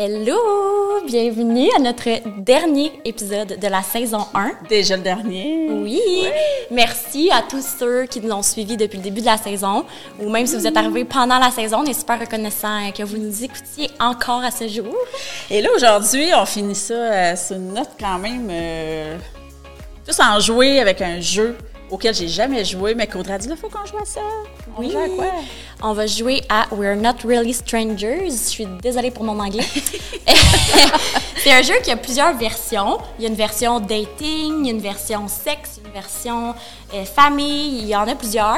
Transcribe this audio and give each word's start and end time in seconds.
Hello! 0.00 1.00
Bienvenue 1.08 1.68
à 1.76 1.80
notre 1.80 2.08
dernier 2.38 2.92
épisode 3.04 3.58
de 3.58 3.66
la 3.66 3.82
saison 3.82 4.28
1. 4.32 4.52
Déjà 4.68 4.96
le 4.96 5.02
dernier. 5.02 5.66
Oui! 5.72 6.00
Merci 6.70 7.32
à 7.32 7.42
tous 7.42 7.66
ceux 7.80 8.06
qui 8.06 8.20
nous 8.20 8.30
ont 8.30 8.44
suivis 8.44 8.76
depuis 8.76 8.98
le 8.98 9.02
début 9.02 9.22
de 9.22 9.26
la 9.26 9.36
saison, 9.36 9.84
ou 10.20 10.30
même 10.30 10.46
si 10.46 10.54
vous 10.54 10.68
êtes 10.68 10.76
arrivés 10.76 11.04
pendant 11.04 11.40
la 11.40 11.50
saison, 11.50 11.78
on 11.80 11.84
est 11.84 11.98
super 11.98 12.20
reconnaissant 12.20 12.92
que 12.96 13.02
vous 13.02 13.16
nous 13.16 13.42
écoutiez 13.42 13.90
encore 13.98 14.44
à 14.44 14.52
ce 14.52 14.68
jour. 14.68 14.94
Et 15.50 15.60
là, 15.60 15.68
aujourd'hui, 15.74 16.30
on 16.32 16.46
finit 16.46 16.76
ça 16.76 16.94
euh, 16.94 17.34
sur 17.34 17.56
une 17.56 17.74
note 17.74 17.90
quand 17.98 18.20
même... 18.20 18.46
Euh, 18.52 19.18
tous 20.06 20.20
en 20.20 20.38
jouer 20.38 20.78
avec 20.78 21.02
un 21.02 21.20
jeu 21.20 21.56
auquel 21.90 22.14
j'ai 22.14 22.28
jamais 22.28 22.64
joué, 22.64 22.94
mais 22.94 23.06
qu'Audrey 23.06 23.32
a 23.34 23.38
dit, 23.38 23.48
il 23.50 23.56
faut 23.56 23.68
qu'on 23.68 23.84
joue 23.86 23.98
à 23.98 24.04
ça. 24.04 24.20
On 24.76 24.80
Oui. 24.80 24.90
joue 24.90 24.98
à 24.98 25.08
quoi? 25.08 25.26
On 25.82 25.92
va 25.92 26.06
jouer 26.06 26.42
à 26.48 26.66
We're 26.72 26.96
Not 26.96 27.14
Really 27.24 27.52
Strangers. 27.54 28.24
Je 28.26 28.30
suis 28.36 28.66
désolée 28.82 29.10
pour 29.10 29.24
mon 29.24 29.38
anglais. 29.40 29.64
c'est 31.38 31.52
un 31.52 31.62
jeu 31.62 31.74
qui 31.82 31.90
a 31.90 31.96
plusieurs 31.96 32.36
versions. 32.36 32.98
Il 33.18 33.22
y 33.22 33.26
a 33.26 33.28
une 33.30 33.34
version 33.36 33.80
dating, 33.80 34.60
il 34.60 34.66
y 34.66 34.68
a 34.68 34.72
une 34.72 34.80
version 34.80 35.28
sexe, 35.28 35.80
une 35.84 35.92
version 35.92 36.54
euh, 36.94 37.04
famille. 37.04 37.78
Il 37.80 37.86
y 37.86 37.96
en 37.96 38.06
a 38.08 38.14
plusieurs. 38.14 38.56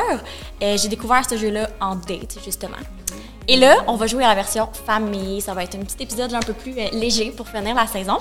Euh, 0.63 0.77
J'ai 0.77 0.89
découvert 0.89 1.23
ce 1.29 1.37
jeu-là 1.37 1.69
en 1.81 1.97
date, 1.97 2.37
justement. 2.45 2.77
Et 3.49 3.57
là, 3.57 3.77
on 3.89 3.97
va 3.97 4.07
jouer 4.07 4.25
à 4.25 4.29
la 4.29 4.35
version 4.35 4.69
famille. 4.87 5.41
Ça 5.41 5.55
va 5.55 5.65
être 5.65 5.75
un 5.77 5.81
petit 5.81 6.03
épisode 6.03 6.33
un 6.35 6.41
peu 6.41 6.53
plus 6.53 6.73
euh, 6.79 6.89
léger 6.93 7.31
pour 7.31 7.49
finir 7.49 7.75
la 7.75 7.87
saison. 7.87 8.19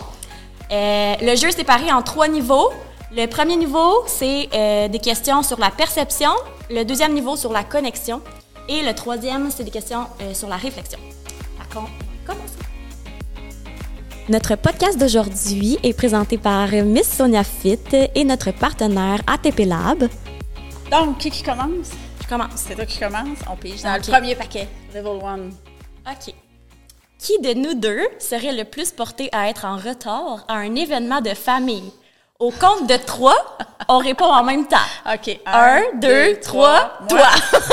Le 0.72 1.36
jeu 1.36 1.48
est 1.50 1.58
séparé 1.58 1.92
en 1.92 2.02
trois 2.02 2.28
niveaux. 2.28 2.72
Le 3.12 3.26
premier 3.26 3.56
niveau, 3.56 4.04
c'est 4.06 4.50
euh, 4.54 4.88
des 4.88 5.00
questions 5.00 5.42
sur 5.42 5.60
la 5.60 5.72
perception. 5.72 6.30
Le 6.70 6.84
deuxième 6.84 7.14
niveau, 7.14 7.36
sur 7.36 7.52
la 7.52 7.64
connexion. 7.64 8.22
Et 8.68 8.84
le 8.84 8.94
troisième, 8.94 9.50
c'est 9.50 9.64
des 9.64 9.72
questions 9.72 10.06
euh, 10.22 10.36
sur 10.36 10.48
la 10.48 10.58
réflexion. 10.58 11.00
Par 11.58 11.68
contre, 11.70 11.92
commencer. 12.24 12.54
Notre 14.30 14.56
podcast 14.58 15.00
d'aujourd'hui 15.00 15.80
est 15.82 15.94
présenté 15.94 16.38
par 16.38 16.70
Miss 16.72 17.12
Sonia 17.12 17.44
Fit 17.44 17.80
et 18.14 18.24
notre 18.24 18.52
partenaire 18.52 19.22
ATP 19.26 19.62
Lab. 19.66 20.08
Donc, 20.92 21.18
qui 21.18 21.32
qui 21.32 21.42
commence? 21.42 21.90
Je 22.22 22.28
commence. 22.28 22.52
C'est 22.58 22.76
toi 22.76 22.86
qui 22.86 23.00
commence. 23.00 23.40
On 23.52 23.56
pige 23.56 23.82
dans 23.82 23.96
le 23.96 24.02
premier 24.02 24.36
paquet. 24.36 24.68
Level 24.94 25.20
1. 25.26 26.12
OK. 26.12 26.36
Qui 27.18 27.40
de 27.42 27.56
nous 27.56 27.74
deux 27.74 28.08
serait 28.20 28.54
le 28.54 28.66
plus 28.66 28.92
porté 28.92 29.30
à 29.32 29.50
être 29.50 29.66
en 29.66 29.78
retard 29.78 30.46
à 30.48 30.58
un 30.58 30.76
événement 30.76 31.22
de 31.22 31.34
famille? 31.34 31.92
Au 32.40 32.52
compte 32.52 32.88
de 32.88 32.96
trois, 32.96 33.58
on 33.90 33.98
répond 33.98 34.26
en 34.26 34.44
même 34.44 34.66
temps. 34.68 34.78
OK. 35.14 35.40
Un, 35.46 35.82
deux, 35.96 36.40
trois, 36.40 36.98
moi. 37.02 37.08
toi. 37.10 37.28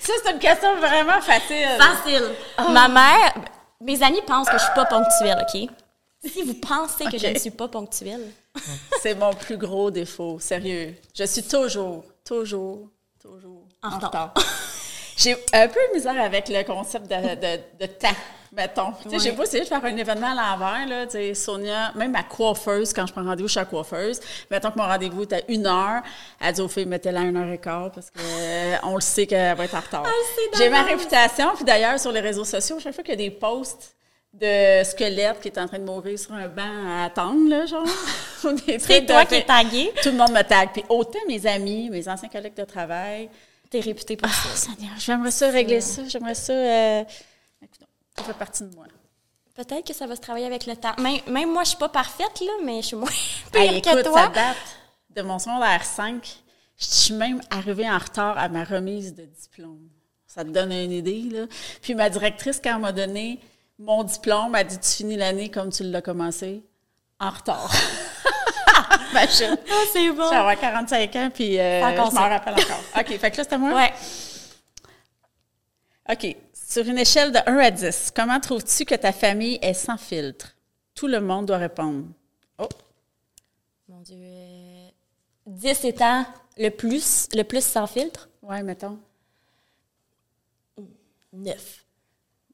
Ça, 0.00 0.12
c'est 0.24 0.32
une 0.32 0.38
question 0.38 0.76
vraiment 0.76 1.20
facile. 1.20 1.68
Facile. 1.78 2.24
Ma 2.72 2.88
mère, 2.88 3.34
mes 3.80 4.02
amis 4.02 4.22
pensent 4.26 4.48
que 4.48 4.58
je 4.58 4.62
suis 4.62 4.74
pas 4.74 4.84
ponctuelle, 4.86 5.38
OK? 5.40 5.68
Si 6.24 6.42
vous 6.42 6.54
pensez 6.54 7.04
que 7.04 7.18
je 7.18 7.28
ne 7.28 7.38
suis 7.38 7.50
pas 7.50 7.68
ponctuelle, 7.68 8.32
C'est 9.02 9.14
mon 9.14 9.32
plus 9.32 9.56
gros 9.56 9.90
défaut, 9.90 10.38
sérieux. 10.40 10.94
Je 11.14 11.24
suis 11.24 11.42
toujours, 11.42 12.04
toujours, 12.24 12.88
toujours 13.20 13.62
En 13.82 13.98
retard. 13.98 14.34
J'ai 15.16 15.32
un 15.52 15.68
peu 15.68 15.80
de 15.90 15.94
misère 15.94 16.20
avec 16.20 16.48
le 16.48 16.62
concept 16.64 17.06
de, 17.08 17.34
de, 17.34 17.60
de 17.80 17.86
temps, 17.86 18.08
mettons. 18.56 18.92
Tu 19.02 19.10
sais, 19.10 19.18
j'ai 19.18 19.32
pas 19.32 19.42
essayé 19.42 19.62
de 19.62 19.68
faire 19.68 19.84
un 19.84 19.96
événement 19.96 20.28
à 20.28 20.34
l'envers, 20.34 20.86
là. 20.88 21.06
Tu 21.06 21.12
sais, 21.12 21.34
Sonia, 21.34 21.92
même 21.94 22.12
ma 22.12 22.22
coiffeuse, 22.22 22.92
quand 22.92 23.06
je 23.06 23.12
prends 23.12 23.22
rendez-vous 23.22 23.48
chez 23.48 23.60
la 23.60 23.66
coiffeuse, 23.66 24.18
mettons 24.50 24.70
que 24.70 24.78
mon 24.78 24.84
rendez-vous 24.86 25.22
est 25.22 25.32
à 25.34 25.40
une 25.48 25.66
heure, 25.66 26.02
elle 26.40 26.54
dit 26.54 26.60
aux 26.60 26.68
filles, 26.68 26.86
mettez-la 26.86 27.20
à 27.20 27.24
une 27.24 27.36
heure 27.36 27.52
et 27.52 27.58
quart 27.58 27.92
parce 27.92 28.10
que 28.10 28.18
euh, 28.18 28.76
on 28.82 28.94
le 28.94 29.00
sait 29.00 29.26
qu'elle 29.26 29.56
va 29.56 29.64
être 29.64 29.74
en 29.74 29.80
retard. 29.80 30.04
J'ai 30.56 30.70
ma 30.70 30.82
réputation, 30.82 31.54
puis 31.54 31.64
d'ailleurs, 31.64 32.00
sur 32.00 32.12
les 32.12 32.20
réseaux 32.20 32.44
sociaux, 32.44 32.78
chaque 32.80 32.94
fois 32.94 33.04
qu'il 33.04 33.12
y 33.20 33.24
a 33.24 33.28
des 33.28 33.30
posts 33.30 33.94
de 34.32 34.84
squelettes 34.84 35.40
qui 35.40 35.48
est 35.48 35.58
en 35.58 35.66
train 35.66 35.78
de 35.78 35.84
mourir 35.84 36.18
sur 36.18 36.32
un 36.32 36.48
banc 36.48 36.62
à 36.88 37.04
attendre, 37.04 37.48
là, 37.48 37.66
genre. 37.66 37.86
c'est 38.78 39.06
toi 39.06 39.24
de- 39.24 39.28
qui 39.28 39.34
es 39.36 39.44
tagué? 39.44 39.92
Tout 40.02 40.10
le 40.10 40.16
monde 40.16 40.32
me 40.32 40.42
tag. 40.42 40.70
Puis 40.72 40.84
autant 40.88 41.18
mes 41.26 41.46
amis, 41.46 41.88
mes 41.88 42.06
anciens 42.08 42.28
collègues 42.28 42.56
de 42.56 42.64
travail, 42.64 43.30
T'es 43.70 43.80
réputée 43.80 44.16
pour 44.16 44.30
ça. 44.30 44.48
Oh, 44.48 44.56
Seigneur, 44.56 44.94
j'aimerais 44.98 45.30
ça 45.30 45.50
régler 45.50 45.80
ça. 45.80 46.02
J'aimerais 46.06 46.34
ça. 46.34 46.52
Euh... 46.52 47.04
Ça 48.18 48.24
fait 48.24 48.34
partie 48.34 48.64
de 48.64 48.74
moi. 48.74 48.86
Peut-être 49.54 49.86
que 49.86 49.94
ça 49.94 50.06
va 50.06 50.16
se 50.16 50.20
travailler 50.20 50.46
avec 50.46 50.66
le 50.66 50.76
temps. 50.76 50.94
Même, 50.98 51.20
même 51.28 51.50
moi, 51.52 51.64
je 51.64 51.70
suis 51.70 51.78
pas 51.78 51.88
parfaite, 51.88 52.40
là, 52.40 52.52
mais 52.62 52.82
je 52.82 52.88
suis 52.88 52.96
moins 52.96 53.08
pire 53.52 53.60
Hey, 53.62 53.80
que 53.82 53.88
écoute, 53.88 54.04
toi. 54.04 54.22
ça 54.24 54.28
date 54.28 54.56
de 55.10 55.22
mon 55.22 55.38
secondaire 55.38 55.82
5. 55.84 56.26
Je 56.78 56.84
suis 56.84 57.14
même 57.14 57.40
arrivée 57.50 57.88
en 57.88 57.96
retard 57.98 58.36
à 58.36 58.48
ma 58.48 58.64
remise 58.64 59.14
de 59.14 59.24
diplôme. 59.24 59.88
Ça 60.26 60.44
te 60.44 60.50
donne 60.50 60.72
une 60.72 60.92
idée, 60.92 61.22
là. 61.32 61.46
Puis 61.80 61.94
ma 61.94 62.10
directrice, 62.10 62.60
quand 62.62 62.74
elle 62.74 62.82
m'a 62.82 62.92
donné 62.92 63.40
mon 63.78 64.04
diplôme, 64.04 64.54
elle 64.54 64.60
a 64.60 64.64
dit 64.64 64.78
Tu 64.78 64.88
finis 64.90 65.16
l'année 65.16 65.50
comme 65.50 65.70
tu 65.72 65.84
l'as 65.84 66.02
commencé, 66.02 66.62
en 67.18 67.30
retard. 67.30 67.70
Imagine. 69.12 69.56
Ah, 69.70 69.82
c'est 69.92 70.10
bon. 70.10 70.24
Je 70.24 70.30
vais 70.30 70.36
avoir 70.36 70.58
45 70.58 71.16
ans, 71.16 71.30
puis 71.32 71.58
euh, 71.58 71.80
je 71.80 72.14
m'en 72.14 72.28
rappelle 72.28 72.54
encore. 72.54 72.80
OK, 72.98 73.06
fait 73.18 73.30
que 73.30 73.36
là, 73.38 73.44
c'était 73.44 73.56
moi? 73.56 73.72
Ouais. 73.74 73.92
OK. 76.10 76.36
Sur 76.68 76.84
une 76.88 76.98
échelle 76.98 77.30
de 77.30 77.38
1 77.46 77.58
à 77.58 77.70
10, 77.70 78.10
comment 78.14 78.40
trouves-tu 78.40 78.84
que 78.84 78.96
ta 78.96 79.12
famille 79.12 79.56
est 79.62 79.72
sans 79.72 79.96
filtre? 79.96 80.56
Tout 80.96 81.06
le 81.06 81.20
monde 81.20 81.46
doit 81.46 81.58
répondre. 81.58 82.06
Oh, 82.58 82.68
Mon 83.88 84.00
Dieu. 84.00 84.16
euh, 84.18 84.88
10 85.46 85.84
étant 85.84 86.26
le 86.58 86.70
plus, 86.70 87.28
le 87.34 87.44
plus 87.44 87.64
sans 87.64 87.86
filtre? 87.86 88.28
ouais, 88.42 88.64
mettons. 88.64 88.98
9. 91.32 91.84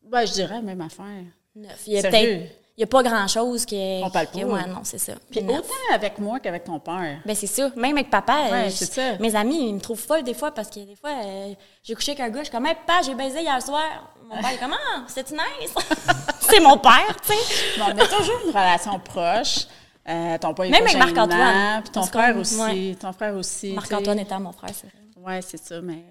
Ben, 0.03 0.27
je 0.27 0.33
dirais 0.33 0.57
la 0.57 0.63
même 0.63 0.81
affaire. 0.83 1.25
9. 1.57 1.83
Il 1.87 1.93
y 1.95 1.99
a 1.99 2.03
peut-être. 2.03 2.53
Il 2.77 2.81
n'y 2.81 2.85
a 2.85 2.87
pas 2.87 3.03
grand-chose 3.03 3.67
qui. 3.67 4.01
On 4.03 4.09
parle 4.09 4.29
pas. 4.29 4.39
Ouais, 4.39 4.67
non, 4.67 4.81
c'est 4.83 4.97
ça. 4.99 5.13
Puis 5.31 5.41
autant 5.41 5.69
avec 5.93 6.19
moi 6.19 6.41
qu'avec 6.41 6.65
ton 6.65 6.79
père. 6.81 7.19
Ben 7.27 7.37
c'est 7.37 7.47
ça. 7.47 7.71
Même 7.77 7.97
avec 7.99 8.09
papa, 8.09 8.33
Ouais, 8.51 8.67
euh, 8.67 8.71
je- 8.71 8.85
ça. 8.87 9.19
mes 9.19 9.37
amis, 9.37 9.69
ils 9.69 9.75
me 9.75 9.81
trouvent 9.81 10.01
folle 10.01 10.23
des 10.23 10.33
fois 10.33 10.53
parce 10.53 10.69
que 10.71 10.81
des 10.81 10.97
fois, 10.97 11.11
euh, 11.23 11.53
j'ai 11.83 11.95
couché 11.95 12.13
avec 12.13 12.21
un 12.25 12.31
gars, 12.31 12.39
je 12.41 12.45
suis 12.45 12.53
comme, 12.53 12.65
hey, 12.65 12.75
papa, 12.87 13.03
j'ai 13.05 13.15
baisé 13.15 13.43
hier 13.43 13.61
soir. 13.61 14.15
Mon 14.27 14.41
père 14.41 14.53
est 14.53 14.57
comme, 14.57 14.73
ah, 14.73 15.03
c'est 15.07 15.31
nice. 15.31 15.75
c'est 16.41 16.61
mon 16.61 16.79
père, 16.79 17.15
tu 17.27 17.35
sais. 17.35 17.79
Bon, 17.79 17.85
on 17.95 17.99
a 17.99 18.07
toujours 18.07 18.41
une 18.47 18.51
relation 18.51 18.99
proche. 19.01 19.67
Euh, 20.09 20.39
ton 20.39 20.55
père 20.55 20.65
est 20.65 20.71
Même 20.71 20.83
avec 20.85 20.97
Marc-Antoine. 20.97 21.83
Puis 21.83 21.91
ton 21.93 22.03
frère 22.05 22.37
aussi. 22.39 22.59
ouais. 22.59 22.97
Ton 22.99 23.13
frère 23.13 23.35
aussi. 23.37 23.73
Marc-Antoine 23.75 24.19
étant 24.19 24.41
mon 24.41 24.53
frère, 24.53 24.71
c'est 24.75 24.87
vrai. 24.87 24.97
Oui, 25.37 25.47
c'est 25.47 25.63
ça, 25.63 25.81
mais 25.83 26.03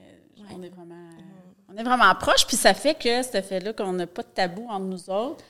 on 0.55 0.61
est 0.61 0.69
vraiment. 0.69 0.95
On 1.73 1.77
est 1.77 1.83
vraiment 1.83 2.13
proches, 2.15 2.45
puis 2.45 2.57
ça 2.57 2.73
fait 2.73 2.93
que 2.95 3.23
ce 3.23 3.41
fait-là 3.41 3.73
qu'on 3.73 3.93
n'a 3.93 4.05
pas 4.05 4.21
de 4.23 4.27
tabou 4.27 4.67
entre 4.69 4.85
nous 4.85 5.09
autres. 5.09 5.43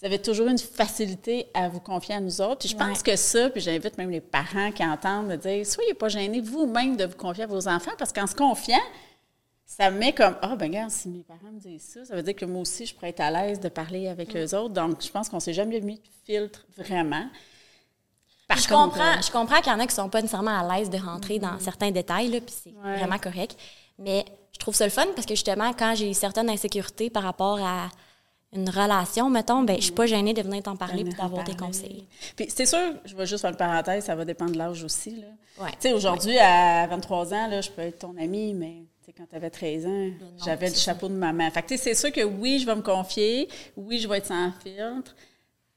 Vous 0.00 0.06
avez 0.06 0.18
toujours 0.18 0.46
une 0.48 0.58
facilité 0.58 1.48
à 1.52 1.68
vous 1.68 1.80
confier 1.80 2.14
à 2.14 2.20
nous 2.20 2.40
autres. 2.40 2.60
Puis 2.60 2.68
je 2.70 2.76
pense 2.76 3.02
que 3.02 3.14
ça, 3.16 3.50
puis 3.50 3.60
j'invite 3.60 3.98
même 3.98 4.10
les 4.10 4.22
parents 4.22 4.72
qui 4.72 4.82
entendent 4.82 5.28
de 5.28 5.36
dire 5.36 5.66
soyez 5.66 5.92
pas 5.92 6.08
gênés 6.08 6.40
vous-même 6.40 6.96
de 6.96 7.04
vous 7.04 7.16
confier 7.16 7.44
à 7.44 7.46
vos 7.46 7.68
enfants, 7.68 7.90
parce 7.98 8.10
qu'en 8.12 8.26
se 8.26 8.34
confiant, 8.34 8.80
ça 9.66 9.90
me 9.90 9.98
met 9.98 10.14
comme 10.14 10.36
Ah, 10.40 10.56
ben 10.56 10.68
regarde, 10.68 10.90
si 10.90 11.08
mes 11.08 11.22
parents 11.22 11.52
me 11.52 11.60
disent 11.60 11.82
ça, 11.82 12.04
ça 12.06 12.16
veut 12.16 12.22
dire 12.22 12.34
que 12.34 12.46
moi 12.46 12.62
aussi, 12.62 12.86
je 12.86 12.94
pourrais 12.94 13.10
être 13.10 13.20
à 13.20 13.30
l'aise 13.30 13.60
de 13.60 13.68
parler 13.68 14.08
avec 14.08 14.34
eux 14.34 14.54
autres. 14.56 14.70
Donc, 14.72 15.02
je 15.02 15.10
pense 15.10 15.28
qu'on 15.28 15.38
s'est 15.40 15.52
jamais 15.52 15.80
mis 15.80 15.96
de 15.96 16.02
filtre 16.24 16.64
vraiment. 16.78 17.26
Par 18.48 18.56
je 18.58 18.68
contre, 18.68 18.94
comprends, 18.94 19.18
euh, 19.18 19.22
je 19.24 19.30
comprends 19.30 19.60
qu'il 19.60 19.70
y 19.72 19.74
en 19.76 19.80
a 19.80 19.86
qui 19.86 19.94
sont 19.94 20.08
pas 20.08 20.22
nécessairement 20.22 20.58
à 20.58 20.76
l'aise 20.78 20.88
de 20.90 20.96
rentrer 20.98 21.38
dans 21.38 21.56
certains 21.60 21.90
détails, 21.90 22.28
là, 22.28 22.40
puis 22.40 22.54
c'est 22.64 22.70
Ouais. 22.82 22.96
vraiment 22.96 23.18
correct. 23.18 23.56
Mais 23.98 24.24
je 24.52 24.58
trouve 24.58 24.74
ça 24.74 24.84
le 24.86 24.90
fun 24.90 25.06
parce 25.14 25.26
que 25.26 25.34
justement, 25.34 25.72
quand 25.74 25.94
j'ai 25.94 26.12
certaines 26.14 26.48
insécurités 26.50 27.10
par 27.10 27.22
rapport 27.22 27.60
à 27.62 27.88
une 28.52 28.68
relation, 28.68 29.30
mettons, 29.30 29.62
ben, 29.62 29.76
je 29.76 29.82
suis 29.84 29.92
pas 29.92 30.06
gênée 30.06 30.34
de 30.34 30.42
venir 30.42 30.62
t'en 30.62 30.76
parler 30.76 31.02
en 31.04 31.08
d'avoir 31.22 31.44
des 31.44 31.52
parler. 31.54 31.72
conseils. 31.72 32.06
Puis 32.36 32.46
c'est 32.48 32.66
sûr, 32.66 32.94
je 33.04 33.14
vais 33.14 33.26
juste 33.26 33.42
faire 33.42 33.50
une 33.50 33.56
parenthèse, 33.56 34.04
ça 34.04 34.14
va 34.16 34.24
dépendre 34.24 34.52
de 34.52 34.58
l'âge 34.58 34.82
aussi. 34.82 35.20
Là. 35.20 35.26
Ouais. 35.64 35.70
Tu 35.72 35.76
sais, 35.82 35.92
aujourd'hui, 35.92 36.36
à 36.38 36.86
23 36.88 37.32
ans, 37.34 37.46
là, 37.46 37.60
je 37.60 37.70
peux 37.70 37.82
être 37.82 38.00
ton 38.00 38.16
amie, 38.16 38.52
mais 38.54 38.82
quand 39.16 39.26
tu 39.28 39.36
avais 39.36 39.50
13 39.50 39.86
ans, 39.86 40.08
j'avais 40.44 40.68
le 40.68 40.74
chapeau 40.74 41.08
de 41.08 41.14
maman. 41.14 41.50
Fait 41.50 41.62
que 41.62 41.68
tu 41.68 41.76
sais, 41.76 41.82
c'est 41.82 41.94
sûr 41.94 42.12
que 42.12 42.22
oui, 42.24 42.58
je 42.60 42.66
vais 42.66 42.74
me 42.76 42.80
confier, 42.82 43.48
oui, 43.76 43.98
je 43.98 44.08
vais 44.08 44.18
être 44.18 44.26
sans 44.26 44.52
filtre, 44.62 45.14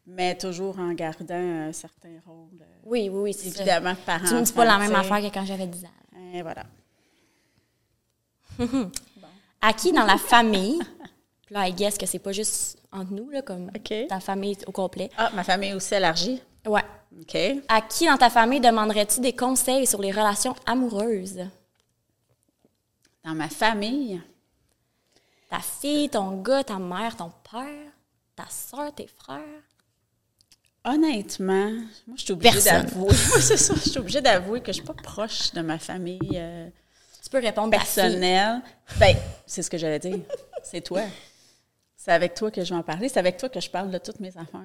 mais 0.06 0.36
toujours 0.38 0.77
en 0.80 0.94
gardant 0.94 1.33
un 1.36 1.71
certain 1.74 2.09
rôle. 2.25 2.59
euh, 2.62 2.65
Oui, 2.86 3.09
oui, 3.12 3.21
oui, 3.21 3.33
c'est 3.33 3.50
ça. 3.50 3.62
Évidemment, 3.62 3.95
parent. 4.06 4.25
Tu 4.27 4.33
me 4.36 4.42
dis 4.42 4.51
pas 4.53 4.65
la 4.65 4.77
même 4.77 4.94
affaire 4.95 5.19
que 5.21 5.33
quand 5.33 5.45
j'avais 5.45 5.68
10 5.68 5.86
ans. 5.86 6.19
Et 6.33 6.42
voilà. 6.42 6.63
À 9.62 9.71
qui 9.74 9.92
dans 9.94 10.06
la 10.06 10.18
famille, 10.18 10.80
là, 11.53 11.67
I 11.67 11.73
guess 11.73 11.97
que 11.97 12.05
c'est 12.05 12.19
pas 12.19 12.31
juste 12.31 12.77
entre 12.91 13.11
nous, 13.11 13.29
là, 13.29 13.41
comme 13.41 13.71
ta 14.09 14.19
famille 14.19 14.57
au 14.67 14.71
complet. 14.71 15.09
Ah, 15.17 15.31
ma 15.33 15.44
famille 15.44 15.69
est 15.69 15.73
aussi 15.73 15.94
élargie? 15.95 16.41
Ouais. 16.65 16.81
OK. 17.21 17.38
À 17.67 17.81
qui 17.81 18.07
dans 18.07 18.17
ta 18.17 18.29
famille 18.29 18.59
demanderais-tu 18.59 19.19
des 19.19 19.33
conseils 19.33 19.85
sur 19.85 20.01
les 20.01 20.11
relations 20.11 20.55
amoureuses? 20.65 21.39
Dans 23.23 23.33
ma 23.35 23.50
famille, 23.50 24.21
Ta 25.50 25.59
fille, 25.59 26.09
ton 26.09 26.41
gars, 26.41 26.63
ta 26.63 26.79
mère, 26.79 27.15
ton 27.15 27.31
père, 27.51 27.91
ta 28.35 28.45
soeur, 28.50 28.94
tes 28.95 29.05
frères? 29.07 29.39
honnêtement, 30.85 31.69
moi, 32.07 32.17
je 32.17 32.23
suis 32.23 32.33
obligée 32.33 32.61
d'avouer. 32.61 33.13
C'est 33.39 33.55
ça. 33.57 33.73
Je 33.75 33.89
suis 33.89 34.00
obligée 34.00 34.19
d'avouer 34.21 34.59
que 34.61 34.71
je 34.71 34.77
suis 34.77 34.83
pas 34.85 34.94
proche 34.94 35.51
de 35.53 35.61
ma 35.61 35.77
famille. 35.79 36.19
euh, 36.33 36.67
Tu 37.23 37.29
peux 37.29 37.38
répondre 37.39 37.71
ta 37.71 37.79
fille. 37.79 38.03
personnel. 38.03 38.61
Ben, 39.00 39.15
c'est 39.45 39.61
ce 39.61 39.69
que 39.69 39.77
j'allais 39.77 40.00
dire. 40.00 40.19
C'est 40.63 40.81
toi. 40.81 41.01
C'est 42.03 42.11
avec 42.11 42.33
toi 42.33 42.51
que 42.51 42.65
je 42.65 42.73
vais 42.73 42.79
en 42.79 42.83
parler, 42.83 43.07
c'est 43.07 43.19
avec 43.19 43.38
toi 43.38 43.47
que 43.47 43.61
je 43.61 43.69
parle 43.69 43.89
de 43.89 43.97
toutes 43.97 44.19
mes 44.19 44.35
affaires. 44.38 44.59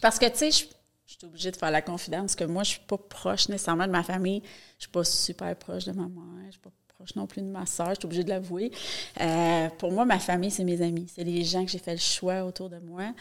Parce 0.00 0.18
que, 0.18 0.24
tu 0.30 0.36
sais, 0.36 0.50
je, 0.50 0.64
je 1.04 1.12
suis 1.12 1.26
obligée 1.26 1.50
de 1.50 1.56
faire 1.56 1.70
la 1.70 1.82
confidence 1.82 2.34
que 2.34 2.44
moi, 2.44 2.62
je 2.62 2.70
suis 2.70 2.80
pas 2.80 2.96
proche 2.96 3.50
nécessairement 3.50 3.86
de 3.86 3.92
ma 3.92 4.02
famille. 4.02 4.42
Je 4.78 4.84
suis 4.84 4.90
pas 4.90 5.04
super 5.04 5.54
proche 5.56 5.84
de 5.84 5.92
ma 5.92 6.04
mère. 6.08 6.46
Je 6.46 6.52
suis 6.52 6.60
pas 6.60 6.70
proche 6.88 7.16
non 7.16 7.26
plus 7.26 7.42
de 7.42 7.48
ma 7.48 7.66
soeur. 7.66 7.90
Je 7.90 7.96
suis 7.96 8.06
obligée 8.06 8.24
de 8.24 8.30
l'avouer. 8.30 8.72
Euh, 9.20 9.68
pour 9.76 9.92
moi, 9.92 10.06
ma 10.06 10.18
famille, 10.18 10.50
c'est 10.50 10.64
mes 10.64 10.80
amis. 10.80 11.06
C'est 11.14 11.24
les 11.24 11.44
gens 11.44 11.66
que 11.66 11.70
j'ai 11.70 11.78
fait 11.78 11.92
le 11.92 12.00
choix 12.00 12.44
autour 12.44 12.70
de 12.70 12.78
moi. 12.78 13.12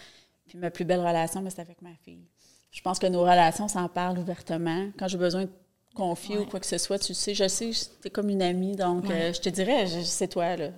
Puis 0.47 0.57
ma 0.57 0.71
plus 0.71 0.85
belle 0.85 1.01
relation, 1.01 1.41
ben, 1.41 1.49
c'est 1.49 1.59
avec 1.59 1.81
ma 1.81 1.95
fille. 2.05 2.23
Je 2.71 2.81
pense 2.81 2.97
que 2.97 3.07
nos 3.07 3.23
relations 3.23 3.67
s'en 3.67 3.89
parlent 3.89 4.19
ouvertement. 4.19 4.87
Quand 4.97 5.09
j'ai 5.09 5.17
besoin 5.17 5.43
de 5.43 5.51
confier 5.93 6.37
ou 6.37 6.45
quoi 6.45 6.61
que 6.61 6.65
ce 6.65 6.77
soit, 6.77 6.97
tu 6.97 7.13
sais, 7.13 7.35
je 7.35 7.49
sais, 7.49 7.71
tu 7.71 8.07
es 8.07 8.09
comme 8.09 8.29
une 8.29 8.41
amie, 8.41 8.77
donc 8.77 9.09
euh, 9.11 9.33
je 9.33 9.41
te 9.41 9.49
dirais, 9.49 9.85
c'est 10.05 10.29
toi, 10.29 10.55
là. 10.55 10.69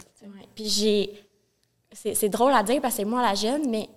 Puis 0.55 0.67
j'ai... 0.67 1.21
C'est 1.95 2.29
drôle 2.29 2.53
à 2.53 2.63
dire 2.63 2.81
parce 2.81 2.95
que 2.95 3.01
c'est 3.01 3.05
moi 3.05 3.21
la 3.21 3.35
jeune, 3.35 3.69
mais 3.69 3.89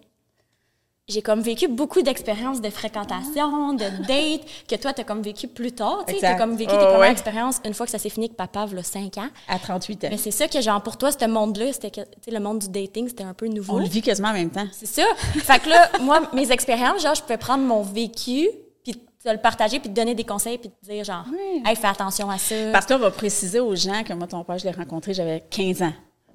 j'ai 1.09 1.23
comme 1.23 1.41
vécu 1.41 1.69
beaucoup 1.69 2.03
d'expériences 2.03 2.61
de 2.61 2.69
fréquentation, 2.69 3.73
de 3.73 4.07
dates, 4.07 4.47
que 4.69 4.77
toi, 4.77 4.93
tu 4.93 5.01
as 5.01 5.05
comme 5.05 5.23
vécu 5.23 5.49
plus 5.49 5.73
tard. 5.73 6.05
Tu 6.07 6.23
as 6.25 6.35
comme 6.35 6.55
vécu 6.55 6.71
tes 6.71 6.77
premières 6.77 7.11
expériences 7.11 7.61
une 7.65 7.73
fois 7.73 7.87
que 7.87 7.93
ça 7.93 7.99
s'est 7.99 8.11
fini 8.11 8.29
que 8.29 8.35
papa, 8.35 8.67
a 8.77 8.83
5 8.83 9.17
ans. 9.17 9.29
À 9.49 9.59
38 9.59 10.05
ans. 10.05 10.09
Mais 10.11 10.19
c'est 10.19 10.31
ça 10.31 10.49
que, 10.49 10.61
genre, 10.61 10.83
pour 10.83 10.99
toi, 10.99 11.11
ce 11.11 11.25
monde-là, 11.27 11.73
c'était 11.73 12.05
le 12.31 12.41
monde 12.41 12.59
du 12.59 12.69
dating, 12.69 13.09
c'était 13.09 13.25
un 13.25 13.33
peu 13.33 13.49
nouveau. 13.49 13.77
On 13.77 13.79
le 13.79 13.89
vit 13.89 14.03
quasiment 14.03 14.29
en 14.29 14.35
même 14.35 14.51
temps. 14.51 14.67
C'est 14.73 14.87
ça. 14.87 15.05
fait 15.17 15.61
que 15.61 15.71
là, 15.71 15.89
moi, 16.03 16.21
mes 16.35 16.53
expériences, 16.53 17.03
genre, 17.03 17.15
je 17.15 17.23
peux 17.23 17.39
prendre 17.39 17.65
mon 17.65 17.83
vécu, 17.83 18.51
puis 18.85 18.95
te 18.95 19.31
le 19.31 19.39
partager, 19.39 19.81
puis 19.81 19.89
te 19.89 19.95
donner 19.95 20.15
des 20.15 20.25
conseils, 20.25 20.59
puis 20.59 20.69
te 20.69 20.85
dire, 20.85 21.05
genre, 21.05 21.25
hey, 21.65 21.75
fais 21.75 21.87
attention 21.87 22.29
à 22.29 22.37
ça. 22.37 22.55
Parce 22.71 22.85
que 22.85 22.93
là, 22.93 22.99
on 22.99 23.03
va 23.03 23.11
préciser 23.11 23.61
aux 23.61 23.75
gens 23.75 24.05
que 24.05 24.13
moi, 24.13 24.27
ton 24.27 24.45
père, 24.45 24.59
je 24.59 24.65
l'ai 24.65 24.73
rencontré, 24.73 25.15
j'avais 25.15 25.43
15 25.49 25.83
ans. 25.83 25.93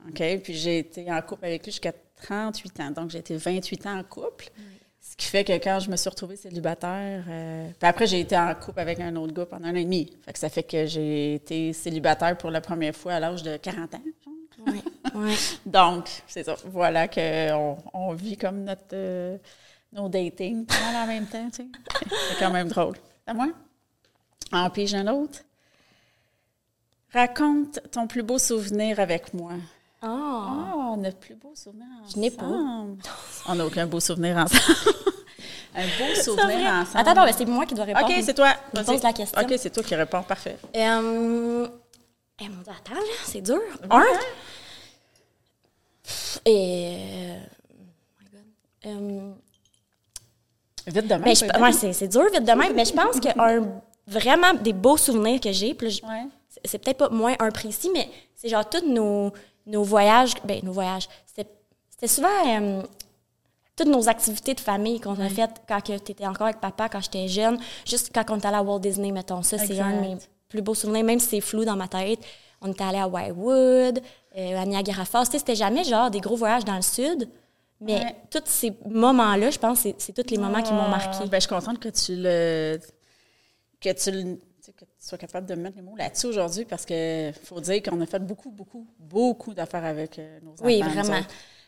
OK? 0.07 0.41
Puis 0.43 0.53
j'ai 0.53 0.79
été 0.79 1.11
en 1.11 1.21
couple 1.21 1.45
avec 1.45 1.63
lui 1.63 1.71
jusqu'à 1.71 1.93
38 2.23 2.79
ans. 2.79 2.91
Donc, 2.91 3.09
j'ai 3.11 3.19
été 3.19 3.35
28 3.35 3.85
ans 3.87 3.99
en 3.99 4.03
couple. 4.03 4.49
Ce 5.01 5.17
qui 5.17 5.27
fait 5.27 5.43
que 5.43 5.53
quand 5.53 5.79
je 5.79 5.91
me 5.91 5.97
suis 5.97 6.09
retrouvée 6.09 6.37
célibataire, 6.37 7.25
euh, 7.27 7.67
puis 7.77 7.87
après, 7.87 8.07
j'ai 8.07 8.21
été 8.21 8.37
en 8.37 8.55
couple 8.55 8.79
avec 8.79 8.99
un 8.99 9.15
autre 9.17 9.33
gars 9.33 9.45
pendant 9.45 9.67
un 9.67 9.73
an 9.73 9.75
et 9.75 9.83
demi. 9.83 10.17
Fait 10.25 10.33
que 10.33 10.39
ça 10.39 10.49
fait 10.49 10.63
que 10.63 10.85
j'ai 10.85 11.35
été 11.35 11.73
célibataire 11.73 12.37
pour 12.37 12.49
la 12.49 12.61
première 12.61 12.95
fois 12.95 13.13
à 13.13 13.19
l'âge 13.19 13.43
de 13.43 13.57
40 13.57 13.95
ans. 13.95 14.01
Oui, 14.65 14.81
oui. 15.15 15.35
Donc, 15.65 16.07
c'est 16.25 16.43
ça. 16.43 16.55
Voilà 16.65 17.07
qu'on 17.07 17.77
on 17.93 18.13
vit 18.13 18.37
comme 18.37 18.63
notre, 18.63 18.93
euh, 18.93 19.37
nos 19.91 20.07
dating 20.07 20.65
en 20.95 21.05
même 21.05 21.25
temps. 21.27 21.49
Tu 21.49 21.63
sais. 21.63 21.67
c'est 22.29 22.39
quand 22.39 22.51
même 22.51 22.69
drôle. 22.69 22.95
À 23.27 23.33
moi? 23.33 23.49
En 24.51 24.69
pige 24.69 24.95
un 24.95 25.07
autre? 25.07 25.39
Raconte 27.11 27.79
ton 27.91 28.07
plus 28.07 28.23
beau 28.23 28.39
souvenir 28.39 28.99
avec 28.99 29.33
moi. 29.33 29.51
Oh. 30.03 30.95
notre 30.97 31.17
plus 31.17 31.35
beau 31.35 31.53
souvenir 31.55 31.85
ensemble. 32.01 32.11
Je 32.13 32.19
n'ai 32.19 32.31
pas. 32.31 32.45
On 33.47 33.55
n'a 33.55 33.65
aucun 33.65 33.85
beau 33.87 33.99
souvenir 33.99 34.37
ensemble. 34.37 34.61
un 35.75 35.83
beau 35.83 36.21
souvenir 36.21 36.71
ensemble. 36.71 36.97
Attends, 36.97 37.21
attends, 37.21 37.37
c'est 37.37 37.45
moi 37.45 37.65
qui 37.65 37.73
dois 37.73 37.85
répondre. 37.85 38.05
OK, 38.05 38.15
c'est 38.21 38.33
toi. 38.33 38.53
Je 38.73 38.81
pose 38.81 39.03
la 39.03 39.13
question. 39.13 39.41
OK, 39.41 39.53
c'est 39.57 39.69
toi 39.69 39.83
qui 39.83 39.95
réponds. 39.95 40.23
Parfait. 40.23 40.57
Euh... 40.75 41.67
Eh, 42.39 42.49
mon 42.49 42.61
Dieu, 42.61 42.73
attends, 42.77 42.95
là, 42.95 43.01
c'est 43.23 43.41
dur. 43.41 43.61
Un. 43.89 44.03
Et... 46.45 47.35
Oh 47.69 47.83
my 48.19 48.27
God. 48.31 49.01
Euh... 49.01 49.33
Vite 50.87 51.07
de 51.07 51.13
même. 51.13 51.23
Mais 51.23 51.35
c'est 51.93 52.07
dur, 52.07 52.29
vite 52.31 52.43
de 52.43 52.51
même. 52.51 52.73
mais 52.75 52.85
je 52.85 52.93
pense 52.93 53.19
que 53.21 53.39
un, 53.39 53.81
vraiment 54.05 54.53
des 54.53 54.73
beaux 54.73 54.97
souvenirs 54.97 55.39
que 55.39 55.51
j'ai, 55.51 55.77
ouais. 55.81 56.27
c'est 56.65 56.77
peut-être 56.77 56.97
pas 56.97 57.09
moins 57.09 57.35
un 57.39 57.51
précis, 57.51 57.89
mais 57.93 58.09
c'est 58.35 58.49
genre 58.49 58.67
tous 58.67 58.85
nos 58.85 59.31
nos 59.65 59.83
voyages, 59.83 60.33
ben 60.43 60.59
nos 60.63 60.73
voyages, 60.73 61.07
c'était 61.25 62.07
souvent 62.07 62.27
euh, 62.47 62.81
toutes 63.75 63.87
nos 63.87 64.09
activités 64.09 64.53
de 64.53 64.59
famille 64.59 64.99
qu'on 64.99 65.19
a 65.19 65.29
faites 65.29 65.61
quand 65.67 65.81
tu 65.81 65.93
étais 65.93 66.25
encore 66.25 66.47
avec 66.47 66.59
papa, 66.59 66.89
quand 66.89 67.01
j'étais 67.01 67.27
jeune, 67.27 67.57
juste 67.85 68.11
quand 68.13 68.23
on 68.29 68.37
était 68.37 68.47
allé 68.47 68.57
à 68.57 68.63
Walt 68.63 68.79
Disney, 68.79 69.11
mettons. 69.11 69.41
Ça, 69.41 69.57
c'est 69.57 69.79
un 69.79 69.95
de 69.95 70.01
mes 70.01 70.17
plus 70.49 70.61
beaux 70.61 70.75
souvenirs, 70.75 71.03
même 71.03 71.19
si 71.19 71.27
c'est 71.27 71.41
flou 71.41 71.65
dans 71.65 71.75
ma 71.75 71.87
tête. 71.87 72.19
On 72.61 72.71
était 72.71 72.83
allé 72.83 72.99
à 72.99 73.07
Whitewood, 73.07 74.01
euh, 74.37 74.61
à 74.61 74.65
Niagara 74.65 75.05
Falls. 75.05 75.27
C'était 75.31 75.55
jamais 75.55 75.83
genre 75.83 76.11
des 76.11 76.19
gros 76.19 76.35
voyages 76.35 76.65
dans 76.65 76.75
le 76.75 76.81
sud. 76.81 77.29
Mais 77.81 78.15
tous 78.29 78.43
ces 78.45 78.73
moments-là, 78.85 79.49
je 79.49 79.59
pense, 79.59 79.79
c'est 79.97 80.13
tous 80.13 80.31
les 80.31 80.37
moments 80.37 80.61
qui 80.61 80.71
m'ont 80.71 80.87
marqué. 80.87 81.25
Ben, 81.25 81.33
je 81.33 81.39
suis 81.41 81.49
contente 81.49 81.79
que 81.79 81.89
tu 81.89 82.15
le 82.15 82.79
que 83.81 83.89
tu 83.91 84.11
le 84.11 84.23
que 84.33 84.39
tu 84.39 84.39
sois 85.03 85.17
capable 85.17 85.45
de 85.45 85.55
mettre 85.55 85.75
les 85.75 85.81
mots 85.81 85.97
là-dessus 85.97 86.27
aujourd'hui 86.27 86.63
parce 86.63 86.85
qu'il 86.85 87.33
faut 87.43 87.59
dire 87.59 87.83
qu'on 87.83 87.99
a 87.99 88.05
fait 88.05 88.19
beaucoup, 88.19 88.49
beaucoup, 88.49 88.87
beaucoup 88.97 89.53
d'affaires 89.53 89.83
avec 89.83 90.17
euh, 90.17 90.39
nos 90.41 90.53
enfants. 90.53 90.65
Oui, 90.65 90.81
vraiment. 90.81 91.21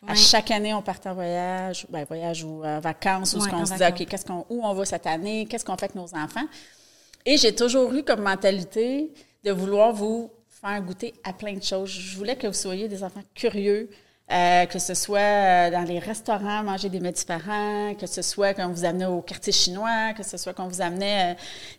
À 0.08 0.16
chaque 0.16 0.52
année, 0.52 0.74
on 0.74 0.82
part 0.82 1.00
en 1.06 1.14
voyage, 1.14 1.86
ben, 1.90 2.06
voyage 2.06 2.44
ou 2.44 2.64
en 2.64 2.80
vacances, 2.80 3.34
où 3.34 3.40
on 3.40 3.66
se 3.66 3.74
dit, 3.74 3.84
OK, 3.84 4.08
qu'est-ce 4.08 4.26
qu'on, 4.26 4.46
où 4.50 4.64
on 4.64 4.74
va 4.74 4.86
cette 4.86 5.08
année, 5.08 5.48
qu'est-ce 5.48 5.66
qu'on 5.66 5.76
fait 5.76 5.86
avec 5.86 5.96
nos 5.96 6.14
enfants? 6.16 6.46
Et 7.26 7.38
j'ai 7.38 7.56
toujours 7.56 7.92
eu 7.94 8.04
comme 8.04 8.22
mentalité 8.22 9.12
de 9.44 9.52
vouloir 9.52 9.92
vous 9.92 10.32
faire 10.48 10.80
goûter 10.82 11.14
à 11.24 11.34
plein 11.34 11.54
de 11.54 11.64
choses. 11.64 11.90
Je 11.90 12.16
voulais 12.18 12.36
que 12.36 12.48
vous 12.48 12.54
soyez 12.54 12.88
des 12.88 13.04
enfants 13.04 13.24
curieux, 13.34 13.90
euh, 14.31 14.66
que 14.66 14.80
ce 14.80 14.95
soit 14.95 15.19
euh, 15.19 15.69
dans 15.69 15.83
les 15.83 16.00
restaurants, 16.00 16.63
manger 16.63 16.89
des 16.89 17.00
mets 17.00 17.12
différents, 17.12 17.94
que 17.94 18.07
ce 18.07 18.24
soit 18.24 18.56
quand 18.56 18.68
vous 18.69 18.83
amenez 18.83 19.06
au 19.06 19.22
quartier 19.22 19.54
chinois, 19.54 20.13
que 20.18 20.24
ce 20.24 20.38
soit 20.38 20.54
quand 20.54 20.68
vous 20.68 20.81
amenez... 20.81 21.22
Euh, 21.22 21.33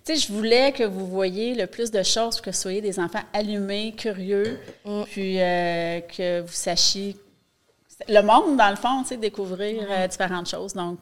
tu 0.04 0.14
sais, 0.14 0.16
je 0.16 0.32
voulais 0.32 0.70
que 0.70 0.84
vous 0.84 1.08
voyiez 1.08 1.56
le 1.56 1.66
plus 1.66 1.90
de 1.90 2.04
choses, 2.04 2.40
que 2.40 2.50
vous 2.50 2.56
soyez 2.56 2.80
des 2.80 3.00
enfants 3.00 3.22
allumés, 3.32 3.94
curieux, 3.96 4.60
mm. 4.84 5.02
puis 5.10 5.36
que 5.36 6.40
vous 6.42 6.52
sachiez 6.52 7.16
le 8.08 8.20
monde, 8.20 8.56
dans 8.56 8.70
le 8.70 8.76
fond, 8.76 9.02
tu 9.02 9.08
sais, 9.08 9.16
découvrir 9.16 10.08
différentes 10.08 10.48
choses. 10.48 10.72
Donc, 10.72 10.98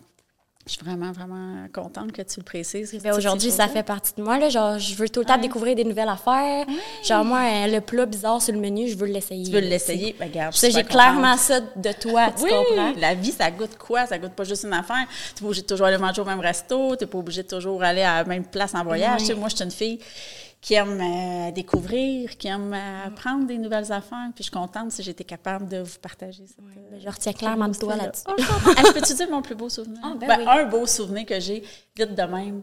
je 0.67 0.73
suis 0.73 0.83
vraiment, 0.83 1.13
vraiment 1.13 1.67
contente 1.75 2.13
que 2.13 2.23
tu 2.23 2.41
le 2.41 2.45
précises. 2.45 2.99
Ben, 3.03 3.15
aujourd'hui, 3.15 3.51
ça 3.51 3.69
fait 3.69 3.83
partie 3.83 4.15
de 4.17 4.23
moi. 4.23 4.39
Là. 4.39 4.49
Genre, 4.49 4.79
je 4.79 4.95
veux 4.95 5.11
tout 5.11 5.21
le 5.21 5.27
temps 5.27 5.37
découvrir 5.37 5.77
des 5.77 5.85
nouvelles 5.85 6.09
affaires. 6.09 6.65
Genre, 7.07 7.23
moi, 7.23 7.41
euh, 7.41 7.67
le 7.67 7.81
plat 7.83 8.07
bizarre 8.07 8.41
sur 8.41 8.55
le 8.55 8.61
menu, 8.61 8.89
je 8.89 8.97
veux 8.97 9.07
l'essayer. 9.07 9.45
Tu 9.45 9.51
veux 9.51 9.61
l'essayer? 9.61 10.17
Ben, 10.19 10.29
regarde, 10.29 10.55
J'ai 10.55 10.85
clairement 10.85 11.37
ça 11.37 11.61
de 11.61 11.93
toi, 12.01 12.31
tu 12.35 12.45
comprends? 12.45 12.93
La 12.97 13.15
vie, 13.15 13.33
ça 13.33 13.51
goûte 13.51 13.77
quoi? 13.77 14.07
Ça 14.07 14.19
goûte 14.19 14.33
pas 14.33 14.45
juste 14.45 14.65
une 14.65 14.73
affaire. 14.73 15.07
Tu 15.37 15.45
n'es 15.45 15.47
pas 15.47 15.47
obligé 15.49 15.63
de 15.63 15.67
toujours 15.67 15.87
aller 15.87 15.99
manger 15.99 16.23
au 16.23 16.25
même 16.25 16.41
resto. 16.41 16.97
Tu 16.97 17.05
n'es 17.05 17.11
pas 17.11 17.19
obligé 17.19 17.43
de 17.43 17.49
toujours 17.49 17.83
aller 17.83 18.03
à 18.03 18.23
la 18.23 18.25
même 18.25 18.45
place 18.45 18.75
en 18.75 18.85
voyage. 18.85 19.21
Tu 19.21 19.27
sais, 19.27 19.35
moi, 19.35 19.51
je 19.51 19.57
suis 19.57 19.65
une 19.65 19.71
fille 19.71 19.99
qui 20.65 20.73
aime 20.73 20.99
euh, 20.99 21.51
découvrir, 21.51 22.39
qui 22.39 22.49
aime 22.49 22.73
euh, 22.73 23.07
apprendre 23.09 23.47
des 23.47 23.59
nouvelles 23.59 23.93
affaires. 23.93 24.31
Puis 24.35 24.39
je 24.39 24.43
suis 24.45 24.51
contente 24.51 24.93
si 24.93 25.03
j'étais 25.03 25.23
capable 25.23 25.69
de 25.69 25.81
vous 25.81 25.99
partager 26.01 26.47
ça. 26.47 26.55
Euh, 26.63 26.99
je 26.99 27.07
retiens 27.07 27.35
clairement 27.35 27.69
de 27.69 27.77
toi 27.77 27.97
là-dessus. 27.97 28.25
Oh, 28.27 28.33
je 28.39 28.93
peux-tu 28.95 29.13
dire 29.13 29.31
mon 29.31 29.43
plus 29.43 29.55
beau 29.55 29.69
souvenir? 29.69 30.01
Ah, 30.03 30.15
ben 30.19 30.27
ben, 30.27 30.49
un 30.49 30.65
beau 30.65 30.87
souvenir 30.87 31.27
que 31.27 31.39
j'ai, 31.39 31.63
vite 31.95 32.15
de 32.15 32.23
même. 32.23 32.63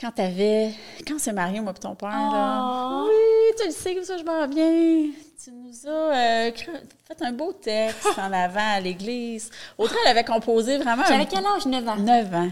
Quand 0.00 0.10
t'avais... 0.10 0.72
Quand 1.06 1.20
c'est 1.20 1.32
marié, 1.32 1.60
moi 1.60 1.72
et 1.74 1.80
ton 1.80 1.94
père, 1.94 2.08
là. 2.08 2.62
Oh. 2.64 3.08
Oui, 3.08 3.54
tu 3.56 3.66
le 3.68 3.72
sais, 3.72 3.94
comme 3.94 4.02
ça, 4.02 4.18
je 4.18 4.24
m'en 4.24 4.40
reviens. 4.40 5.12
Tu 5.40 5.52
nous 5.52 5.88
as 5.88 6.50
fait 6.50 7.22
un 7.22 7.32
beau 7.32 7.52
texte 7.52 8.08
en 8.18 8.32
avant 8.32 8.74
à 8.74 8.80
l'église. 8.80 9.52
Audrey, 9.78 9.94
elle 10.04 10.10
avait 10.10 10.24
composé 10.24 10.78
vraiment... 10.78 11.04
J'avais 11.06 11.26
quel 11.26 11.46
âge? 11.46 11.64
9 11.64 11.88
ans. 11.88 11.96
9 11.96 12.34
ans. 12.34 12.50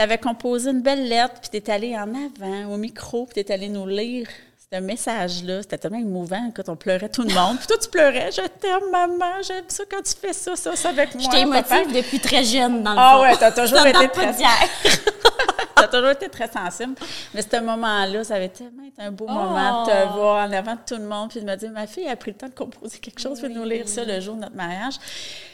Tu 0.00 0.04
avais 0.04 0.16
composé 0.16 0.70
une 0.70 0.80
belle 0.80 1.10
lettre, 1.10 1.34
puis 1.42 1.50
tu 1.50 1.58
es 1.58 1.70
allé 1.70 1.94
en 1.94 2.08
avant, 2.14 2.72
au 2.72 2.78
micro, 2.78 3.26
puis 3.26 3.44
tu 3.44 3.52
es 3.52 3.52
allé 3.52 3.68
nous 3.68 3.86
lire 3.86 4.26
ce 4.72 4.80
message-là. 4.80 5.60
C'était 5.60 5.76
tellement 5.76 5.98
émouvant 5.98 6.50
quand 6.56 6.70
on 6.70 6.76
pleurait 6.76 7.10
tout 7.10 7.20
le 7.20 7.34
monde. 7.34 7.58
Puis 7.58 7.66
toi, 7.66 7.76
tu 7.76 7.90
pleurais. 7.90 8.30
Je 8.32 8.40
t'aime, 8.40 8.90
maman. 8.90 9.42
J'aime 9.46 9.64
ça 9.68 9.84
quand 9.90 10.00
tu 10.02 10.14
fais 10.14 10.32
ça, 10.32 10.56
ça, 10.56 10.74
ça 10.74 10.88
avec 10.88 11.14
moi. 11.14 11.24
J'étais 11.24 11.42
émotive 11.42 11.92
depuis 11.94 12.18
très 12.18 12.42
jeune, 12.44 12.82
dans 12.82 12.92
le 12.92 12.98
Ah 12.98 13.20
ouais, 13.20 13.36
t'as 13.36 13.52
toujours 13.52 13.86
été 13.86 14.08
très... 14.08 14.32
t'as 15.76 15.88
toujours 15.88 16.10
été 16.12 16.30
très 16.30 16.50
sensible. 16.50 16.94
Mais 17.34 17.42
ce 17.42 17.60
moment-là, 17.60 18.24
ça 18.24 18.36
avait 18.36 18.48
tellement 18.48 18.84
été 18.84 19.02
un 19.02 19.12
beau 19.12 19.26
moment 19.26 19.84
de 19.84 19.90
te 19.90 19.96
oh. 20.08 20.12
voir 20.14 20.48
en 20.48 20.52
avant 20.52 20.76
de 20.76 20.80
tout 20.86 20.96
le 20.96 21.04
monde, 21.04 21.28
puis 21.28 21.42
de 21.42 21.44
me 21.44 21.56
dire, 21.56 21.72
ma 21.72 21.86
fille 21.86 22.08
a 22.08 22.16
pris 22.16 22.30
le 22.30 22.38
temps 22.38 22.48
de 22.48 22.54
composer 22.54 23.00
quelque 23.00 23.20
chose, 23.20 23.38
puis 23.38 23.52
de 23.52 23.58
nous 23.58 23.66
lire 23.66 23.86
ça 23.86 24.02
le 24.02 24.18
jour 24.18 24.36
de 24.36 24.40
notre 24.40 24.56
mariage. 24.56 24.94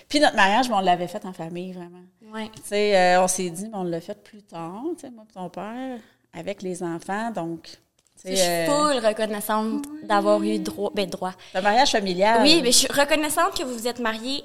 Puis 0.08 0.20
notre 0.20 0.36
mariage, 0.36 0.70
on 0.70 0.78
l'avait 0.78 1.08
fait 1.08 1.24
en 1.24 1.32
famille, 1.32 1.72
vraiment. 1.72 2.04
Oui. 2.36 2.50
Tu 2.54 2.62
sais, 2.64 2.96
euh, 2.96 3.22
on 3.22 3.28
s'est 3.28 3.50
dit, 3.50 3.64
mais 3.64 3.78
on 3.78 3.84
l'a 3.84 4.00
fait 4.00 4.22
plus 4.22 4.42
tard, 4.42 4.82
tu 4.94 5.06
sais, 5.06 5.10
moi 5.10 5.24
et 5.28 5.32
ton 5.32 5.48
père, 5.48 5.98
avec 6.32 6.62
les 6.62 6.82
enfants, 6.82 7.30
donc... 7.30 7.78
Je 8.24 8.34
suis 8.34 8.40
euh, 8.40 8.66
full 8.66 9.06
reconnaissante 9.06 9.84
d'avoir 10.02 10.42
eu 10.42 10.58
droit. 10.58 10.90
Ben, 10.94 11.08
droit. 11.08 11.32
Un 11.54 11.60
mariage 11.60 11.92
familial. 11.92 12.40
Oui, 12.42 12.60
mais 12.62 12.72
je 12.72 12.78
suis 12.78 12.88
reconnaissante 12.88 13.56
que 13.56 13.62
vous 13.62 13.74
vous 13.74 13.86
êtes 13.86 14.00
mariés 14.00 14.42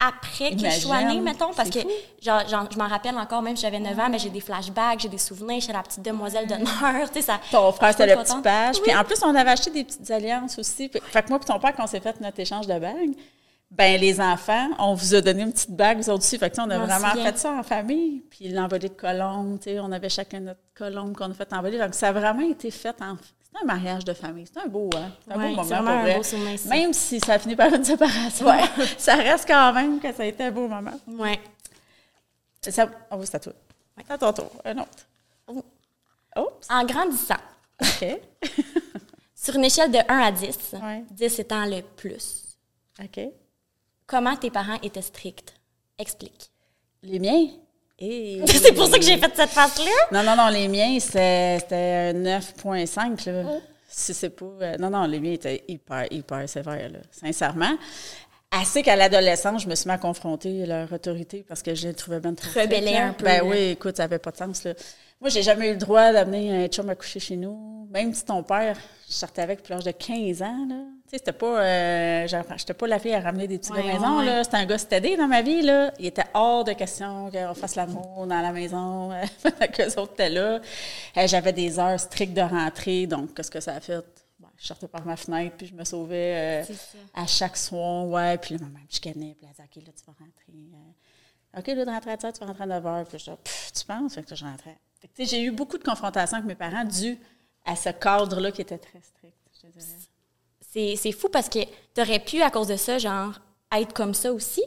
après 0.00 0.50
que 0.50 0.68
je 0.68 0.80
sois 0.80 1.02
née, 1.02 1.20
mettons, 1.20 1.52
parce 1.54 1.70
que 1.70 1.78
genre, 2.20 2.42
je 2.70 2.78
m'en 2.78 2.86
rappelle 2.86 3.16
encore, 3.16 3.42
même 3.42 3.56
si 3.56 3.62
j'avais 3.62 3.80
9 3.80 3.98
ans, 3.98 4.08
mais 4.10 4.18
j'ai 4.18 4.30
des 4.30 4.40
flashbacks, 4.40 5.00
j'ai 5.00 5.08
des 5.08 5.18
souvenirs, 5.18 5.60
j'étais 5.60 5.72
la 5.72 5.82
petite 5.82 6.04
demoiselle 6.04 6.46
d'honneur, 6.46 7.10
tu 7.12 7.14
sais, 7.14 7.22
ça... 7.22 7.40
Ton 7.50 7.72
frère, 7.72 7.92
c'était 7.92 8.14
le 8.14 8.22
petit 8.22 8.40
page, 8.42 8.80
puis 8.82 8.94
en 8.94 9.04
plus, 9.04 9.22
on 9.24 9.34
avait 9.34 9.50
acheté 9.50 9.70
des 9.70 9.84
petites 9.84 10.10
alliances 10.10 10.58
aussi. 10.58 10.88
Fait 10.88 11.22
que 11.22 11.28
moi 11.30 11.40
et 11.42 11.46
ton 11.46 11.58
père, 11.58 11.74
quand 11.74 11.84
on 11.84 11.88
s'est 11.88 12.00
fait 12.00 12.20
notre 12.20 12.38
échange 12.38 12.66
de 12.66 12.78
bagues, 12.78 13.14
ben 13.70 14.00
les 14.00 14.20
enfants, 14.20 14.70
on 14.78 14.94
vous 14.94 15.14
a 15.14 15.20
donné 15.20 15.42
une 15.42 15.52
petite 15.52 15.70
bague, 15.76 15.98
vous 15.98 16.08
autres 16.10 16.24
aussi. 16.24 16.38
Fait 16.38 16.50
que, 16.50 16.60
on 16.60 16.70
a 16.70 16.78
vraiment 16.78 17.10
fait 17.22 17.36
ça 17.38 17.52
en 17.52 17.62
famille. 17.62 18.20
Puis 18.30 18.48
l'envolée 18.48 18.88
de 18.88 18.94
colombes, 18.94 19.58
on 19.66 19.92
avait 19.92 20.08
chacun 20.08 20.40
notre 20.40 20.60
colombe 20.74 21.14
qu'on 21.16 21.30
a 21.30 21.34
fait 21.34 21.52
envoler. 21.52 21.78
Donc, 21.78 21.94
ça 21.94 22.08
a 22.08 22.12
vraiment 22.12 22.48
été 22.48 22.70
fait 22.70 22.96
en... 23.02 23.16
c'est 23.42 23.62
un 23.62 23.66
mariage 23.66 24.04
de 24.04 24.14
famille. 24.14 24.46
C'est 24.52 24.60
un 24.60 24.66
beau, 24.68 24.88
hein? 24.96 25.10
C'est 25.26 25.34
un 25.34 25.38
Ouais, 25.38 25.48
beau 25.50 25.56
moment 25.62 25.68
pour 25.82 25.88
un 25.88 26.02
vrai. 26.02 26.20
beau. 26.20 26.68
Même 26.70 26.92
si 26.94 27.20
ça 27.20 27.38
finit 27.38 27.56
par 27.56 27.72
une 27.74 27.84
séparation, 27.84 28.46
ça 28.98 29.16
reste 29.16 29.46
quand 29.46 29.72
même 29.74 30.00
que 30.00 30.12
ça 30.14 30.22
a 30.22 30.26
été 30.26 30.44
un 30.44 30.50
beau 30.50 30.66
moment. 30.66 30.98
Ouais. 31.06 31.38
Ça, 32.62 32.88
oh, 33.10 33.16
c'est 33.22 33.34
à 33.34 33.40
toi. 33.40 33.52
À 34.08 34.16
ton 34.18 34.32
tour. 34.32 34.50
Un 34.64 34.78
autre. 34.78 35.06
Oh. 35.46 35.62
Oups. 36.36 36.66
En 36.70 36.84
grandissant, 36.84 37.34
OK. 37.82 38.06
sur 39.34 39.54
une 39.56 39.64
échelle 39.64 39.90
de 39.90 39.98
1 40.08 40.18
à 40.18 40.32
10, 40.32 40.58
Ouais. 40.82 41.04
10 41.10 41.38
étant 41.40 41.64
le 41.66 41.82
plus, 41.82 42.56
OK. 43.02 43.20
Comment 44.08 44.34
tes 44.34 44.50
parents 44.50 44.80
étaient 44.82 45.02
stricts? 45.02 45.54
Explique. 45.98 46.50
Les 47.04 47.20
miens? 47.20 47.46
Et... 48.00 48.42
C'est 48.46 48.72
pour 48.72 48.86
ça 48.86 48.96
que 48.98 49.04
j'ai 49.04 49.18
fait 49.18 49.32
cette 49.34 49.50
face-là? 49.50 49.90
Non, 50.12 50.22
non, 50.24 50.36
non, 50.36 50.48
les 50.48 50.66
miens, 50.68 50.98
c'était 51.00 51.58
c'était 51.60 52.12
un 52.14 52.38
9,5. 52.38 53.30
là. 53.30 53.58
Si 53.88 54.14
c'est 54.14 54.30
pas. 54.30 54.44
euh, 54.62 54.76
non, 54.78 54.90
non, 54.90 55.04
les 55.04 55.18
miens 55.18 55.32
étaient 55.32 55.64
hyper, 55.66 56.06
hyper 56.12 56.48
sévères, 56.48 56.90
là, 56.90 56.98
sincèrement. 57.10 57.72
Assez 58.50 58.82
qu'à 58.82 58.94
l'adolescence, 58.96 59.62
je 59.64 59.68
me 59.68 59.74
suis 59.74 59.88
mis 59.88 59.94
à 59.94 59.98
confronter 59.98 60.64
leur 60.64 60.90
autorité 60.92 61.44
parce 61.46 61.62
que 61.62 61.74
je 61.74 61.88
les 61.88 61.94
trouvais 61.94 62.20
bien 62.20 62.34
trop. 62.34 62.48
Là. 62.54 62.62
un 62.62 63.12
peu, 63.12 63.24
Ben 63.24 63.38
là. 63.38 63.44
oui, 63.44 63.56
écoute, 63.70 63.96
ça 63.96 64.04
n'avait 64.04 64.18
pas 64.18 64.30
de 64.30 64.36
sens. 64.36 64.64
Là. 64.64 64.74
Moi, 65.20 65.28
j'ai 65.30 65.42
jamais 65.42 65.68
eu 65.68 65.72
le 65.72 65.78
droit 65.78 66.12
d'amener 66.12 66.64
un 66.64 66.68
chum 66.68 66.88
à 66.88 66.94
coucher 66.94 67.18
chez 67.20 67.36
nous. 67.36 67.88
Même 67.90 68.14
si 68.14 68.24
ton 68.24 68.42
père, 68.42 68.76
je 69.08 69.12
sortais 69.12 69.42
avec 69.42 69.58
depuis 69.58 69.72
l'âge 69.74 69.84
de 69.84 69.90
15 69.90 70.42
ans. 70.42 70.66
Là. 70.68 70.76
Tu 71.08 71.12
sais, 71.12 71.18
c'était 71.18 71.32
pas. 71.32 71.62
Euh, 71.62 72.26
j'étais 72.56 72.74
pas 72.74 72.86
la 72.86 72.98
fille 72.98 73.14
à 73.14 73.20
ramener 73.20 73.48
des 73.48 73.58
petits 73.58 73.72
Ouais, 73.72 73.78
gars 73.82 73.88
à 73.88 73.92
la 73.94 73.98
maison. 73.98 74.18
ouais. 74.18 74.44
C'était 74.44 74.56
un 74.58 74.66
gars 74.66 74.76
stédé 74.78 75.16
dans 75.16 75.26
ma 75.26 75.40
vie. 75.40 75.62
Là. 75.62 75.90
Il 75.98 76.04
était 76.04 76.24
hors 76.34 76.64
de 76.64 76.72
question 76.74 77.30
qu'on 77.30 77.54
fasse 77.54 77.76
l'amour 77.76 78.26
dans 78.26 78.40
la 78.42 78.52
maison. 78.52 79.10
Qu'eux 79.72 79.98
autres 79.98 80.12
étaient 80.12 80.28
là. 80.28 80.60
Euh, 81.16 81.26
J'avais 81.26 81.54
des 81.54 81.78
heures 81.78 81.98
strictes 81.98 82.34
de 82.34 82.42
rentrée. 82.42 83.06
Donc, 83.06 83.32
qu'est-ce 83.34 83.50
que 83.50 83.60
ça 83.60 83.74
a 83.76 83.80
fait? 83.80 84.04
Bon, 84.38 84.48
je 84.58 84.66
sortais 84.66 84.86
par 84.86 85.04
ma 85.06 85.16
fenêtre, 85.16 85.56
puis 85.56 85.66
je 85.66 85.74
me 85.74 85.82
sauvais 85.84 86.62
euh, 86.68 86.74
à 87.14 87.26
chaque 87.26 87.56
soir. 87.56 88.06
Ouais, 88.06 88.36
puis 88.36 88.54
là, 88.56 88.60
maman 88.66 88.78
me 88.78 88.86
chicanait. 88.90 89.34
Puis 89.38 89.48
elle 89.48 89.50
disait, 89.50 89.62
OK, 89.64 89.86
là, 89.86 89.92
tu 89.96 90.04
vas 90.06 90.12
rentrer. 90.12 90.52
euh, 90.74 91.58
OK, 91.58 91.66
là, 91.68 91.84
de 91.86 91.90
rentrer 91.90 92.10
à 92.12 92.18
ça, 92.20 92.32
tu 92.32 92.40
vas 92.40 92.46
rentrer 92.46 92.64
à 92.64 92.66
9 92.66 92.84
h. 92.84 93.04
Puis 93.06 93.18
je 93.18 93.30
Pff, 93.30 93.72
tu 93.72 93.84
penses? 93.86 94.14
Fait 94.14 94.22
que 94.22 94.30
là, 94.30 94.36
je 94.36 94.44
rentrais. 94.44 94.76
Fait 95.00 95.08
que, 95.08 95.14
tu 95.16 95.24
sais, 95.24 95.36
j'ai 95.36 95.42
eu 95.42 95.52
beaucoup 95.52 95.78
de 95.78 95.84
confrontations 95.84 96.36
avec 96.36 96.46
mes 96.46 96.54
parents 96.54 96.84
dû 96.84 97.18
à 97.64 97.74
ce 97.76 97.88
cadre-là 97.88 98.52
qui 98.52 98.60
était 98.60 98.76
très 98.78 99.00
strict, 99.00 99.34
je 99.62 99.68
dirais. 99.68 99.92
C'est 100.96 101.12
fou 101.12 101.28
parce 101.28 101.48
que 101.48 101.60
t'aurais 101.94 102.18
pu, 102.20 102.42
à 102.42 102.50
cause 102.50 102.68
de 102.68 102.76
ça, 102.76 102.98
genre, 102.98 103.32
être 103.76 103.92
comme 103.92 104.14
ça 104.14 104.32
aussi. 104.32 104.62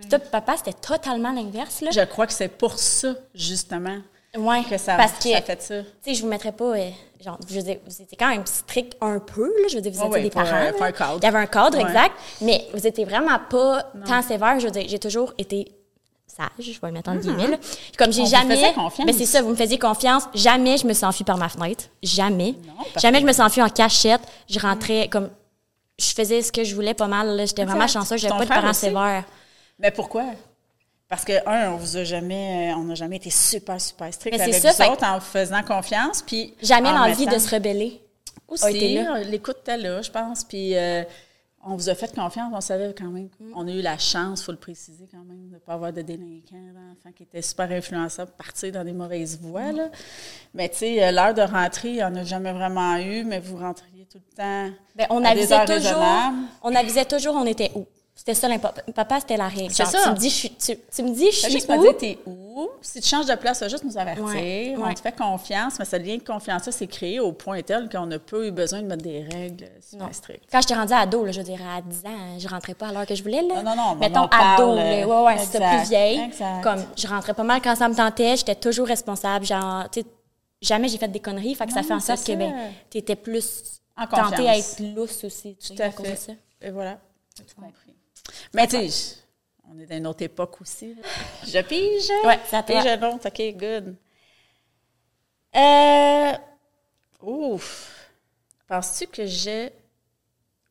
Puis 0.00 0.08
toi, 0.08 0.18
papa, 0.18 0.54
c'était 0.56 0.72
totalement 0.72 1.32
l'inverse, 1.32 1.80
là. 1.82 1.90
Je 1.90 2.00
crois 2.02 2.26
que 2.26 2.32
c'est 2.32 2.48
pour 2.48 2.78
ça, 2.78 3.14
justement, 3.34 3.98
Ouais, 4.36 4.62
que 4.68 4.76
ça, 4.78 4.96
parce 4.96 5.12
que, 5.22 5.30
ça 5.30 5.42
fait 5.42 5.62
ça. 5.62 5.82
tu 5.82 5.88
sais, 6.02 6.14
je 6.14 6.22
vous 6.22 6.28
mettrais 6.28 6.50
pas, 6.50 6.64
euh, 6.76 6.90
genre, 7.24 7.38
je 7.48 7.54
veux 7.54 7.62
dire, 7.62 7.76
vous 7.86 8.02
étiez 8.02 8.16
quand 8.18 8.28
même 8.30 8.44
strict 8.46 8.96
un 9.00 9.20
peu, 9.20 9.44
là, 9.46 9.68
je 9.70 9.76
veux 9.76 9.80
dire, 9.80 9.92
vous 9.92 10.06
étiez 10.08 10.22
des 10.22 10.30
parents. 10.30 10.48
euh, 10.56 10.72
pas 10.72 10.86
un 10.86 10.92
cadre. 10.92 11.18
Il 11.20 11.24
y 11.24 11.28
avait 11.28 11.38
un 11.38 11.46
cadre, 11.46 11.76
Ouais. 11.76 11.84
exact, 11.84 12.14
mais 12.40 12.66
vous 12.74 12.84
étiez 12.84 13.04
vraiment 13.04 13.38
pas 13.48 13.92
tant 14.06 14.22
sévère, 14.22 14.58
je 14.58 14.64
veux 14.64 14.72
dire, 14.72 14.86
j'ai 14.88 14.98
toujours 14.98 15.32
été 15.38 15.70
sage, 16.26 16.48
je 16.58 16.72
vais 16.80 16.88
le 16.88 16.92
mettre 16.94 17.10
en 17.10 17.16
guillemets, 17.16 17.46
là. 17.46 17.56
Comme 17.96 18.12
j'ai 18.12 18.26
jamais... 18.26 18.74
Mais 19.06 19.12
c'est 19.12 19.26
ça, 19.26 19.40
vous 19.40 19.50
me 19.50 19.54
faisiez 19.56 19.78
confiance, 19.78 20.24
jamais 20.34 20.78
je 20.78 20.86
me 20.88 20.94
suis 20.94 21.04
enfuie 21.04 21.22
par 21.24 21.36
ma 21.38 21.48
fenêtre, 21.48 21.84
jamais. 22.02 22.54
Non, 22.66 22.74
jamais 23.00 23.20
je 23.20 23.26
me 23.26 23.32
suis 23.32 23.42
enfuie 23.42 23.62
en 23.62 23.68
cachette, 23.68 24.22
je 24.48 24.58
rentrais 24.58 25.08
comme... 25.08 25.30
Je 25.98 26.12
faisais 26.12 26.42
ce 26.42 26.50
que 26.50 26.64
je 26.64 26.74
voulais 26.74 26.94
pas 26.94 27.06
mal, 27.06 27.36
là. 27.36 27.46
j'étais 27.46 27.64
vraiment 27.64 27.86
chanceuse, 27.86 28.20
j'avais 28.20 28.36
pas 28.36 28.44
de 28.44 28.48
parents 28.48 28.70
aussi? 28.70 28.80
sévères. 28.80 29.24
Mais 29.78 29.90
pourquoi? 29.90 30.24
Parce 31.08 31.24
que, 31.24 31.46
un, 31.48 31.72
on 31.72 31.76
vous 31.76 31.96
a 31.96 32.04
jamais, 32.04 32.72
euh, 32.72 32.76
on 32.78 32.84
n'a 32.84 32.94
jamais 32.94 33.16
été 33.16 33.30
super, 33.30 33.80
super 33.80 34.12
strict 34.12 34.40
avec 34.40 34.54
ça, 34.54 34.70
vous 34.70 34.76
fait- 34.76 34.88
autres 34.88 35.04
en 35.04 35.18
vous 35.18 35.24
faisant 35.24 35.62
confiance. 35.62 36.22
Puis 36.22 36.54
Jamais 36.62 36.88
en 36.88 37.06
l'envie 37.06 37.26
de 37.26 37.38
se 37.38 37.54
rebeller. 37.54 38.00
Aussi, 38.48 38.64
a 38.64 38.70
été 38.70 38.94
là. 38.94 39.20
l'écoute 39.20 39.58
était 39.60 39.76
là, 39.76 40.02
je 40.02 40.10
pense. 40.10 40.44
Puis 40.44 40.76
euh, 40.76 41.04
on 41.64 41.76
vous 41.76 41.88
a 41.88 41.94
fait 41.94 42.14
confiance, 42.14 42.52
on 42.52 42.60
savait 42.60 42.94
quand 42.96 43.10
même. 43.10 43.28
Mm. 43.38 43.52
On 43.54 43.68
a 43.68 43.70
eu 43.70 43.80
la 43.80 43.96
chance, 43.96 44.40
il 44.40 44.44
faut 44.44 44.52
le 44.52 44.58
préciser 44.58 45.08
quand 45.10 45.24
même, 45.24 45.48
de 45.48 45.54
ne 45.54 45.58
pas 45.58 45.74
avoir 45.74 45.92
de 45.92 46.02
délinquants, 46.02 46.56
d'enfants 46.74 47.14
qui 47.14 47.22
étaient 47.22 47.42
super 47.42 47.70
influençables, 47.70 48.32
partir 48.36 48.72
dans 48.72 48.84
des 48.84 48.92
mauvaises 48.92 49.38
voies. 49.40 49.72
Mm. 49.72 49.76
là. 49.76 49.90
Mais 50.52 50.68
tu 50.68 50.78
sais, 50.78 51.04
euh, 51.04 51.12
l'heure 51.12 51.34
de 51.34 51.42
rentrer, 51.42 51.90
il 51.90 51.94
n'y 51.96 52.04
en 52.04 52.14
a 52.16 52.24
jamais 52.24 52.52
vraiment 52.52 52.96
eu, 52.96 53.24
mais 53.24 53.38
vous 53.40 53.56
rentriez 53.56 53.93
tout 54.14 54.20
le 54.30 54.36
temps. 54.36 54.74
Ben, 54.94 55.06
on 55.10 55.24
à 55.24 55.34
des 55.34 55.40
avisait 55.52 55.54
heures 55.54 55.64
toujours. 55.64 56.02
On 56.62 56.74
avisait 56.74 57.04
toujours 57.04 57.34
on 57.34 57.46
était 57.46 57.72
où. 57.74 57.84
C'était 58.16 58.34
ça 58.34 58.46
l'important. 58.46 58.80
Papa, 58.94 59.18
c'était 59.18 59.36
la 59.36 59.48
règle. 59.48 59.72
C'est 59.74 59.82
Genre, 59.82 59.90
ça. 59.92 60.02
Tu 60.04 60.10
me 60.10 60.16
dis, 60.16 60.30
je 60.30 60.34
suis, 60.36 60.50
tu, 60.50 60.76
tu 60.94 61.02
me 61.02 61.12
dis, 61.12 61.26
je 61.32 61.36
suis 61.36 61.50
juste 61.50 61.68
où? 61.68 61.82
dire 61.82 61.96
t'es 61.98 62.18
où? 62.26 62.68
Si 62.80 63.00
tu 63.00 63.08
changes 63.08 63.26
de 63.26 63.34
place, 63.34 63.58
tu 63.58 63.64
vas 63.64 63.68
juste 63.68 63.82
nous 63.82 63.98
avertir. 63.98 64.24
Ouais, 64.24 64.74
On 64.78 64.84
ouais. 64.86 64.94
te 64.94 65.00
fait 65.00 65.16
confiance, 65.16 65.80
mais 65.80 65.84
ce 65.84 65.96
lien 65.96 66.16
de 66.16 66.22
confiance-là 66.22 66.70
s'est 66.70 66.86
créé 66.86 67.18
au 67.18 67.32
point 67.32 67.60
tel 67.62 67.88
qu'on 67.88 68.06
n'a 68.06 68.20
pas 68.20 68.36
eu 68.46 68.52
besoin 68.52 68.82
de 68.82 68.86
mettre 68.86 69.02
des 69.02 69.24
règles 69.32 69.66
super 69.80 70.06
Non. 70.06 70.12
strictes. 70.12 70.44
Quand 70.52 70.60
j'étais 70.60 70.74
rendue 70.74 70.92
ado, 70.92 71.24
là, 71.24 71.32
je 71.32 71.38
veux 71.40 71.44
dire, 71.44 71.58
à 71.76 71.82
10 71.82 72.04
ans, 72.06 72.38
je 72.38 72.46
rentrais 72.46 72.74
pas 72.74 72.86
à 72.86 72.92
l'heure 72.92 73.06
que 73.06 73.16
je 73.16 73.22
voulais. 73.24 73.42
Là. 73.42 73.62
Non, 73.64 73.74
non, 73.74 73.76
non, 73.76 73.94
Mettons, 73.96 74.28
ado, 74.30 74.76
là. 74.76 75.04
Ouais, 75.08 75.24
ouais, 75.24 75.38
c'était 75.38 75.58
exact, 75.58 75.78
plus 75.80 75.88
vieille. 75.88 76.20
exact. 76.20 76.62
Comme, 76.62 76.84
je 76.96 77.08
rentrais 77.08 77.34
pas 77.34 77.42
mal 77.42 77.60
quand 77.60 77.74
ça 77.74 77.88
me 77.88 77.96
tentait. 77.96 78.36
J'étais 78.36 78.54
toujours 78.54 78.86
responsable. 78.86 79.44
Genre, 79.44 79.90
tu 79.90 80.02
sais, 80.02 80.06
jamais 80.62 80.86
j'ai 80.86 80.98
fait 80.98 81.08
des 81.08 81.18
conneries. 81.20 81.56
Fait 81.56 81.66
que 81.66 81.72
ça 81.72 81.82
fait 81.82 81.92
en 81.94 81.98
c'est 81.98 82.14
sorte 82.14 82.24
que, 82.24 82.32
ça. 82.32 82.38
ben, 82.38 82.54
t'étais 82.88 83.16
plus 83.16 83.80
En 83.96 84.06
tentée 84.06 84.48
à 84.48 84.58
être 84.58 84.80
lousse 84.94 85.24
aussi. 85.24 85.56
Tout 85.56 85.74
à 85.80 85.86
à 85.86 85.90
fait. 85.90 86.16
ça. 86.16 86.32
Et 86.60 86.70
voilà. 86.70 86.98
Tout 87.36 87.44
compris? 87.54 87.94
Mais 88.52 88.66
tu 88.66 88.88
sais, 88.90 89.16
on 89.68 89.78
est 89.78 89.86
dans 89.86 89.96
une 89.96 90.06
autre 90.06 90.22
époque 90.22 90.60
aussi. 90.60 90.96
Je 91.46 91.60
pige. 91.62 92.10
Ouais, 92.26 92.40
c'est 92.48 92.56
à 92.56 92.62
toi. 92.62 92.82
Pige 92.82 93.02
autre. 93.02 93.28
OK, 93.28 93.56
good. 93.56 93.96
Euh, 95.56 96.32
ouf. 97.22 98.10
Penses-tu 98.66 99.06
que 99.06 99.24
j'ai... 99.26 99.72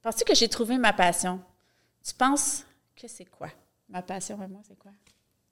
Penses-tu 0.02 0.26
que 0.26 0.36
j'ai 0.36 0.50
trouvé 0.50 0.78
ma 0.78 0.92
passion? 0.92 1.40
Tu 2.06 2.14
penses 2.14 2.66
que 2.96 3.08
c'est 3.08 3.26
quoi? 3.26 3.50
Ma 3.88 4.02
passion 4.02 4.42
et 4.44 4.48
moi, 4.48 4.60
c'est 4.68 4.78
quoi? 4.78 4.92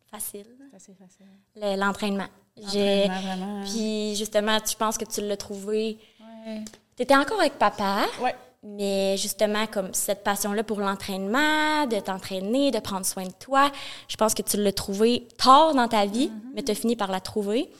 Facile. 0.10 0.48
Ça, 0.72 0.78
facile. 0.80 1.26
Le- 1.56 1.78
L'entraînement. 1.80 2.28
L'entraînement, 2.58 3.22
vraiment. 3.22 3.64
Puis, 3.64 4.16
justement, 4.18 4.60
tu 4.60 4.76
penses 4.76 4.98
que 4.98 5.06
tu 5.06 5.22
l'as 5.22 5.38
trouvé. 5.38 5.98
Ouais. 6.20 6.66
T'étais 7.02 7.16
encore 7.16 7.40
avec 7.40 7.54
papa. 7.58 8.02
Ouais. 8.22 8.36
Mais 8.62 9.18
justement, 9.18 9.66
comme 9.66 9.92
cette 9.92 10.24
passion-là 10.24 10.64
pour 10.64 10.80
l'entraînement, 10.80 11.88
de 11.88 12.00
t'entraîner, 12.00 12.70
de 12.70 12.78
prendre 12.78 13.08
soin 13.08 13.24
de 13.24 13.32
toi, 13.40 13.72
je 14.08 14.16
pense 14.18 14.36
que 14.36 14.44
tu 14.44 14.58
l'as 14.58 14.72
trouvé 14.72 15.28
tard 15.44 15.74
dans 15.74 15.88
ta 15.88 16.06
vie, 16.06 16.32
mais 16.54 16.62
tu 16.62 16.72
as 16.72 16.76
fini 16.76 16.96
par 16.96 17.10
la 17.10 17.20
trouver. 17.20 17.72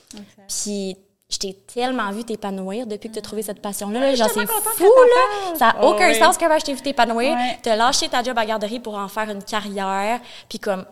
Puis 0.48 0.98
je 1.30 1.38
t'ai 1.38 1.54
tellement 1.54 2.10
vu 2.12 2.24
t'épanouir 2.24 2.88
depuis 2.88 3.10
que 3.10 3.14
tu 3.14 3.20
as 3.20 3.22
trouvé 3.22 3.44
cette 3.44 3.62
passion-là. 3.62 4.00
là. 4.00 4.16
Genre, 4.16 4.28
je 4.28 4.34
suis 4.40 4.48
fou, 4.48 4.86
que 4.86 5.52
là! 5.52 5.56
Ça 5.60 5.66
n'a 5.68 5.76
Oh, 5.84 5.92
aucun 5.92 6.08
oui. 6.10 6.18
sens 6.18 6.36
comment 6.36 6.58
je 6.58 6.66
t'ai 6.66 6.74
vu 6.74 6.82
t'épanouir. 6.82 7.36
Ouais. 7.36 7.60
Tu 7.62 7.70
as 7.70 7.76
lâché 7.76 8.10
ta 8.10 8.24
job 8.24 8.36
à 8.40 8.46
garderie 8.48 8.80
pour 8.80 8.96
en 8.96 9.08
faire 9.08 9.30
une 9.30 9.44
carrière. 9.44 10.20
Puis 10.50 10.58
comme, 10.58 10.84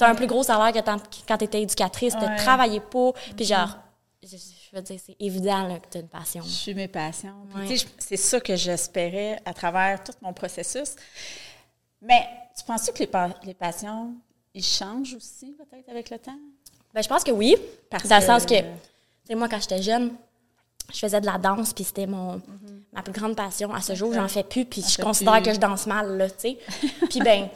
tu 0.00 0.04
as 0.04 0.08
un 0.08 0.16
plus 0.16 0.26
gros 0.26 0.42
salaire 0.42 0.72
que 0.72 0.84
quand 1.28 1.38
tu 1.38 1.44
étais 1.44 1.62
éducatrice. 1.62 2.14
Tu 2.18 2.24
Ouais. 2.26 2.34
travaillé 2.38 2.80
pour. 2.80 3.14
Puis 3.36 3.44
genre, 3.44 3.76
je, 4.70 4.76
veux 4.76 4.82
dire, 4.82 5.00
c'est 5.04 5.16
évident 5.18 5.66
là, 5.66 5.78
que 5.78 5.88
tu 5.90 5.98
as 5.98 6.00
une 6.00 6.08
passion. 6.08 6.42
Je 6.44 6.48
suis 6.48 6.74
mes 6.74 6.88
passions. 6.88 7.34
Ouais. 7.54 7.76
C'est 7.98 8.16
ça 8.16 8.40
que 8.40 8.54
j'espérais 8.56 9.40
à 9.44 9.52
travers 9.52 10.02
tout 10.04 10.12
mon 10.22 10.32
processus. 10.32 10.94
Mais 12.02 12.26
tu 12.56 12.64
penses 12.64 12.90
que 12.90 12.98
les, 12.98 13.06
pa- 13.06 13.34
les 13.44 13.54
passions, 13.54 14.14
ils 14.54 14.64
changent 14.64 15.14
aussi 15.14 15.52
peut-être 15.58 15.88
avec 15.88 16.10
le 16.10 16.18
temps? 16.18 16.38
Ben, 16.94 17.02
je 17.02 17.08
pense 17.08 17.22
que 17.24 17.30
oui. 17.30 17.56
Parce 17.90 18.06
dans 18.08 18.16
le 18.16 18.20
que- 18.20 18.26
sens 18.26 18.46
que, 18.46 18.58
tu 18.58 18.64
sais, 19.26 19.34
moi, 19.34 19.48
quand 19.48 19.60
j'étais 19.60 19.82
jeune, 19.82 20.12
je 20.92 20.98
faisais 20.98 21.20
de 21.20 21.26
la 21.26 21.38
danse, 21.38 21.72
puis 21.72 21.84
c'était 21.84 22.06
mon 22.06 22.40
ma 22.92 23.02
plus 23.02 23.12
grande 23.12 23.36
passion. 23.36 23.72
À 23.72 23.80
ce 23.80 23.94
jour, 23.94 24.12
j'en 24.12 24.26
fais 24.26 24.42
plus, 24.42 24.64
puis 24.64 24.82
je 24.82 25.00
considère 25.00 25.34
plus. 25.34 25.42
que 25.44 25.54
je 25.54 25.60
danse 25.60 25.86
mal, 25.86 26.16
là, 26.16 26.28
tu 26.28 26.34
sais. 26.38 26.58
puis 27.10 27.20
ben, 27.20 27.48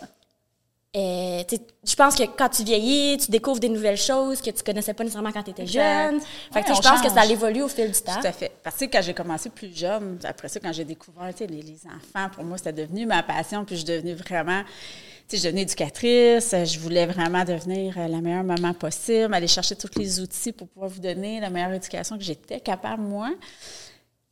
euh, 0.96 1.42
je 1.86 1.94
pense 1.96 2.14
que 2.14 2.22
quand 2.22 2.48
tu 2.48 2.62
vieillis, 2.62 3.18
tu 3.18 3.30
découvres 3.30 3.58
des 3.58 3.68
nouvelles 3.68 3.96
choses 3.98 4.40
que 4.40 4.50
tu 4.50 4.62
connaissais 4.62 4.94
pas 4.94 5.02
nécessairement 5.02 5.32
quand 5.32 5.42
tu 5.42 5.50
étais 5.50 5.66
jeune. 5.66 6.20
Fait 6.52 6.62
que, 6.62 6.68
Ouais, 6.68 6.74
je 6.76 6.88
pense 6.88 7.02
que 7.02 7.10
ça 7.10 7.26
évolue 7.26 7.62
au 7.62 7.68
fil 7.68 7.90
du 7.90 8.00
temps. 8.00 8.20
Tout 8.20 8.26
à 8.26 8.32
fait. 8.32 8.52
Parce 8.62 8.76
que 8.76 8.84
quand 8.84 9.02
j'ai 9.02 9.12
commencé 9.14 9.50
plus 9.50 9.76
jeune, 9.76 10.18
après 10.22 10.48
ça, 10.48 10.60
quand 10.60 10.72
j'ai 10.72 10.84
découvert 10.84 11.30
les, 11.40 11.46
les 11.46 11.78
enfants, 11.86 12.30
pour 12.32 12.44
moi, 12.44 12.58
c'était 12.58 12.72
devenu 12.72 13.06
ma 13.06 13.22
passion. 13.24 13.64
Puis 13.64 13.74
je 13.76 13.84
suis 13.84 13.92
devenue 13.92 14.14
vraiment, 14.14 14.62
tu 14.62 14.68
sais, 14.68 15.36
je 15.36 15.36
suis 15.38 15.46
devenue 15.46 15.62
éducatrice. 15.62 16.54
Je 16.64 16.78
voulais 16.78 17.06
vraiment 17.06 17.44
devenir 17.44 17.98
euh, 17.98 18.06
la 18.06 18.20
meilleure 18.20 18.44
maman 18.44 18.72
possible, 18.72 19.34
aller 19.34 19.48
chercher 19.48 19.74
tous 19.74 19.90
les 19.98 20.20
outils 20.20 20.52
pour 20.52 20.68
pouvoir 20.68 20.88
vous 20.90 21.00
donner 21.00 21.40
la 21.40 21.50
meilleure 21.50 21.72
éducation 21.72 22.16
que 22.16 22.22
j'étais 22.24 22.60
capable, 22.60 23.02
moi. 23.02 23.30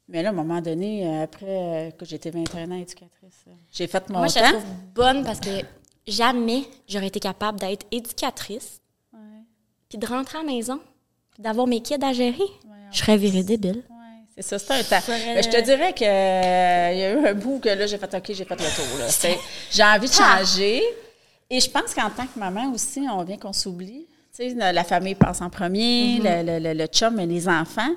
Mais 0.08 0.22
là, 0.22 0.28
à 0.28 0.32
un 0.32 0.34
moment 0.34 0.60
donné, 0.60 1.06
euh, 1.06 1.24
après 1.24 1.46
euh, 1.48 1.90
que 1.90 2.04
j'étais 2.04 2.30
21 2.30 2.70
ans 2.70 2.76
éducatrice, 2.76 3.44
j'ai 3.72 3.88
fait 3.88 4.08
mon 4.10 4.18
Moi, 4.18 4.28
je 4.28 4.34
temps. 4.34 4.40
la 4.42 4.48
trouve 4.50 4.64
bonne 4.94 5.24
parce 5.24 5.40
que 5.40 5.48
jamais 6.06 6.64
j'aurais 6.88 7.08
été 7.08 7.20
capable 7.20 7.58
d'être 7.60 7.86
éducatrice, 7.90 8.80
Ouais, 9.12 9.18
puis 9.88 9.98
de 9.98 10.06
rentrer 10.06 10.38
à 10.38 10.42
la 10.42 10.46
maison, 10.52 10.80
puis 11.32 11.42
d'avoir 11.42 11.66
mes 11.66 11.80
kids 11.80 12.02
à 12.02 12.12
gérer. 12.12 12.38
ouais, 12.38 12.76
Je 12.92 12.98
serais 12.98 13.16
virée 13.16 13.42
débile. 13.42 13.82
ouais, 13.90 14.24
c'est 14.36 14.42
ça, 14.42 14.58
c'est 14.58 14.72
un 14.72 14.82
temps. 14.82 15.00
Faudrait- 15.00 15.34
Ben, 15.34 15.44
je 15.44 15.48
te 15.50 15.60
dirais 15.64 15.92
qu'il 15.92 16.06
y 16.06 16.10
a 16.10 17.12
eu 17.12 17.26
un 17.26 17.34
bout 17.34 17.58
que 17.60 17.68
là, 17.68 17.86
j'ai 17.86 17.98
fait 17.98 18.14
OK, 18.14 18.24
j'ai 18.32 18.44
fait 18.44 18.56
le 18.60 18.74
tour. 18.76 19.38
J'ai 19.70 19.84
envie 19.84 20.08
de 20.08 20.12
changer. 20.12 20.82
Et 21.50 21.60
je 21.60 21.68
pense 21.70 21.92
qu'en 21.94 22.08
tant 22.08 22.26
que 22.26 22.38
maman 22.38 22.72
aussi, 22.72 23.00
on 23.12 23.22
vient 23.24 23.36
qu'on 23.36 23.52
s'oublie. 23.52 24.06
Tu 24.34 24.48
sais, 24.48 24.72
la 24.72 24.84
famille 24.84 25.14
passe 25.14 25.42
en 25.42 25.50
premier, 25.50 26.18
Mm-hmm. 26.18 26.46
le, 26.46 26.58
le, 26.58 26.68
le, 26.72 26.78
le 26.80 26.86
chum 26.86 27.20
et 27.20 27.26
les 27.26 27.46
enfants. 27.46 27.92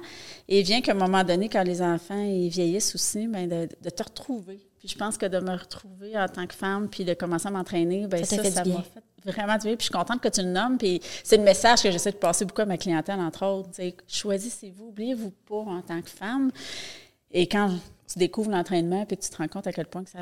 Et 0.49 0.61
vient 0.61 0.81
qu'à 0.81 0.91
un 0.91 0.95
moment 0.95 1.23
donné, 1.23 1.47
quand 1.47 1.63
les 1.63 1.81
enfants 1.81 2.19
ils 2.21 2.49
vieillissent 2.49 2.93
aussi, 2.93 3.25
ben 3.27 3.47
de, 3.47 3.69
de 3.81 3.89
te 3.89 4.03
retrouver. 4.03 4.59
Puis 4.85 4.93
je 4.93 4.99
pense 4.99 5.17
que 5.17 5.25
de 5.25 5.39
me 5.39 5.51
retrouver 5.51 6.15
en 6.15 6.27
tant 6.27 6.45
que 6.45 6.53
femme, 6.53 6.87
puis 6.87 7.03
de 7.03 7.15
commencer 7.15 7.47
à 7.47 7.51
m'entraîner, 7.51 8.05
ben 8.05 8.23
Ça 8.23 8.37
ça, 8.37 8.63
m'a 8.63 8.83
fait 8.83 9.31
vraiment 9.31 9.57
du 9.57 9.65
bien. 9.65 9.75
Puis 9.75 9.77
je 9.79 9.83
suis 9.85 9.91
contente 9.91 10.21
que 10.21 10.27
tu 10.27 10.43
le 10.43 10.49
nommes. 10.49 10.77
Puis 10.77 11.01
c'est 11.23 11.37
le 11.37 11.43
message 11.43 11.81
que 11.81 11.89
j'essaie 11.89 12.11
de 12.11 12.17
passer 12.17 12.45
beaucoup 12.45 12.61
à 12.61 12.65
ma 12.65 12.77
clientèle, 12.77 13.19
entre 13.19 13.47
autres. 13.47 13.69
Choisissez-vous, 14.07 14.89
oubliez-vous 14.89 15.31
pas 15.49 15.55
en 15.55 15.81
tant 15.81 15.99
que 16.03 16.09
femme. 16.11 16.51
Et 17.31 17.47
quand 17.47 17.71
tu 18.07 18.19
découvres 18.19 18.51
l'entraînement, 18.51 19.07
puis 19.07 19.17
tu 19.17 19.27
te 19.27 19.37
rends 19.37 19.47
compte 19.47 19.65
à 19.65 19.73
quel 19.73 19.87
point 19.87 20.03
que 20.03 20.11
ça. 20.11 20.19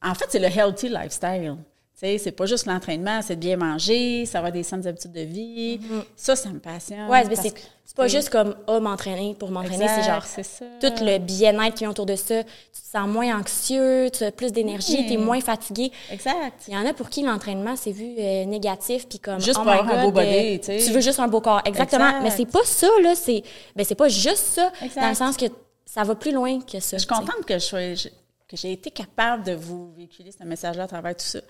En 0.00 0.14
fait, 0.14 0.26
c'est 0.28 0.38
le 0.38 0.46
healthy 0.46 0.88
lifestyle. 0.88 1.56
C'est 1.98 2.30
pas 2.32 2.44
juste 2.44 2.66
l'entraînement, 2.66 3.22
c'est 3.22 3.36
de 3.36 3.40
bien 3.40 3.56
manger, 3.56 4.26
ça 4.26 4.42
va 4.42 4.50
des 4.50 4.62
saines 4.62 4.86
habitudes 4.86 5.12
de 5.12 5.22
vie. 5.22 5.80
Ça, 6.14 6.36
ça 6.36 6.50
me 6.50 6.58
passionne. 6.58 7.08
Ouais, 7.08 7.24
mais 7.26 7.36
c'est 7.36 7.52
que- 7.52 7.60
pas 7.96 8.08
juste 8.08 8.28
comme 8.28 8.54
ah, 8.66 8.78
m'entraîner 8.80 9.34
pour 9.38 9.50
m'entraîner, 9.50 9.86
c'est 9.88 10.02
genre 10.02 10.22
ça. 10.22 10.42
tout 10.82 10.92
le 11.02 11.16
bien-être 11.16 11.74
qui 11.74 11.84
est 11.84 11.86
autour 11.86 12.04
de 12.04 12.14
ça. 12.14 12.42
Tu 12.44 12.82
te 12.82 12.86
sens 12.92 13.08
moins 13.08 13.38
anxieux, 13.40 14.10
tu 14.12 14.24
as 14.24 14.30
plus 14.32 14.52
d'énergie, 14.52 14.96
Oui. 14.98 15.06
tu 15.06 15.12
es 15.14 15.16
moins 15.16 15.40
fatigué. 15.40 15.90
Exact. 16.10 16.64
Il 16.68 16.74
y 16.74 16.76
en 16.76 16.84
a 16.84 16.92
pour 16.92 17.08
qui 17.08 17.22
l'entraînement 17.22 17.74
c'est 17.76 17.92
vu 17.92 18.14
euh, 18.18 18.44
négatif 18.44 19.08
puis 19.08 19.18
comme 19.18 19.40
Juste 19.40 19.56
oh 19.58 19.62
pour 19.62 19.72
avoir 19.72 19.88
un 19.98 20.04
beau 20.04 20.10
body, 20.10 20.28
euh, 20.28 20.58
tu 20.58 20.64
sais. 20.64 20.78
tu 20.84 20.92
veux 20.92 21.00
juste 21.00 21.18
un 21.20 21.28
beau 21.28 21.40
corps 21.40 21.62
exactement 21.64 22.06
Exact. 22.08 22.22
mais 22.24 22.30
c'est 22.30 22.44
pas 22.52 22.64
ça 22.64 22.88
là 23.02 23.14
c'est 23.14 23.42
ben 23.74 23.84
c'est 23.86 23.94
pas 23.94 24.08
juste 24.08 24.36
ça 24.44 24.70
Exact. 24.82 25.00
dans 25.00 25.08
le 25.08 25.14
sens 25.14 25.36
que 25.38 25.46
ça 25.86 26.02
va 26.02 26.14
plus 26.14 26.32
loin 26.32 26.60
que 26.60 26.78
ça 26.80 26.98
Je 26.98 27.02
suis 27.02 27.08
contente 27.08 27.46
que 27.46 27.54
je 27.54 27.64
sois- 27.64 28.10
que 28.48 28.56
j'ai 28.56 28.72
été 28.72 28.90
capable 28.90 29.42
de 29.44 29.52
vous 29.52 29.92
véhiculer 29.94 30.30
ce 30.32 30.44
message-là 30.44 30.84
à 30.84 30.86
travers 30.88 31.16
tout 31.16 31.24
ça. 31.24 31.40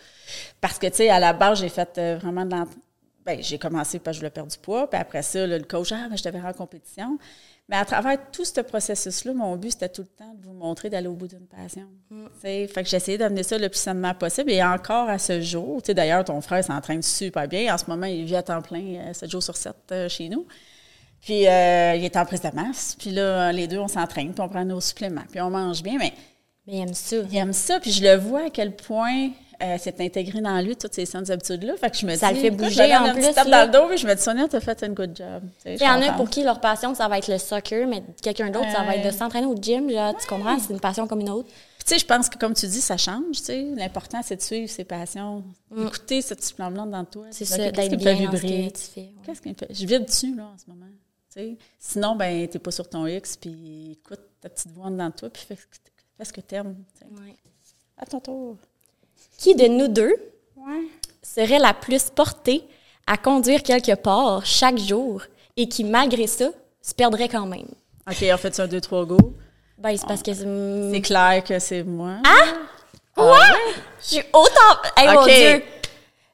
Parce 0.60 0.78
que, 0.78 0.86
tu 0.86 0.94
sais, 0.96 1.10
à 1.10 1.18
la 1.18 1.32
base, 1.32 1.60
j'ai 1.60 1.68
fait 1.68 1.98
euh, 1.98 2.18
vraiment 2.20 2.44
de 2.44 2.50
l'ent- 2.52 2.66
Ben, 3.24 3.42
j'ai 3.42 3.58
commencé 3.58 3.98
parce 3.98 4.12
que 4.14 4.16
je 4.16 4.20
voulais 4.20 4.30
perdre 4.30 4.50
du 4.52 4.58
poids, 4.58 4.88
puis 4.88 4.98
après 5.00 5.22
ça, 5.22 5.46
là, 5.46 5.58
le 5.58 5.64
coach, 5.64 5.90
ah, 5.92 6.06
ben, 6.08 6.16
je 6.16 6.22
te 6.22 6.28
verrai 6.28 6.48
en 6.48 6.52
compétition. 6.52 7.18
Mais 7.68 7.74
à 7.76 7.84
travers 7.84 8.16
tout 8.30 8.44
ce 8.44 8.60
processus-là, 8.60 9.34
mon 9.34 9.56
but, 9.56 9.72
c'était 9.72 9.88
tout 9.88 10.02
le 10.02 10.06
temps 10.24 10.32
de 10.40 10.46
vous 10.46 10.52
montrer 10.52 10.88
d'aller 10.88 11.08
au 11.08 11.14
bout 11.14 11.26
d'une 11.26 11.48
passion. 11.48 11.88
Tu 12.08 12.16
sais, 12.40 12.68
Fait 12.68 12.84
que 12.84 12.88
j'ai 12.88 12.96
essayé 12.98 13.18
d'amener 13.18 13.42
ça 13.42 13.58
le 13.58 13.68
plus 13.68 13.80
sainement 13.80 14.14
possible. 14.14 14.52
Et 14.52 14.62
encore 14.62 15.08
à 15.08 15.18
ce 15.18 15.40
jour, 15.40 15.82
tu 15.82 15.86
sais, 15.86 15.94
d'ailleurs, 15.94 16.24
ton 16.24 16.40
frère 16.40 16.62
s'entraîne 16.64 17.02
super 17.02 17.48
bien. 17.48 17.74
En 17.74 17.78
ce 17.78 17.86
moment, 17.88 18.06
il 18.06 18.24
vit 18.24 18.36
à 18.36 18.44
temps 18.44 18.62
plein, 18.62 19.08
euh, 19.08 19.12
7 19.12 19.28
jours 19.28 19.42
sur 19.42 19.56
7 19.56 19.74
euh, 19.90 20.08
chez 20.08 20.28
nous. 20.28 20.46
Puis 21.20 21.48
euh, 21.48 21.94
il 21.96 22.04
est 22.04 22.16
en 22.16 22.24
prise 22.24 22.42
de 22.42 22.50
masse. 22.54 22.94
Puis 22.96 23.10
là, 23.10 23.50
les 23.52 23.66
deux, 23.66 23.78
on 23.78 23.88
s'entraîne, 23.88 24.32
puis 24.32 24.40
on 24.40 24.48
prend 24.48 24.64
nos 24.64 24.80
suppléments, 24.80 25.24
puis 25.28 25.40
on 25.40 25.50
mange 25.50 25.82
bien. 25.82 25.96
Mais 25.98 26.12
mais 26.66 26.75
il 26.75 26.80
aime 26.80 26.94
ça 26.94 27.16
il 27.30 27.37
aime 27.37 27.52
ça, 27.52 27.80
puis 27.80 27.92
je 27.92 28.02
le 28.02 28.16
vois 28.16 28.46
à 28.46 28.50
quel 28.50 28.75
point 28.75 29.30
euh, 29.62 29.76
c'est 29.78 29.99
intégré 30.00 30.40
dans 30.42 30.61
lui, 30.61 30.76
toutes 30.76 30.92
ces 30.92 31.06
saines 31.06 31.30
habitudes-là. 31.30 31.76
Fait 31.78 31.90
que 31.90 31.96
je 31.96 32.04
me 32.04 32.14
Ça 32.14 32.28
dis, 32.28 32.35
le 32.35 32.40
fait 32.42 32.50
bouger 32.50 32.94
en 32.94 33.14
plus, 33.14 33.32
tape 33.32 33.49
dans 33.49 33.64
le 33.64 33.73
dos, 33.73 33.88
puis 33.88 33.96
je 33.96 34.06
me 34.06 34.14
dis, 34.14 34.23
Sonia, 34.23 34.46
t'as 34.49 34.61
fait 34.61 34.82
un 34.82 34.90
good 34.90 35.16
job. 35.16 35.44
Il 35.64 35.80
y 35.80 35.88
en 35.88 36.02
a 36.02 36.12
pour 36.12 36.28
qui 36.28 36.42
leur 36.42 36.61
passion 36.61 36.94
ça 36.94 37.08
va 37.08 37.18
être 37.18 37.28
le 37.28 37.38
soccer 37.38 37.87
mais 37.87 38.02
quelqu'un 38.23 38.50
d'autre 38.50 38.70
ça 38.70 38.82
va 38.82 38.96
être 38.96 39.06
de 39.06 39.11
s'entraîner 39.11 39.46
au 39.46 39.56
gym 39.56 39.90
genre, 39.90 40.14
tu 40.16 40.26
comprends? 40.26 40.58
C'est 40.58 40.75
une 40.75 40.80
passion 40.80 41.06
comme 41.06 41.20
une 41.20 41.30
autre 41.30 41.49
Puis, 41.49 41.87
tu 41.87 41.94
sais, 41.94 41.99
je 41.99 42.04
pense 42.04 42.28
que, 42.28 42.37
comme 42.37 42.52
tu 42.52 42.66
dis, 42.66 42.80
ça 42.82 42.96
change, 42.99 43.37
tu 43.38 43.44
sais. 43.44 43.66
L'important, 43.76 44.20
c'est 44.23 44.37
de 44.37 44.42
suivre 44.42 44.68
ses 44.68 44.85
passions, 44.85 45.42
d'écouter 45.75 46.20
cette 46.20 46.38
petite 46.38 46.56
flamme 46.56 46.75
dans 46.75 47.04
toi. 47.04 47.26
Mm. 47.26 47.32
c'est 47.32 47.44
Ok, 47.44 47.49
ça 47.49 47.56
Qu'est-ce 47.56 47.73
d'être 47.73 47.88
qui 47.88 47.96
me 47.96 48.00
fait 48.00 48.14
bien 48.14 48.30
vibrer? 48.30 48.73
Qu'est-ce 49.25 49.40
qui 49.40 49.49
me 49.49 49.54
fait... 49.54 49.68
Je 49.70 49.87
vibre 49.87 50.04
dessus, 50.04 50.35
là, 50.35 50.50
en 50.54 50.58
ce 50.58 50.64
moment. 50.68 50.87
tu 51.32 51.40
sais. 51.40 51.56
Sinon, 51.78 52.14
ben, 52.16 52.46
t'es 52.49 52.58
pas 52.58 52.73
sur 52.73 52.88
ton 52.90 53.06
X, 53.06 53.38
puis 53.38 53.92
écoute 53.92 54.20
ta 54.40 54.50
petite 54.50 54.73
voix 54.73 54.90
dans 54.90 55.11
toi, 55.11 55.30
puis 55.30 55.42
fais, 55.49 55.56
ce 56.25 56.25
que- 56.25 56.25
fais 56.25 56.25
ce 56.25 56.32
que 56.32 56.40
t'aimes. 56.40 56.76
Ouais. 57.12 57.35
À 57.99 58.06
ton 58.06 58.20
tour. 58.20 58.56
qui 59.38 59.54
de 59.54 59.66
nous 59.66 59.88
deux 59.88 60.14
Ouais. 60.56 60.82
serait 61.23 61.58
la 61.58 61.75
plus 61.75 62.08
portée 62.11 62.62
à 63.06 63.16
conduire 63.16 63.62
quelque 63.62 63.94
part 63.94 64.44
chaque 64.46 64.78
jour 64.78 65.23
et 65.56 65.68
qui, 65.68 65.85
malgré 65.85 66.26
ça, 66.26 66.46
se 66.82 66.94
perdrait 66.94 67.28
quand 67.28 67.46
même? 67.46 67.68
OK, 68.11 68.25
on 68.32 68.37
fait 68.37 68.54
ça 68.54 68.62
un, 68.64 68.66
deux, 68.66 68.80
trois, 68.80 69.04
go. 69.04 69.16
Ben, 69.78 69.96
c'est 69.96 70.06
parce 70.06 70.23
que... 70.23 70.32
c'est- 70.32 70.90
C'est 70.92 71.00
clair 71.02 71.42
que 71.44 71.58
c'est 71.58 71.82
moi. 71.82 72.14
Quoi? 73.14 73.38
Je 74.00 74.06
suis 74.06 74.23
autant... 74.32 74.80
Hey, 74.96 75.08
mon. 75.08 75.25
Dieu! 75.25 75.62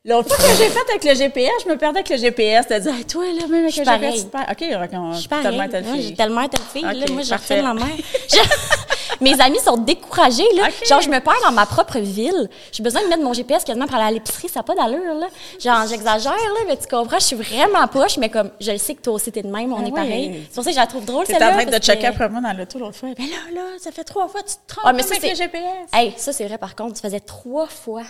L'autre 0.04 0.34
fois 0.34 0.48
que 0.48 0.56
j'ai 0.56 0.68
fait 0.68 0.90
avec 0.90 1.04
le 1.04 1.14
GPS, 1.14 1.50
je 1.64 1.68
me 1.70 1.76
perdais 1.78 2.00
avec 2.00 2.08
le 2.10 2.16
GPS. 2.16 2.66
T'as 2.68 2.80
dit, 2.80 2.88
hey, 2.88 3.04
toi, 3.04 3.24
là, 3.24 3.46
même 3.46 3.64
avec 3.64 3.74
Je 3.74 3.80
le 3.80 3.84
GPS, 3.84 3.84
pareille. 3.84 4.18
tu 4.18 4.24
te 4.24 4.30
perds. 4.30 4.46
OK, 4.50 4.92
on 4.94 5.12
Je 5.12 5.18
suis 5.20 5.28
tellement 5.28 5.68
telle 5.68 5.84
Moi, 5.84 5.94
fille. 5.94 6.02
j'ai 6.08 6.14
tellement 6.14 6.40
été 6.42 6.58
fille. 6.72 6.82
là, 6.82 7.06
moi, 7.12 7.22
je 7.22 7.32
refais 7.34 7.62
la 7.62 7.74
mer. 7.74 7.86
Mes 9.20 9.40
amis 9.40 9.58
sont 9.60 9.76
découragés. 9.76 10.46
Là. 10.54 10.68
Genre, 10.88 11.00
je 11.00 11.08
me 11.08 11.18
perds 11.20 11.40
dans 11.44 11.52
ma 11.52 11.66
propre 11.66 11.98
ville. 11.98 12.48
J'ai 12.72 12.82
besoin 12.82 13.02
de 13.02 13.08
mettre 13.08 13.22
mon 13.22 13.32
GPS 13.32 13.64
quasiment 13.64 13.86
pour 13.86 13.96
aller 13.96 14.04
à 14.06 14.10
l'épicerie. 14.10 14.48
Ça 14.48 14.60
n'a 14.60 14.64
pas 14.64 14.74
d'allure. 14.74 15.14
Là. 15.14 15.26
Genre, 15.58 15.86
j'exagère, 15.88 16.32
là, 16.32 16.60
mais 16.66 16.76
tu 16.76 16.86
comprends, 16.88 17.18
je 17.18 17.24
suis 17.24 17.36
vraiment 17.36 17.86
poche, 17.88 18.16
mais 18.18 18.28
comme 18.28 18.50
je 18.60 18.70
le 18.72 18.78
sais 18.78 18.94
que 18.94 19.02
toi 19.02 19.14
aussi, 19.14 19.30
t'es 19.32 19.42
de 19.42 19.48
même, 19.48 19.72
on 19.72 19.76
Ah 19.78 19.82
est 19.82 19.84
oui. 19.86 19.92
pareil. 19.92 20.42
C'est 20.50 20.54
pour 20.54 20.64
ça 20.64 20.70
que 20.70 20.74
je 20.76 20.80
la 20.80 20.86
trouve 20.86 21.04
drôle, 21.04 21.24
T'es 21.26 21.34
en 21.36 21.38
celle-là. 21.38 21.52
train 21.64 21.78
de 21.78 21.82
checker 21.82 22.02
que- 22.02 22.06
après 22.06 22.28
moi 22.28 22.40
dans 22.40 22.56
l'auto 22.56 22.78
l'autre 22.78 22.96
fois. 22.96 23.08
Ben 23.16 23.24
là, 23.26 23.54
là, 23.62 23.62
ça 23.78 23.90
fait 23.92 24.04
trois 24.04 24.28
fois, 24.28 24.42
tu 24.42 24.54
te 24.54 24.60
trompes 24.66 24.84
Ah, 24.86 24.92
mais 24.92 25.02
ça, 25.02 25.14
avec 25.16 25.22
c'est- 25.22 25.30
le 25.30 25.34
GPS. 25.36 25.62
Hey, 25.92 26.14
ça, 26.16 26.32
c'est 26.32 26.46
vrai, 26.46 26.58
par 26.58 26.74
contre, 26.74 26.94
tu 26.94 27.00
faisais 27.00 27.20
trois 27.20 27.66
fois 27.66 28.02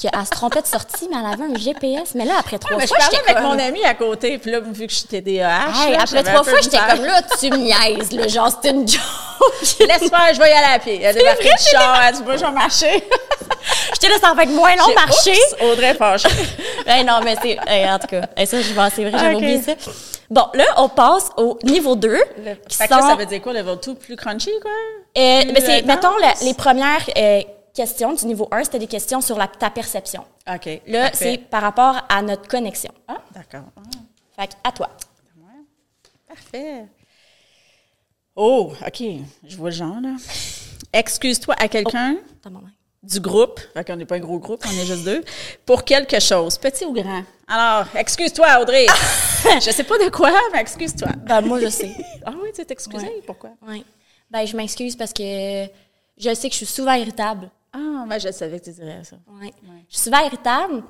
qu'elle 0.00 0.10
se 0.24 0.30
trompait 0.30 0.62
de 0.62 0.66
sortie, 0.66 1.08
mais 1.10 1.16
elle 1.20 1.32
avait 1.32 1.52
un 1.54 1.58
GPS. 1.58 2.14
Mais 2.14 2.24
là, 2.24 2.34
après 2.40 2.58
trois 2.58 2.72
Ouais, 2.76 2.82
mais 2.82 2.86
je 2.86 2.88
fois, 2.88 2.98
parlais 2.98 3.16
j'étais 3.18 3.30
avec 3.30 3.42
comme... 3.44 3.56
mon 3.56 3.58
ami 3.62 3.84
à 3.84 3.94
côté, 3.94 4.38
puis 4.38 4.50
là, 4.50 4.60
vu 4.60 4.86
que 4.86 4.92
j'étais 4.92 5.20
TDAH, 5.22 5.86
Hey, 5.86 5.92
là, 5.92 5.98
après 6.02 6.22
trois 6.22 6.42
fois, 6.42 6.60
j'étais 6.62 6.78
comme 6.78 7.04
là, 7.04 7.20
tu 7.38 7.50
me 7.50 7.56
niaises, 7.58 8.12
là, 8.12 8.26
genre, 8.28 8.50
c'est 8.62 8.70
une 8.70 8.88
joke. 8.88 9.00
Laisse 9.80 10.08
faire, 10.08 10.34
je 10.34 10.38
vais 10.40 10.50
y 10.50 10.52
aller 10.52 10.74
à 10.74 10.78
pied. 10.78 11.00
Elle 11.02 11.06
a 11.08 11.12
débarqué 11.12 11.44
du 11.48 11.64
char, 11.70 12.00
elle 12.06 12.14
dit, 12.14 12.22
moi, 12.22 12.36
je 12.36 12.44
vais 12.44 12.50
marcher. 12.52 13.04
J'étais 13.94 14.08
là, 14.08 14.14
ça 14.20 14.34
va 14.34 14.42
être 14.42 14.50
moins 14.50 14.74
long 14.76 14.94
marcher. 14.94 15.32
Oups, 15.32 15.62
Audrey 15.72 15.94
fâchée. 15.94 16.28
Ben 16.86 17.06
non, 17.06 17.20
mais 17.24 17.36
c'est. 17.40 17.58
hey, 17.68 17.88
en 17.88 17.98
tout 17.98 18.08
cas, 18.08 18.22
hey, 18.36 18.46
ça, 18.46 18.60
je 18.60 18.72
vais, 18.72 18.90
c'est 18.94 19.02
vrai, 19.04 19.12
j'avais 19.18 19.34
Ok. 19.34 19.40
oublié 19.42 19.62
ça. 19.62 19.72
Bon, 20.30 20.46
là, 20.54 20.64
on 20.78 20.88
passe 20.88 21.28
au 21.36 21.58
niveau 21.62 21.94
2. 21.94 22.18
qui 22.68 22.76
Fait 22.76 22.86
que 22.88 22.94
là, 22.94 23.00
sont- 23.02 23.08
ça 23.08 23.14
veut 23.14 23.26
dire 23.26 23.40
quoi, 23.42 23.52
level 23.52 23.76
2? 23.84 23.94
Plus 23.94 24.16
crunchy, 24.16 24.50
quoi? 24.60 24.70
Euh, 25.18 25.42
ben, 25.44 25.62
c'est, 25.64 25.82
mettons, 25.82 26.16
la- 26.16 26.34
les 26.42 26.54
premières 26.54 27.04
euh, 27.16 27.42
questions 27.74 28.12
du 28.12 28.26
niveau 28.26 28.48
1, 28.50 28.64
c'était 28.64 28.78
des 28.78 28.86
questions 28.86 29.20
sur 29.20 29.36
la, 29.38 29.48
ta 29.48 29.70
perception. 29.70 30.24
OK. 30.52 30.80
Là, 30.86 31.10
c'est 31.12 31.38
par 31.38 31.62
rapport 31.62 32.06
à 32.08 32.22
notre 32.22 32.48
connexion. 32.48 32.92
Ah, 33.08 33.22
d'accord. 33.34 33.64
Fait 34.36 34.48
que, 34.48 34.52
à 34.64 34.72
toi. 34.72 34.90
Parfait. 36.28 36.86
Oh, 38.34 38.72
OK. 38.86 39.02
Je 39.46 39.56
vois 39.56 39.70
le 39.70 39.76
genre, 39.76 40.00
là. 40.00 40.16
Excuse-toi 40.92 41.54
à 41.58 41.68
quelqu'un 41.68 42.16
main. 42.50 42.60
du 43.02 43.20
groupe, 43.20 43.60
fait 43.74 43.84
qu'on 43.84 43.96
n'est 43.96 44.04
pas 44.04 44.16
un 44.16 44.20
gros 44.20 44.38
groupe, 44.38 44.62
on 44.66 44.70
est 44.70 44.86
juste 44.86 45.04
deux, 45.04 45.24
pour 45.64 45.84
quelque 45.84 46.20
chose, 46.20 46.58
petit 46.58 46.84
ou 46.84 46.92
grand? 46.92 47.22
Alors, 47.48 47.86
excuse-toi, 47.94 48.60
Audrey. 48.60 48.86
je 49.60 49.70
sais 49.70 49.84
pas 49.84 49.98
de 49.98 50.10
quoi, 50.10 50.32
mais 50.52 50.60
excuse-toi. 50.60 51.08
Ben, 51.26 51.40
moi, 51.42 51.60
je 51.60 51.68
sais. 51.68 51.94
Ah 52.24 52.32
oui, 52.42 52.50
tu 52.54 52.64
t'es 52.64 52.72
excusée? 52.72 53.06
Ouais. 53.06 53.22
Pourquoi? 53.26 53.50
Ouais. 53.66 53.82
Ben, 54.30 54.46
je 54.46 54.56
m'excuse 54.56 54.96
parce 54.96 55.12
que 55.12 55.66
je 56.16 56.34
sais 56.34 56.48
que 56.48 56.52
je 56.52 56.58
suis 56.58 56.66
souvent 56.66 56.92
irritable. 56.92 57.50
Ah, 57.72 58.04
ben, 58.08 58.18
je 58.18 58.30
savais 58.30 58.58
que 58.60 58.64
tu 58.64 58.72
dirais 58.72 59.02
ça. 59.04 59.16
Ouais. 59.40 59.52
Je 59.88 59.96
suis 59.96 60.04
souvent 60.04 60.24
irritable. 60.26 60.82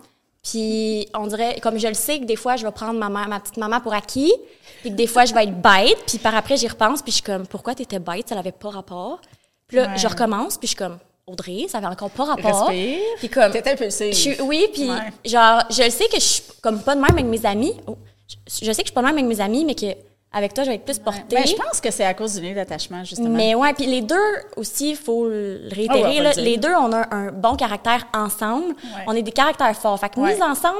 Puis 0.42 1.06
on 1.14 1.28
dirait, 1.28 1.60
comme 1.60 1.78
je 1.78 1.86
le 1.86 1.94
sais 1.94 2.18
que 2.18 2.24
des 2.24 2.34
fois, 2.34 2.56
je 2.56 2.66
vais 2.66 2.72
prendre 2.72 2.98
ma, 2.98 3.08
mère- 3.08 3.28
ma 3.28 3.38
petite 3.38 3.58
maman 3.58 3.80
pour 3.80 3.94
acquis, 3.94 4.32
puis 4.80 4.90
que 4.90 4.96
des 4.96 5.06
fois, 5.06 5.24
je 5.24 5.32
vais 5.32 5.44
être 5.44 5.60
bête, 5.62 5.98
puis 6.06 6.18
par 6.18 6.34
après, 6.34 6.56
j'y 6.56 6.66
repense, 6.66 7.00
puis 7.00 7.12
je 7.12 7.16
suis 7.18 7.22
comme, 7.22 7.46
pourquoi 7.46 7.76
t'étais 7.76 8.00
bête? 8.00 8.28
Ça 8.28 8.34
n'avait 8.34 8.50
pas 8.50 8.70
rapport. 8.70 9.20
Puis 9.68 9.76
là, 9.76 9.84
Ouais. 9.88 9.96
je 9.98 10.08
recommence, 10.08 10.58
puis 10.58 10.66
je 10.66 10.70
suis 10.70 10.76
comme, 10.76 10.98
Audrey, 11.28 11.66
ça 11.68 11.78
avait 11.78 11.86
encore 11.86 12.10
pas 12.10 12.24
rapport. 12.24 12.66
Respire. 12.66 12.98
Puis 13.18 13.28
comme, 13.28 13.52
T'es 13.52 13.70
impulsive. 13.70 14.12
je 14.12 14.42
oui, 14.42 14.66
puis 14.72 14.90
Ouais. 14.90 15.12
genre, 15.24 15.62
je 15.70 15.84
le 15.84 15.90
sais 15.90 16.06
que 16.08 16.16
je 16.16 16.20
suis 16.20 16.42
comme 16.60 16.82
pas 16.82 16.96
de 16.96 17.00
même 17.00 17.12
avec 17.12 17.26
mes 17.26 17.46
amis. 17.46 17.74
Oh, 17.86 17.96
je, 18.28 18.34
je 18.66 18.72
sais 18.72 18.82
que 18.82 18.88
je 18.88 18.90
suis 18.90 18.92
pas 18.92 19.02
de 19.02 19.06
même 19.06 19.14
avec 19.18 19.26
mes 19.28 19.40
amis, 19.40 19.64
mais 19.64 19.76
que 19.76 19.86
avec 20.32 20.54
toi, 20.54 20.64
je 20.64 20.70
vais 20.70 20.76
être 20.76 20.84
plus 20.84 20.98
portée. 20.98 21.22
Ben, 21.30 21.46
je 21.46 21.54
pense 21.54 21.80
que 21.80 21.90
c'est 21.90 22.04
à 22.04 22.14
cause 22.14 22.34
du 22.34 22.40
lien 22.46 22.54
d'attachement, 22.54 23.04
justement. 23.04 23.28
Mais 23.28 23.54
ouais, 23.54 23.72
puis 23.74 23.86
les 23.86 24.00
deux 24.00 24.16
aussi, 24.56 24.90
il 24.90 24.96
faut 24.96 25.28
le 25.28 25.68
Ah 25.70 25.74
réitérer, 25.74 26.02
ouais, 26.02 26.16
va 26.18 26.22
là, 26.22 26.32
le 26.36 26.42
les 26.42 26.56
deux, 26.56 26.74
on 26.74 26.92
a 26.92 27.14
un 27.14 27.30
bon 27.32 27.54
caractère 27.56 28.06
ensemble. 28.14 28.68
Ouais. 28.68 29.04
On 29.06 29.14
est 29.14 29.22
des 29.22 29.32
caractères 29.32 29.76
forts. 29.76 29.98
Fait 30.00 30.08
que 30.08 30.18
Ouais. 30.20 30.34
mis 30.34 30.42
ensemble, 30.42 30.78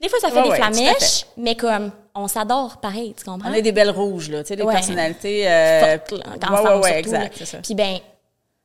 des 0.00 0.08
fois, 0.08 0.18
ça 0.20 0.28
fait 0.30 0.40
Ouais, 0.40 0.48
des 0.50 0.54
flamèches, 0.54 1.26
mais 1.36 1.54
comme, 1.54 1.90
on 2.14 2.26
s'adore 2.28 2.78
pareil, 2.78 3.14
tu 3.16 3.24
comprends? 3.24 3.48
On 3.50 3.52
est 3.54 3.62
des 3.62 3.72
belles 3.72 3.90
rouges, 3.90 4.30
là, 4.30 4.42
tu 4.42 4.48
sais, 4.48 4.56
des 4.56 4.62
Ouais. 4.62 4.74
personnalités... 4.74 5.48
Euh, 5.48 5.96
Fortes, 5.98 6.12
là, 6.12 6.18
ouais, 6.30 6.44
ensemble, 6.50 6.68
ouais, 6.68 6.74
ouais, 6.74 6.82
surtout, 6.82 6.98
exact, 6.98 7.22
là. 7.22 7.30
c'est 7.38 7.44
ça. 7.46 7.58
Puis 7.58 7.74
ben, 7.74 7.98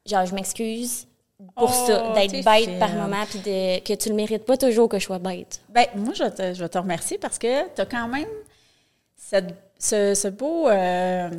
genre, 0.06 0.26
je 0.26 0.34
m'excuse 0.36 1.08
pour 1.56 1.70
Oh, 1.70 1.88
ça, 1.88 2.14
d'être 2.16 2.44
bête 2.44 2.80
par 2.80 2.90
moment, 2.92 3.26
puis 3.30 3.40
de, 3.40 3.80
que 3.80 3.94
tu 3.94 4.10
le 4.10 4.16
mérites 4.16 4.46
pas 4.46 4.56
toujours 4.58 4.88
que 4.88 4.98
je 5.00 5.06
sois 5.06 5.20
bête. 5.20 5.60
Ben, 5.70 5.86
moi, 5.96 6.14
je 6.16 6.24
vais 6.24 6.32
te, 6.32 6.54
je 6.54 6.62
vais 6.64 6.70
te 6.70 6.78
remercier 6.78 7.18
parce 7.18 7.38
que 7.38 7.64
tu 7.76 7.82
as 7.82 7.86
quand 7.86 8.08
même 8.08 8.28
cette- 9.18 9.54
ce, 9.80 10.14
ce 10.16 10.28
beau. 10.28 10.68
euh, 10.70 11.30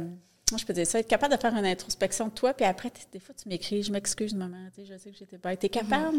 je 0.57 0.64
peux 0.64 0.72
dire 0.72 0.87
ça, 0.87 1.01
être 1.01 1.09
capable 1.09 1.35
de 1.35 1.40
faire 1.40 1.55
une 1.57 1.66
introspection 1.66 2.27
de 2.29 2.33
toi, 2.33 2.55
puis 2.55 2.64
après, 2.64 2.92
des 3.12 3.18
fois, 3.18 3.35
tu 3.40 3.49
m'écris, 3.49 3.83
je 3.83 3.90
m'excuse, 3.90 4.33
maman, 4.33 4.57
tu 4.75 4.83
sais, 4.83 4.92
je 4.92 4.96
sais 4.99 5.11
que 5.11 5.16
j'étais 5.18 5.38
bête. 5.38 5.59
Tu 5.59 5.66
es 5.66 5.68
capable 5.68 6.18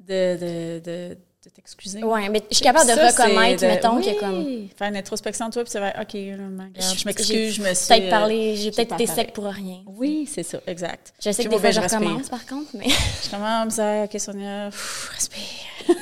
de, 0.00 0.36
de, 0.36 0.78
de, 0.80 1.08
de 1.44 1.50
t'excuser? 1.54 2.02
Ouais, 2.02 2.30
mais 2.30 2.42
je 2.50 2.54
suis 2.56 2.64
capable 2.64 2.88
de 2.88 2.94
Ça, 2.94 3.08
reconnaître, 3.08 3.60
de- 3.60 3.66
mettons, 3.66 3.96
oui, 3.98 4.04
que 4.06 4.20
comme. 4.20 4.68
Faire 4.74 4.88
une 4.88 4.96
introspection 4.96 5.48
de 5.48 5.52
toi, 5.52 5.64
puis 5.64 5.72
tu 5.72 5.78
vas, 5.78 5.90
OK, 6.00 6.12
regarde, 6.14 6.72
je 6.98 7.04
m'excuse, 7.04 7.54
je 7.56 7.62
me 7.62 7.74
suis. 7.74 7.88
Peut-être 7.88 8.08
parlé, 8.08 8.56
j'ai 8.56 8.70
peut-être 8.70 8.94
été 8.94 9.06
sec 9.06 9.34
pour 9.34 9.44
rien. 9.44 9.82
Oui, 9.86 10.26
c'est 10.32 10.44
ça, 10.44 10.60
exact. 10.66 11.12
Je 11.22 11.30
sais 11.30 11.44
que 11.44 11.48
des 11.50 11.56
moi, 11.56 11.60
fois, 11.60 11.68
ben, 11.70 11.88
je 11.90 11.94
recommence, 11.94 12.28
par 12.30 12.46
contre, 12.46 12.70
mais. 12.72 12.86
Je 13.22 13.28
commence 13.30 13.78
à, 13.78 14.04
OK, 14.04 14.18
Sonia, 14.18 14.70
pff, 14.70 15.10
respire. 15.14 15.44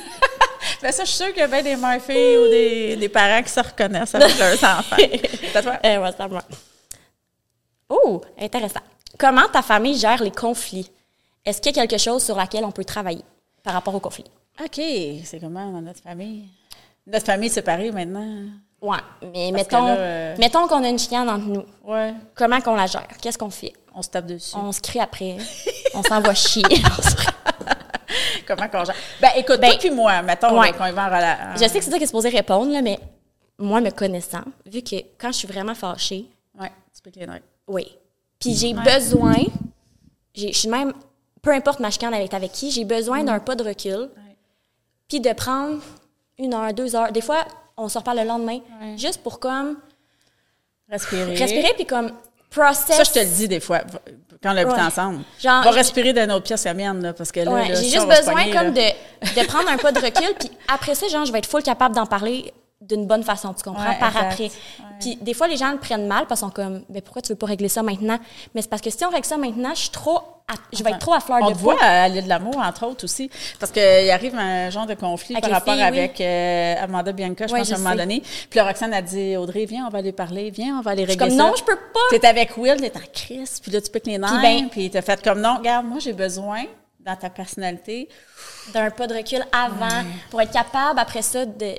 Ben 0.81 0.91
ça, 0.91 1.03
je 1.03 1.09
suis 1.09 1.17
sûre 1.17 1.27
qu'il 1.29 1.37
y 1.39 1.41
a 1.41 1.47
bien 1.47 1.63
des 1.63 1.75
mères 1.75 2.01
filles 2.01 2.37
ou 2.37 2.47
des, 2.49 2.95
des 2.95 3.09
parents 3.09 3.41
qui 3.41 3.49
se 3.49 3.59
reconnaissent 3.59 4.13
avec 4.15 4.37
leurs 4.39 4.63
enfants. 4.63 4.95
C'est 4.97 5.55
à 5.55 5.61
toi? 5.63 5.79
Euh, 5.83 6.01
ouais, 6.03 6.09
c'est 6.15 6.23
à 6.23 6.27
moi. 6.27 6.43
Oh, 7.89 8.21
intéressant. 8.39 8.81
Comment 9.17 9.47
ta 9.51 9.61
famille 9.61 9.97
gère 9.97 10.21
les 10.21 10.31
conflits? 10.31 10.89
Est-ce 11.45 11.61
qu'il 11.61 11.75
y 11.75 11.79
a 11.79 11.87
quelque 11.87 11.99
chose 11.99 12.23
sur 12.23 12.35
laquelle 12.35 12.65
on 12.65 12.71
peut 12.71 12.83
travailler 12.85 13.23
par 13.63 13.73
rapport 13.73 13.95
aux 13.95 13.99
conflits? 13.99 14.25
OK, 14.63 14.81
c'est 15.23 15.39
comment 15.39 15.71
dans 15.71 15.81
notre 15.81 16.01
famille? 16.01 16.45
Notre 17.05 17.25
famille 17.25 17.47
est 17.47 17.53
séparée 17.53 17.91
maintenant. 17.91 18.27
Ouais, 18.81 18.97
mais 19.33 19.51
Parce 19.51 19.63
mettons, 19.63 19.85
là, 19.87 19.95
euh, 19.97 20.35
mettons 20.37 20.67
qu'on 20.67 20.83
a 20.83 20.89
une 20.89 20.99
chicane 20.99 21.27
entre 21.29 21.45
nous. 21.45 21.63
Ouais. 21.83 22.13
Comment 22.35 22.61
qu'on 22.61 22.75
la 22.75 22.85
gère? 22.85 23.07
Qu'est-ce 23.21 23.37
qu'on 23.37 23.49
fait? 23.49 23.73
On 23.95 24.01
se 24.03 24.09
tape 24.09 24.27
dessus. 24.27 24.55
On 24.55 24.71
se 24.71 24.81
crie 24.81 24.99
après. 24.99 25.37
on 25.95 26.03
s'envoie 26.03 26.35
chier. 26.35 26.63
Comment 28.47 28.67
qu'on 28.69 28.85
gère? 28.85 28.95
Ben, 29.21 29.29
écoute, 29.35 29.59
Ben, 29.59 29.69
toi 29.71 29.77
puis 29.79 29.91
moi, 29.91 30.21
mettons, 30.21 30.59
ouais. 30.59 30.71
là, 30.71 30.77
qu'on 30.77 30.85
y 30.85 30.91
va 30.91 31.07
en. 31.53 31.55
Je 31.57 31.67
sais 31.67 31.77
que 31.79 31.83
c'est 31.83 31.89
toi 31.89 31.97
qui 31.97 32.03
es 32.05 32.07
supposé 32.07 32.29
répondre, 32.29 32.71
là, 32.71 32.81
mais 32.81 32.97
moi, 33.57 33.81
me 33.81 33.89
connaissant, 33.91 34.43
vu 34.65 34.81
que 34.81 34.95
quand 35.17 35.31
je 35.31 35.37
suis 35.39 35.47
vraiment 35.47 35.75
fâchée, 35.75 36.25
Ouais, 36.59 36.71
tu 36.95 37.01
peux 37.01 37.19
les 37.19 37.27
oui. 37.67 37.95
Puis 38.39 38.53
j'ai 38.55 38.73
besoin, 38.73 39.35
j'ai- 40.33 40.53
je 40.53 40.57
suis 40.57 40.69
même, 40.69 40.93
peu 41.41 41.51
importe 41.51 41.79
ma 41.79 41.89
chicane 41.91 42.13
avec, 42.13 42.33
avec 42.33 42.51
qui, 42.51 42.71
j'ai 42.71 42.85
besoin 42.85 43.23
d'un 43.23 43.39
pas 43.39 43.55
de 43.55 43.63
recul, 43.63 44.09
puis 45.07 45.19
de 45.19 45.33
prendre 45.33 45.81
une 46.39 46.53
heure, 46.53 46.73
deux 46.73 46.95
heures. 46.95 47.11
Des 47.11 47.21
fois, 47.21 47.45
on 47.77 47.89
se 47.89 47.97
reparle 47.97 48.19
le 48.19 48.23
lendemain, 48.25 48.59
Ouais. 48.81 48.97
juste 48.97 49.21
pour 49.21 49.39
comme 49.39 49.77
Respirer. 50.89 51.35
respirer, 51.35 51.73
puis 51.75 51.85
comme 51.85 52.11
process. 52.49 52.95
Ça, 52.97 53.03
je 53.03 53.11
te 53.11 53.19
le 53.19 53.25
dis 53.25 53.47
des 53.47 53.59
fois, 53.59 53.79
quand 54.41 54.53
on 54.53 54.57
habite 54.57 54.73
Ouais. 54.73 54.81
ensemble. 54.81 55.19
Genre, 55.39 55.63
va 55.63 55.71
respirer 55.71 56.13
dans 56.13 56.27
notre 56.27 56.45
pièce, 56.45 56.63
la 56.65 56.73
mienne, 56.73 57.01
là, 57.01 57.13
parce 57.13 57.31
que 57.31 57.39
là, 57.41 57.51
Ouais, 57.51 57.69
là, 57.69 57.75
j'ai 57.75 57.89
juste 57.89 58.07
besoin 58.07 58.33
pogner, 58.43 58.51
comme 58.51 58.73
de, 58.73 58.81
de 59.41 59.45
prendre 59.47 59.69
un 59.69 59.77
pas 59.77 59.91
de 59.91 59.99
recul, 59.99 60.33
puis 60.39 60.51
après 60.67 60.95
ça, 60.95 61.07
genre, 61.07 61.25
je 61.25 61.31
vais 61.31 61.39
être 61.39 61.49
full 61.49 61.63
capable 61.63 61.95
d'en 61.95 62.05
parler 62.05 62.53
d'une 62.87 63.05
bonne 63.05 63.23
façon, 63.23 63.53
tu 63.53 63.63
comprends, 63.63 63.83
Ouais, 63.89 63.99
par 63.99 64.09
exact. 64.09 64.31
après. 64.31 64.43
Ouais. 64.45 64.51
Puis 64.99 65.15
des 65.21 65.33
fois, 65.33 65.47
les 65.47 65.57
gens 65.57 65.71
le 65.71 65.77
prennent 65.77 66.07
mal 66.07 66.25
parce 66.27 66.39
qu'ils 66.41 66.47
sont 66.47 66.53
comme, 66.53 66.83
mais 66.89 67.01
pourquoi 67.01 67.21
tu 67.21 67.29
veux 67.29 67.37
pas 67.37 67.47
régler 67.47 67.67
ça 67.69 67.83
maintenant? 67.83 68.17
Mais 68.55 68.61
c'est 68.61 68.69
parce 68.69 68.81
que 68.81 68.89
si 68.89 69.03
on 69.05 69.09
règle 69.09 69.25
ça 69.25 69.37
maintenant, 69.37 69.71
je 69.75 69.81
suis 69.81 69.89
trop, 69.89 70.17
à- 70.47 70.53
je 70.71 70.81
vais 70.83 70.91
être 70.91 70.99
trop 70.99 71.13
à 71.13 71.19
fleur 71.19 71.39
On 71.41 71.47
de 71.49 71.53
peau. 71.53 71.59
voit 71.59 71.83
à 71.83 72.07
l'île 72.07 72.23
de 72.23 72.29
l'amour, 72.29 72.57
entre 72.57 72.85
autres, 72.85 73.03
aussi. 73.03 73.29
Parce 73.59 73.71
qu'il 73.71 74.09
arrive 74.09 74.33
un 74.35 74.69
genre 74.69 74.85
de 74.85 74.93
conflit 74.93 75.35
Avec 75.35 75.43
par 75.43 75.51
rapport 75.59 75.73
filles, 75.73 75.83
oui. 75.83 75.87
avec 75.99 76.21
euh, 76.21 76.75
Amanda 76.81 77.11
Bianca, 77.11 77.47
je 77.47 77.53
Ouais, 77.53 77.59
pense, 77.59 77.67
je 77.67 77.73
à 77.73 77.77
un 77.77 77.81
moment 77.81 77.95
donné. 77.95 78.21
Puis 78.49 78.57
là, 78.57 78.63
Roxane 78.65 78.93
a 78.93 79.01
dit, 79.01 79.35
Audrey, 79.35 79.65
viens, 79.65 79.85
on 79.85 79.89
va 79.89 79.97
aller 79.99 80.13
parler, 80.13 80.49
viens, 80.49 80.77
on 80.79 80.81
va 80.81 80.91
aller 80.91 81.05
Je 81.05 81.11
suis 81.11 81.19
régler 81.19 81.37
comme, 81.37 81.45
ça. 81.45 81.49
non, 81.51 81.55
je 81.57 81.63
peux 81.63 81.75
pas. 81.75 81.99
T'es 82.17 82.25
avec 82.25 82.55
Will, 82.57 82.77
t'es 82.79 82.93
en 82.95 83.01
crise, 83.13 83.59
puis 83.61 83.71
là, 83.71 83.81
tu 83.81 83.91
piques 83.91 84.07
les 84.07 84.17
nerfs, 84.17 84.41
ben- 84.41 84.69
puis 84.69 84.89
t'as 84.89 85.01
fait 85.01 85.21
comme, 85.21 85.41
non, 85.41 85.57
regarde, 85.57 85.85
moi, 85.85 85.99
j'ai 85.99 86.13
besoin, 86.13 86.63
dans 87.01 87.15
ta 87.15 87.29
personnalité, 87.29 88.07
D'un 88.73 88.89
pas 88.91 89.07
de 89.07 89.13
recul 89.15 89.41
avant 89.53 90.03
pour 90.29 90.41
être 90.41 90.51
capable, 90.51 90.99
après 90.99 91.21
ça, 91.21 91.45
de, 91.45 91.75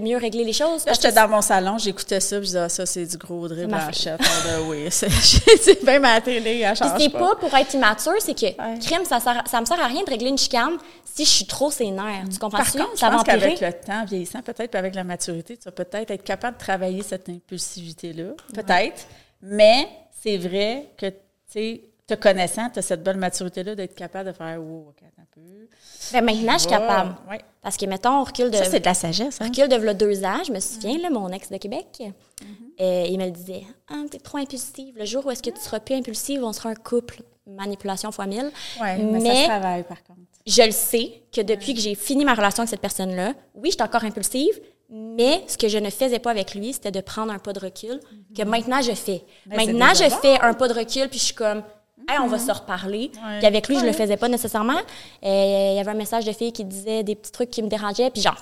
de 0.00 0.04
mieux 0.04 0.16
régler 0.16 0.44
les 0.44 0.52
choses. 0.52 0.84
Là, 0.86 0.92
j'étais 0.94 1.12
dans 1.12 1.28
mon 1.28 1.42
salon, 1.42 1.78
j'écoutais 1.78 2.20
ça, 2.20 2.36
puis 2.36 2.46
je 2.46 2.50
disais, 2.52 2.58
ah, 2.60 2.68
ça, 2.68 2.86
c'est 2.86 3.06
du 3.06 3.16
gros 3.16 3.40
Audrey 3.42 3.66
ma 3.66 3.78
Blanchette. 3.84 4.20
Ah, 4.20 4.26
ben 4.44 4.60
oui, 4.68 4.86
c'est 4.90 5.84
bien 5.84 5.98
ma 5.98 6.20
télé, 6.20 6.64
Puis 6.66 6.76
change 6.76 7.00
c'est 7.00 7.08
pas. 7.10 7.18
pas 7.18 7.34
pour 7.36 7.54
être 7.54 7.74
immature, 7.74 8.14
c'est 8.20 8.34
que 8.34 8.46
Ouais. 8.46 8.78
crime, 8.80 9.04
ça, 9.04 9.20
sert, 9.20 9.42
ça 9.46 9.60
me 9.60 9.66
sert 9.66 9.80
à 9.80 9.86
rien 9.86 10.02
de 10.04 10.10
régler 10.10 10.28
une 10.28 10.38
chicane 10.38 10.76
si 11.04 11.24
je 11.24 11.30
suis 11.30 11.46
trop 11.46 11.70
sénère. 11.70 12.24
Tu 12.32 12.38
comprends 12.38 12.58
Par 12.58 12.72
contre, 12.72 12.90
je 12.94 12.98
ça 13.00 13.10
pense 13.10 13.22
qu'avec 13.22 13.60
le 13.60 13.72
temps, 13.72 14.04
vieillissant, 14.04 14.40
peut-être, 14.42 14.70
puis 14.70 14.78
avec 14.78 14.94
la 14.94 15.04
maturité, 15.04 15.56
tu 15.56 15.64
vas 15.64 15.72
peut-être 15.72 16.10
être 16.10 16.24
capable 16.24 16.56
de 16.56 16.62
travailler 16.62 17.02
cette 17.02 17.28
impulsivité-là. 17.28 18.30
Peut-être. 18.54 19.06
Mais 19.42 19.88
c'est 20.22 20.36
vrai 20.38 20.88
que, 20.96 21.06
tu 21.06 21.16
sais, 21.48 21.80
te 22.16 22.20
connaissant, 22.20 22.68
tu 22.70 22.78
as 22.78 22.82
cette 22.82 23.02
belle 23.02 23.16
maturité-là 23.16 23.74
d'être 23.74 23.94
capable 23.94 24.30
de 24.30 24.34
faire, 24.36 24.60
OK, 24.62 24.96
attends 24.98 25.22
un 25.22 25.26
peu. 25.34 25.68
Ben, 26.12 26.24
maintenant, 26.24 26.52
je 26.54 26.58
suis 26.58 26.68
Ouais, 26.70 26.76
capable. 26.78 27.14
ouais. 27.30 27.40
Parce 27.62 27.76
que, 27.76 27.86
mettons, 27.86 28.20
on 28.20 28.24
recule 28.24 28.50
de, 28.50 28.56
Ça, 28.56 28.64
c'est 28.64 28.80
de 28.80 28.84
la 28.84 28.94
sagesse, 28.94 29.40
hein? 29.40 29.46
recule 29.46 29.68
de 29.68 29.76
v'là 29.76 29.94
deux 29.94 30.24
ans, 30.24 30.42
je 30.46 30.52
me 30.52 30.60
souviens, 30.60 30.98
là, 30.98 31.10
mon 31.10 31.28
ex 31.28 31.50
de 31.50 31.56
Québec, 31.58 31.86
Mm-hmm. 32.02 32.80
euh, 32.80 33.06
il 33.08 33.18
me 33.20 33.26
le 33.26 33.30
disait 33.30 33.62
Ah, 33.88 34.02
t'es 34.10 34.18
trop 34.18 34.38
impulsive. 34.38 34.98
Le 34.98 35.04
jour 35.04 35.24
où 35.24 35.30
est-ce 35.30 35.42
que 35.44 35.50
tu 35.50 35.60
seras 35.60 35.78
plus 35.78 35.94
impulsive, 35.94 36.42
on 36.42 36.52
sera 36.52 36.70
un 36.70 36.74
couple. 36.74 37.22
Manipulation 37.46 38.10
fois 38.10 38.26
mille. 38.26 38.50
Oui, 38.80 38.88
mais, 39.02 39.20
ça 39.20 39.34
se 39.42 39.44
travaille, 39.48 39.82
par 39.84 40.02
contre. 40.04 40.20
je 40.46 40.62
le 40.62 40.70
sais 40.72 41.22
que 41.32 41.40
depuis 41.40 41.74
que 41.74 41.80
j'ai 41.80 41.94
fini 41.94 42.24
ma 42.24 42.34
relation 42.34 42.62
avec 42.62 42.70
cette 42.70 42.80
personne-là, 42.80 43.34
oui, 43.54 43.70
j'étais 43.70 43.82
encore 43.84 44.02
impulsive, 44.04 44.60
mais 44.90 45.42
ce 45.46 45.56
que 45.58 45.68
je 45.68 45.78
ne 45.78 45.90
faisais 45.90 46.18
pas 46.18 46.30
avec 46.32 46.54
lui, 46.54 46.72
c'était 46.72 46.90
de 46.90 47.00
prendre 47.00 47.32
un 47.32 47.38
pas 47.38 47.52
de 47.52 47.58
recul, 47.60 48.00
que 48.36 48.42
maintenant 48.42 48.80
je 48.82 48.92
fais. 48.92 49.24
Ben, 49.46 49.56
maintenant, 49.56 49.92
je 49.94 50.08
bon. 50.08 50.16
fais 50.16 50.40
un 50.40 50.54
pas 50.54 50.66
de 50.68 50.74
recul, 50.74 51.08
puis 51.08 51.18
je 51.18 51.24
suis 51.26 51.34
comme, 51.34 51.62
hey, 52.08 52.18
on 52.20 52.26
va 52.26 52.38
se 52.38 52.50
reparler. 52.50 53.10
Ouais. 53.14 53.38
Puis 53.38 53.46
avec 53.46 53.68
lui, 53.68 53.76
je 53.76 53.80
le 53.82 53.86
Ouais. 53.88 53.92
faisais 53.92 54.16
pas 54.16 54.28
nécessairement. 54.28 54.78
Euh, 55.24 55.68
Il 55.72 55.76
y 55.76 55.80
avait 55.80 55.90
un 55.90 55.94
message 55.94 56.24
de 56.24 56.32
fille 56.32 56.52
qui 56.52 56.64
disait 56.64 57.02
des 57.02 57.14
petits 57.14 57.32
trucs 57.32 57.50
qui 57.50 57.62
me 57.62 57.68
dérangeaient, 57.68 58.10
puis 58.10 58.20
genre, 58.22 58.38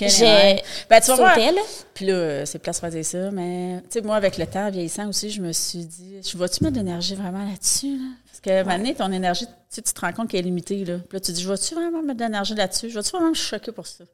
erreur. 0.00 0.56
Ben, 0.90 1.00
tu. 1.00 1.12
Puis 1.94 2.06
là, 2.06 2.12
euh, 2.14 2.44
c'est 2.44 2.58
place 2.58 2.80
de 2.82 3.02
ça, 3.02 3.30
mais 3.30 3.80
tu 3.82 3.86
sais, 3.90 4.00
moi, 4.02 4.16
avec 4.16 4.38
le 4.38 4.46
temps, 4.46 4.68
vieillissant 4.70 5.08
aussi, 5.08 5.30
je 5.30 5.40
me 5.40 5.52
suis 5.52 5.84
dit, 5.84 6.16
je 6.28 6.36
vas-tu 6.36 6.64
mettre 6.64 6.74
de 6.74 6.80
l'énergie 6.80 7.14
vraiment 7.14 7.44
là-dessus? 7.48 7.96
Là? 7.96 8.04
Parce 8.26 8.40
que 8.40 8.62
maintenant, 8.66 8.92
ton 9.06 9.12
énergie, 9.12 9.46
tu 9.72 9.82
te 9.82 10.00
rends 10.00 10.12
compte 10.12 10.28
qu'elle 10.30 10.40
est 10.40 10.42
limitée. 10.44 10.84
Là. 10.84 10.96
Puis 11.08 11.16
là, 11.16 11.20
tu 11.20 11.32
dis, 11.32 11.42
je 11.42 11.48
vais-tu 11.48 11.74
vraiment 11.74 12.02
mettre 12.02 12.18
de 12.18 12.24
l'énergie 12.24 12.54
là-dessus? 12.54 12.90
Je 12.90 12.94
vais-tu 12.94 13.10
vraiment 13.10 13.30
me 13.30 13.34
choquer 13.34 13.72
pour 13.72 13.86
ça? 13.86 14.04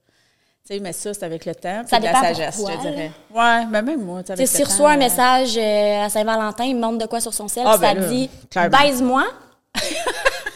Tu 0.71 0.79
mais 0.79 0.93
ça, 0.93 1.13
c'est 1.13 1.25
avec 1.25 1.45
le 1.47 1.55
temps. 1.55 1.83
Ça 1.89 1.99
de 1.99 2.05
la 2.05 2.15
sagesse, 2.15 2.57
pourquoi, 2.57 2.75
je 2.77 2.89
dirais. 2.89 3.11
Ouais, 3.35 3.67
mais 3.69 3.83
même 3.83 4.03
moi, 4.05 4.23
tu 4.23 4.29
sais, 4.29 4.35
Tu 4.35 4.41
avec 4.43 4.49
s'il 4.49 4.65
reçoit 4.65 4.77
temps, 4.77 4.93
un 4.93 4.95
euh, 4.95 4.99
message 4.99 5.59
euh, 5.59 6.05
à 6.05 6.09
Saint-Valentin, 6.09 6.65
il 6.65 6.77
me 6.77 6.81
montre 6.81 6.99
de 6.99 7.07
quoi 7.07 7.21
sur 7.21 7.35
son 7.35 7.49
sel, 7.49 7.65
Ah, 7.67 7.73
ça 7.73 7.79
ben 7.79 7.99
là, 8.01 8.07
dit 8.09 8.31
baise-moi. 8.55 9.25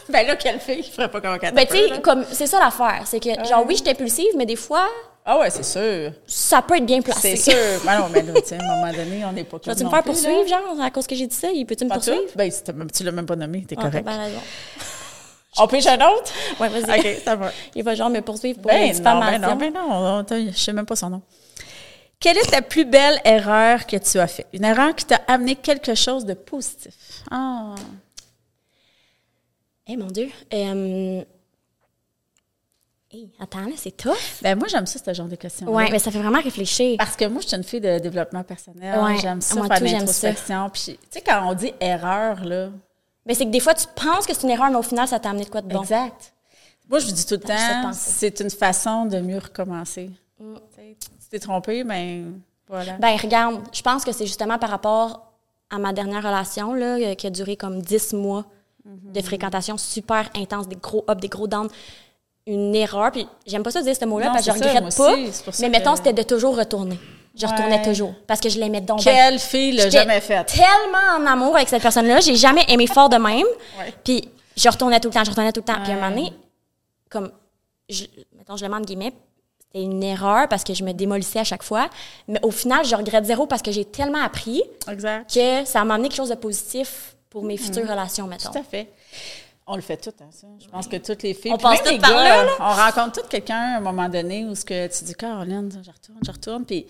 Ben 0.07 0.27
là, 0.27 0.35
quelle 0.35 0.59
fille? 0.59 0.83
Je 0.83 0.91
ferais 0.91 1.09
pas 1.09 1.19
comme 1.19 1.37
Ben, 1.53 1.65
tu 1.65 1.75
sais, 1.77 1.99
comme, 2.01 2.23
c'est 2.31 2.45
ça 2.45 2.59
l'affaire. 2.59 3.01
C'est 3.05 3.19
que, 3.19 3.29
genre, 3.43 3.65
oui, 3.67 3.75
j'étais 3.75 3.89
impulsive, 3.89 4.31
mais 4.37 4.45
des 4.45 4.55
fois, 4.55 4.87
Ah 5.25 5.39
ouais, 5.39 5.49
c'est 5.49 5.63
sûr. 5.63 6.11
ça 6.27 6.61
peut 6.61 6.77
être 6.77 6.85
bien 6.85 7.01
placé. 7.01 7.35
C'est 7.35 7.51
sûr. 7.51 7.81
Ben 7.85 7.99
non, 7.99 8.05
mais 8.13 8.21
là, 8.21 8.33
tu 8.39 8.47
sais, 8.47 8.55
à 8.55 8.63
un 8.63 8.75
moment 8.75 8.93
donné, 8.93 9.25
on 9.25 9.33
n'est 9.33 9.43
pas 9.43 9.57
comme 9.59 9.73
me 9.73 9.83
non 9.83 9.89
faire 9.89 10.03
poursuivre, 10.03 10.43
là. 10.43 10.47
genre, 10.47 10.81
à 10.81 10.91
cause 10.91 11.07
que 11.07 11.15
j'ai 11.15 11.27
dit 11.27 11.35
ça? 11.35 11.49
Il 11.51 11.65
peut-tu 11.65 11.85
me 11.85 11.89
poursuivre? 11.89 12.21
Ben, 12.35 12.49
tu 12.95 13.03
l'as 13.03 13.11
même 13.11 13.25
pas 13.25 13.35
nommé, 13.35 13.65
t'es 13.67 13.75
Ah, 13.77 13.89
t'as 13.91 14.01
correct. 14.01 14.07
On 15.57 15.67
pêche 15.67 15.85
un 15.87 15.95
autre? 15.95 16.31
Ouais, 16.59 16.67
vas-y. 16.69 16.99
OK, 16.99 17.21
ça 17.23 17.35
va. 17.35 17.51
Il 17.75 17.83
va 17.83 17.95
genre 17.95 18.09
me 18.09 18.19
poursuivre 18.21 18.59
pour 18.61 18.71
une 18.71 18.77
Ben 18.77 18.87
non, 18.87 18.93
diffamation. 18.93 19.39
ben 19.39 19.47
non, 19.47 19.55
ben 19.55 19.73
non, 19.73 19.87
on- 19.89 20.25
on- 20.29 20.51
je 20.51 20.57
sais 20.57 20.73
même 20.73 20.85
pas 20.85 20.95
son 20.95 21.09
nom. 21.09 21.21
Quelle 22.19 22.37
est 22.37 22.49
ta 22.51 22.61
plus 22.61 22.85
belle 22.85 23.19
erreur 23.23 23.85
que 23.85 23.97
tu 23.97 24.17
as 24.19 24.27
faite? 24.27 24.47
Une 24.53 24.63
erreur 24.65 24.95
qui 24.95 25.05
t'a 25.05 25.21
amené 25.27 25.55
quelque 25.55 25.95
chose 25.95 26.25
de 26.25 26.33
positif. 26.33 26.93
Ah. 27.31 27.75
Eh, 29.87 29.97
mon 29.97 30.07
Dieu. 30.07 30.29
Euh... 30.53 31.23
Hey, 33.11 33.31
attends, 33.39 33.61
là, 33.61 33.71
c'est 33.77 33.95
tough. 33.95 34.13
Ben 34.41 34.57
moi, 34.57 34.67
j'aime 34.67 34.85
ça, 34.87 34.99
ce 35.05 35.13
genre 35.13 35.27
de 35.27 35.35
questions. 35.35 35.67
Ouais, 35.69 35.89
mais 35.91 35.99
ça 35.99 36.11
fait 36.11 36.19
vraiment 36.19 36.41
réfléchir. 36.41 36.97
Parce 36.97 37.15
que 37.15 37.25
moi, 37.25 37.41
je 37.41 37.47
suis 37.47 37.55
une 37.57 37.63
fille 37.63 37.79
de 37.79 37.99
développement 37.99 38.43
personnel. 38.43 38.99
Ouais, 38.99 39.17
J'aime 39.21 39.39
ça, 39.41 39.55
moi 39.55 39.67
faire 39.67 39.77
tout, 39.77 39.83
de 39.83 39.87
j'aime 39.89 39.99
l'introspection. 39.99 40.69
Puis, 40.69 40.81
tu 40.83 41.07
sais, 41.11 41.21
quand 41.21 41.47
on 41.49 41.53
dit 41.53 41.71
erreur, 41.79 42.43
là, 42.43 42.69
Mais 43.25 43.33
c'est 43.33 43.45
que 43.45 43.51
des 43.51 43.59
fois, 43.59 43.73
tu 43.73 43.85
penses 43.95 44.25
que 44.25 44.33
c'est 44.33 44.43
une 44.43 44.51
erreur, 44.51 44.69
mais 44.69 44.77
au 44.77 44.81
final, 44.83 45.07
ça 45.07 45.19
t'a 45.19 45.29
amené 45.29 45.45
de 45.45 45.49
quoi 45.49 45.61
de 45.61 45.67
bon? 45.73 45.81
exact. 45.81 46.33
Moi, 46.87 46.99
je 46.99 47.07
dis 47.11 47.25
tout 47.25 47.35
le 47.35 47.39
temps, 47.39 47.91
c'est 47.93 48.39
une 48.41 48.51
façon 48.51 49.05
de 49.05 49.19
mieux 49.19 49.39
recommencer. 49.39 50.11
Tu 50.37 50.43
sais, 50.75 50.95
Tu 50.99 51.29
t'es 51.31 51.39
trompé, 51.39 51.83
mais 51.83 52.21
voilà. 52.67 52.93
Ben, 52.99 53.15
regarde, 53.17 53.61
je 53.73 53.81
pense 53.81 54.03
que 54.03 54.11
c'est 54.11 54.27
justement 54.27 54.59
par 54.59 54.69
rapport 54.69 55.31
à 55.71 55.79
ma 55.79 55.93
dernière 55.93 56.21
relation, 56.23 56.73
là, 56.75 56.97
euh, 56.99 57.15
qui 57.15 57.25
a 57.25 57.31
duré 57.31 57.55
comme 57.57 57.81
10 57.81 58.13
mois 58.13 58.45
de 58.85 59.19
fréquentation 59.21 59.77
super 59.79 60.29
intense, 60.35 60.67
des 60.67 60.75
gros 60.75 61.03
ups, 61.09 61.19
des 61.19 61.27
gros 61.27 61.47
downs. 61.47 61.69
Une 62.45 62.75
erreur, 62.75 63.11
puis 63.11 63.27
j'aime 63.47 63.63
pas 63.63 63.71
ça 63.71 63.81
dire 63.81 63.95
ce 63.99 64.05
mot-là 64.05 64.27
parce 64.29 64.45
que 64.45 64.53
je 64.53 64.59
ça, 64.59 64.65
regrette 64.67 64.83
moi 64.83 64.91
pas. 64.95 65.13
aussi, 65.13 65.31
ça 65.33 65.51
mais 65.61 65.67
que- 65.67 65.71
mettons, 65.71 65.95
c'était 65.95 66.13
de 66.13 66.21
toujours 66.21 66.55
retourner. 66.55 66.99
Je 67.37 67.45
retournais 67.45 67.81
toujours 67.81 68.13
parce 68.27 68.39
que 68.39 68.49
je 68.49 68.59
l'aimais 68.59 68.81
donc. 68.81 69.01
Quelle 69.01 69.39
fille 69.39 69.73
l'a 69.73 69.89
jamais 69.89 70.21
faite? 70.21 70.47
tellement 70.47 71.17
en 71.17 71.25
amour 71.25 71.55
avec 71.55 71.67
cette 71.67 71.81
personne-là. 71.81 72.21
J'ai 72.21 72.35
jamais 72.35 72.63
aimé 72.69 72.87
fort 72.87 73.09
de 73.09 73.17
même. 73.17 73.45
Puis 74.03 74.29
je 74.55 74.69
retournais 74.69 74.99
tout 74.99 75.09
le 75.09 75.13
temps, 75.13 75.23
je 75.23 75.29
retournais 75.29 75.51
tout 75.51 75.61
le 75.61 75.65
temps. 75.65 75.81
Puis 75.83 75.91
à 75.91 75.95
un 75.95 75.99
moment 75.99 76.15
donné, 76.15 76.33
comme, 77.09 77.31
je, 77.89 78.05
mettons, 78.37 78.55
je 78.55 78.63
le 78.63 78.69
mets 78.69 78.77
entre 78.77 78.85
guillemets, 78.85 79.13
c'était 79.59 79.83
une 79.83 80.01
erreur 80.03 80.47
parce 80.47 80.63
que 80.63 80.73
je 80.73 80.83
me 80.83 80.93
démolissais 80.93 81.39
à 81.39 81.43
chaque 81.43 81.63
fois. 81.63 81.89
Mais 82.27 82.39
au 82.41 82.51
final, 82.51 82.85
je 82.85 82.95
regrette 82.95 83.25
zéro 83.25 83.47
parce 83.47 83.61
que 83.61 83.71
j'ai 83.71 83.85
tellement 83.85 84.21
appris 84.23 84.63
Exact. 84.89 85.33
que 85.33 85.65
ça 85.65 85.83
m'a 85.83 85.95
amené 85.95 86.09
quelque 86.09 86.17
chose 86.17 86.29
de 86.29 86.35
positif 86.35 87.15
pour 87.29 87.43
mes 87.43 87.57
futures 87.57 87.87
relations, 87.87 88.27
mettons. 88.27 88.51
Tout 88.51 88.59
à 88.59 88.63
fait. 88.63 88.89
On 89.67 89.75
le 89.75 89.81
fait 89.81 89.97
tout, 89.97 90.13
hein, 90.21 90.29
ça. 90.31 90.47
Je 90.63 90.67
pense 90.67 90.87
que 90.87 90.97
toutes 90.97 91.23
les 91.23 91.33
filles. 91.33 91.51
On 91.51 91.69
même 91.69 91.79
les 91.83 91.91
toutes 91.93 92.01
par 92.01 92.11
gars, 92.11 92.23
là, 92.23 92.43
là. 92.43 92.51
On 92.59 92.71
rencontre 92.71 93.21
tout 93.21 93.27
quelqu'un 93.27 93.73
à 93.73 93.77
un 93.77 93.79
moment 93.79 94.07
donné 94.07 94.45
où 94.45 94.53
ce 94.53 94.63
que 94.63 94.87
tu 94.87 95.03
dis, 95.03 95.15
Caroline, 95.15 95.71
je 95.71 95.91
retourne, 95.91 96.19
je 96.23 96.31
retourne. 96.31 96.65
Puis, 96.65 96.85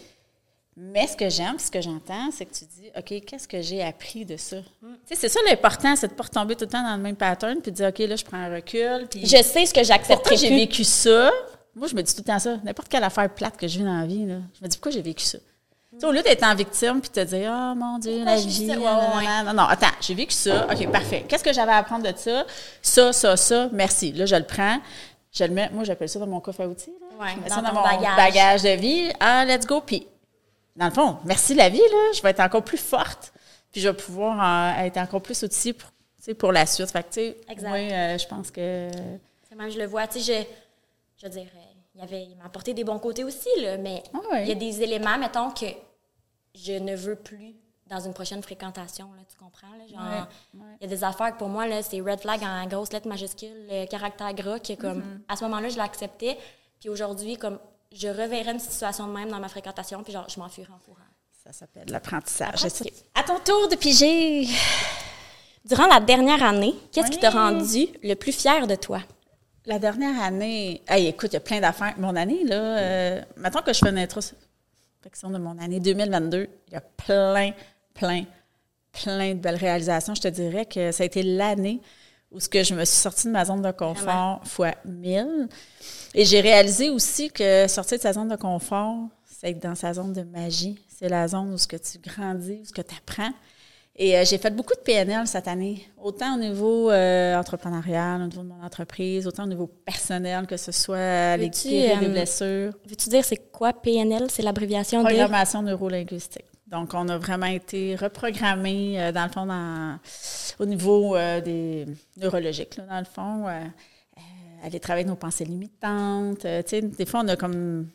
mais 0.77 1.07
ce 1.07 1.15
que 1.15 1.29
j'aime, 1.29 1.57
ce 1.57 1.71
que 1.71 1.79
j'entends, 1.81 2.29
c'est 2.31 2.45
que 2.45 2.53
tu 2.53 2.65
dis, 2.65 2.89
OK, 2.97 3.23
qu'est-ce 3.25 3.47
que 3.47 3.61
j'ai 3.61 3.81
appris 3.81 4.25
de 4.25 4.35
ça? 4.35 4.57
Tu 4.57 4.87
sais, 5.05 5.15
c'est 5.15 5.29
ça 5.29 5.39
l'important, 5.47 5.95
c'est 5.95 6.07
de 6.07 6.13
ne 6.13 6.17
pas 6.17 6.23
retomber 6.23 6.55
tout 6.55 6.65
le 6.65 6.69
temps 6.71 6.83
dans 6.83 6.95
le 6.97 7.01
même 7.01 7.15
pattern, 7.15 7.61
puis 7.61 7.71
de 7.71 7.77
dire, 7.77 7.87
OK, 7.87 7.99
là, 7.99 8.15
je 8.15 8.25
prends 8.25 8.37
un 8.37 8.53
recul. 8.53 9.07
Puis, 9.09 9.21
Je 9.25 9.41
sais 9.41 9.65
ce 9.65 9.73
que 9.73 9.79
pourquoi 9.79 9.83
j'accepterais 9.83 10.37
j'ai 10.37 10.49
vécu 10.49 10.83
ça? 10.83 11.31
Moi, 11.75 11.87
je 11.87 11.95
me 11.95 12.01
dis 12.01 12.13
tout 12.13 12.21
le 12.21 12.25
temps 12.31 12.39
ça. 12.39 12.57
N'importe 12.63 12.89
quelle 12.89 13.03
affaire 13.03 13.29
plate 13.33 13.55
que 13.57 13.67
je 13.67 13.77
vis 13.79 13.85
dans 13.85 13.99
la 13.99 14.05
vie, 14.05 14.25
là, 14.25 14.35
je 14.57 14.63
me 14.63 14.67
dis, 14.67 14.77
pourquoi 14.77 14.91
j'ai 14.91 15.01
vécu 15.01 15.23
ça? 15.23 15.37
Tu 15.93 16.01
sais, 16.01 16.07
au 16.07 16.11
lieu 16.11 16.21
d'être 16.21 16.43
en 16.43 16.53
victime 16.55 16.99
puis 16.99 17.09
te 17.09 17.21
dire, 17.21 17.53
oh 17.53 17.73
mon 17.73 17.97
Dieu, 17.99 18.15
Pourquoi 18.15 18.35
la 18.35 18.41
vie. 18.41 18.67
ça? 18.67 18.73
Ouais, 18.73 18.79
nanana, 18.79 19.17
ouais, 19.17 19.25
ouais. 19.25 19.43
Non, 19.45 19.53
non, 19.53 19.63
attends, 19.69 19.95
j'ai 20.01 20.13
vécu 20.13 20.33
ça. 20.33 20.67
OK, 20.69 20.91
parfait. 20.91 21.23
Qu'est-ce 21.25 21.43
que 21.43 21.53
j'avais 21.53 21.71
à 21.71 21.77
apprendre 21.77 22.11
de 22.11 22.17
ça? 22.17 22.43
Ça, 22.81 23.13
ça, 23.13 23.37
ça, 23.37 23.69
merci. 23.71 24.11
Là, 24.11 24.25
je 24.25 24.35
le 24.35 24.43
prends. 24.43 24.77
je 25.31 25.45
le 25.45 25.51
mets, 25.51 25.69
moi, 25.71 25.85
j'appelle 25.85 26.09
ça 26.09 26.19
dans 26.19 26.27
mon 26.27 26.41
coffre 26.41 26.61
à 26.61 26.67
outils. 26.67 26.91
Là. 26.99 27.23
Ouais, 27.25 27.31
je 27.37 27.41
mets 27.41 27.47
dans 27.49 27.55
ça 27.55 27.61
dans 27.61 27.73
mon 27.73 27.81
bagage. 27.81 28.15
bagage. 28.17 28.63
de 28.63 28.69
vie. 28.81 29.09
Ah, 29.21 29.45
let's 29.45 29.65
go. 29.65 29.79
Puis, 29.79 30.05
dans 30.75 30.85
le 30.85 30.91
fond, 30.91 31.17
merci 31.25 31.53
la 31.53 31.69
vie, 31.69 31.77
là. 31.79 32.11
Je 32.13 32.21
vais 32.21 32.29
être 32.31 32.39
encore 32.41 32.63
plus 32.63 32.77
forte. 32.77 33.31
Puis, 33.71 33.81
je 33.81 33.89
vais 33.89 33.95
pouvoir 33.95 34.77
euh, 34.79 34.83
être 34.85 34.97
encore 34.97 35.21
plus 35.21 35.41
outillée 35.43 35.73
pour, 35.73 35.89
pour 36.37 36.51
la 36.51 36.65
suite. 36.65 36.91
Fait 36.91 37.03
que, 37.03 37.07
tu 37.07 37.13
sais, 37.13 37.37
Exact. 37.49 37.67
moi, 37.69 37.77
euh, 37.77 38.17
je 38.17 38.27
pense 38.27 38.51
que. 38.51 38.89
C'est 39.47 39.55
même, 39.55 39.69
je 39.69 39.77
le 39.79 39.85
vois, 39.85 40.07
tu 40.07 40.19
sais, 40.19 40.45
je, 41.17 41.21
je 41.21 41.25
veux 41.25 41.31
dire, 41.31 41.47
euh, 41.55 41.59
il, 41.95 42.01
avait, 42.01 42.23
il 42.23 42.35
m'a 42.37 42.45
apporté 42.45 42.73
des 42.73 42.83
bons 42.83 42.99
côtés 42.99 43.23
aussi, 43.23 43.49
là, 43.61 43.77
mais 43.77 44.03
Ah 44.13 44.41
il 44.41 44.47
y 44.47 44.51
a 44.51 44.55
des 44.55 44.81
éléments, 44.81 45.17
mettons, 45.17 45.51
que 45.51 45.65
je 46.53 46.73
ne 46.73 46.95
veux 46.95 47.15
plus 47.15 47.53
dans 47.87 47.99
une 47.99 48.13
prochaine 48.13 48.41
fréquentation, 48.41 49.05
là, 49.15 49.21
tu 49.29 49.37
comprends? 49.37 49.67
Là, 49.77 49.87
genre, 49.87 50.27
il 50.53 50.83
y 50.83 50.85
a 50.85 50.87
des 50.87 51.03
affaires 51.03 51.33
que 51.33 51.37
pour 51.37 51.49
moi, 51.49 51.67
là, 51.67 51.83
c'est 51.83 52.01
red 52.01 52.19
flag 52.19 52.41
en 52.43 52.65
grosses 52.67 52.91
lettres 52.91 53.07
majuscules, 53.07 53.67
le 53.69 53.85
caractère 53.85 54.33
gras, 54.33 54.59
que 54.59 54.73
comme, 54.73 54.99
Mm-hmm. 55.01 55.19
à 55.29 55.35
ce 55.35 55.43
moment-là, 55.43 55.69
je 55.69 55.77
l'acceptais, 55.77 56.37
puis 56.79 56.89
aujourd'hui, 56.89 57.37
comme, 57.37 57.59
je 57.91 58.07
reverrais 58.07 58.51
une 58.51 58.59
situation 58.59 59.07
de 59.07 59.13
même 59.13 59.29
dans 59.29 59.39
ma 59.39 59.47
fréquentation, 59.49 60.03
puis 60.03 60.13
genre, 60.13 60.27
je 60.29 60.39
m'enfuirais 60.39 60.71
en 60.73 60.79
courant. 60.79 61.01
Ça 61.43 61.53
s'appelle 61.53 61.85
l'apprentissage. 61.89 62.49
Apprentissage. 62.55 62.91
À 63.13 63.23
ton 63.23 63.39
tour 63.39 63.67
de 63.69 63.75
piger. 63.75 64.47
Durant 65.65 65.87
la 65.87 65.99
dernière 65.99 66.43
année, 66.43 66.75
qu'est-ce 66.91 67.09
qui 67.11 67.19
t'a 67.19 67.29
rendu 67.29 67.87
le 68.03 68.13
plus 68.15 68.31
fier 68.31 68.67
de 68.67 68.75
toi? 68.75 69.01
La 69.65 69.79
dernière 69.79 70.21
année, 70.21 70.83
hey, 70.87 71.07
écoute, 71.07 71.31
il 71.31 71.35
y 71.35 71.37
a 71.37 71.41
plein 71.41 71.59
d'affaires. 71.59 71.95
Mon 71.97 72.15
année, 72.15 72.43
là, 72.43 72.55
euh, 72.55 73.21
maintenant 73.35 73.63
que 73.63 73.73
je 73.73 73.79
fais 73.79 73.89
une 73.89 73.97
introspection 73.97 75.31
de 75.31 75.39
mon 75.39 75.57
année 75.57 75.79
2022, 75.79 76.47
il 76.67 76.73
y 76.73 76.75
a 76.75 76.81
plein, 76.81 77.51
plein, 77.95 78.25
plein 78.91 79.33
de 79.33 79.39
belles 79.39 79.55
réalisations. 79.55 80.13
Je 80.13 80.21
te 80.21 80.27
dirais 80.27 80.65
que 80.67 80.91
ça 80.91 81.01
a 81.01 81.05
été 81.07 81.23
l'année 81.23 81.81
où 82.31 82.39
ce 82.39 82.47
que 82.49 82.63
je 82.63 82.75
me 82.75 82.85
suis 82.85 82.97
sortie 82.97 83.27
de 83.27 83.31
ma 83.31 83.45
zone 83.45 83.61
de 83.63 83.71
confort 83.71 84.03
Vraiment. 84.03 84.41
fois 84.45 84.73
1000. 84.85 85.47
Et 86.17 86.23
j'ai 86.23 86.39
réalisé 86.39 86.89
aussi 86.89 87.29
que 87.29 87.67
sortir 87.67 87.97
de 87.97 88.01
sa 88.03 88.13
zone 88.13 88.29
de 88.29 88.37
confort, 88.37 88.95
c'est 89.25 89.51
être 89.51 89.61
dans 89.61 89.75
sa 89.75 89.93
zone 89.93 90.13
de 90.13 90.21
magie. 90.23 90.79
C'est 90.87 91.09
la 91.09 91.27
zone 91.27 91.53
où 91.53 91.57
ce 91.57 91.67
que 91.67 91.75
tu 91.75 91.97
grandis, 91.99 92.59
où 92.61 92.65
ce 92.65 92.71
que 92.71 92.81
tu 92.81 92.95
apprends. 92.95 93.31
Et 93.97 94.17
euh, 94.17 94.23
j'ai 94.25 94.37
fait 94.37 94.49
beaucoup 94.53 94.73
de 94.75 94.79
PNL 94.79 95.27
cette 95.27 95.47
année, 95.47 95.85
autant 96.01 96.35
au 96.35 96.39
niveau 96.39 96.89
euh, 96.89 97.35
entrepreneurial, 97.37 98.21
au 98.21 98.25
niveau 98.27 98.43
de 98.43 98.47
mon 98.47 98.63
entreprise, 98.63 99.27
autant 99.27 99.43
au 99.43 99.47
niveau 99.47 99.67
personnel, 99.67 100.47
que 100.47 100.55
ce 100.57 100.71
soit 100.71 101.35
Veux-tu, 101.37 101.67
guérir 101.69 101.99
des 101.99 102.05
euh, 102.05 102.09
blessures. 102.09 102.73
Veux-tu 102.87 103.09
dire 103.09 103.23
c'est 103.25 103.51
quoi 103.51 103.73
PNL? 103.73 104.27
C'est 104.29 104.41
l'abréviation 104.41 105.01
de... 105.01 105.07
Programmation 105.07 105.61
neurolinguistique. 105.63 106.45
Donc, 106.67 106.93
on 106.93 107.07
a 107.09 107.17
vraiment 107.17 107.45
été 107.45 107.95
reprogrammé, 107.95 109.01
euh, 109.01 109.11
dans 109.11 109.23
le 109.25 109.29
fond, 109.31 109.45
dans- 109.45 109.97
au 110.59 110.65
niveau 110.65 111.15
des 111.43 111.85
neurologiques, 112.17 112.77
là, 112.77 112.83
dans 112.89 112.99
le 112.99 113.05
fond. 113.05 113.45
Euh, 114.63 114.67
aller 114.67 114.79
travailler 114.79 115.05
nos 115.05 115.15
pensées 115.15 115.45
limitantes. 115.45 116.45
euh, 116.45 116.61
tu 116.63 116.69
sais, 116.69 116.81
des 116.81 117.05
fois, 117.05 117.21
on 117.23 117.27
a 117.27 117.35
comme 117.35 117.89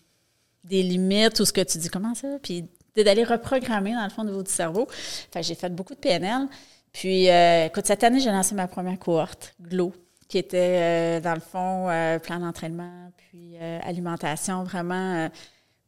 des 0.64 0.82
limites 0.82 1.40
ou 1.40 1.44
ce 1.44 1.52
que 1.52 1.60
tu 1.62 1.78
dis, 1.78 1.88
comment 1.88 2.14
ça? 2.14 2.28
Puis 2.42 2.66
d'aller 2.96 3.24
reprogrammer, 3.24 3.94
dans 3.94 4.04
le 4.04 4.10
fond, 4.10 4.22
au 4.22 4.26
niveau 4.26 4.42
du 4.42 4.50
cerveau. 4.50 4.86
Que 5.32 5.40
j'ai 5.42 5.54
fait 5.54 5.70
beaucoup 5.70 5.94
de 5.94 6.00
PNL. 6.00 6.48
Puis, 6.92 7.30
euh, 7.30 7.66
écoute, 7.66 7.86
cette 7.86 8.04
année, 8.04 8.20
j'ai 8.20 8.30
lancé 8.30 8.54
ma 8.54 8.68
première 8.68 8.98
cohorte, 8.98 9.54
GLOW, 9.60 9.94
qui 10.28 10.38
était, 10.38 11.20
dans 11.20 11.34
le 11.34 11.40
fond, 11.40 11.86
plan 12.22 12.40
d'entraînement, 12.40 13.10
puis 13.16 13.56
alimentation, 13.58 14.64
vraiment, 14.64 15.30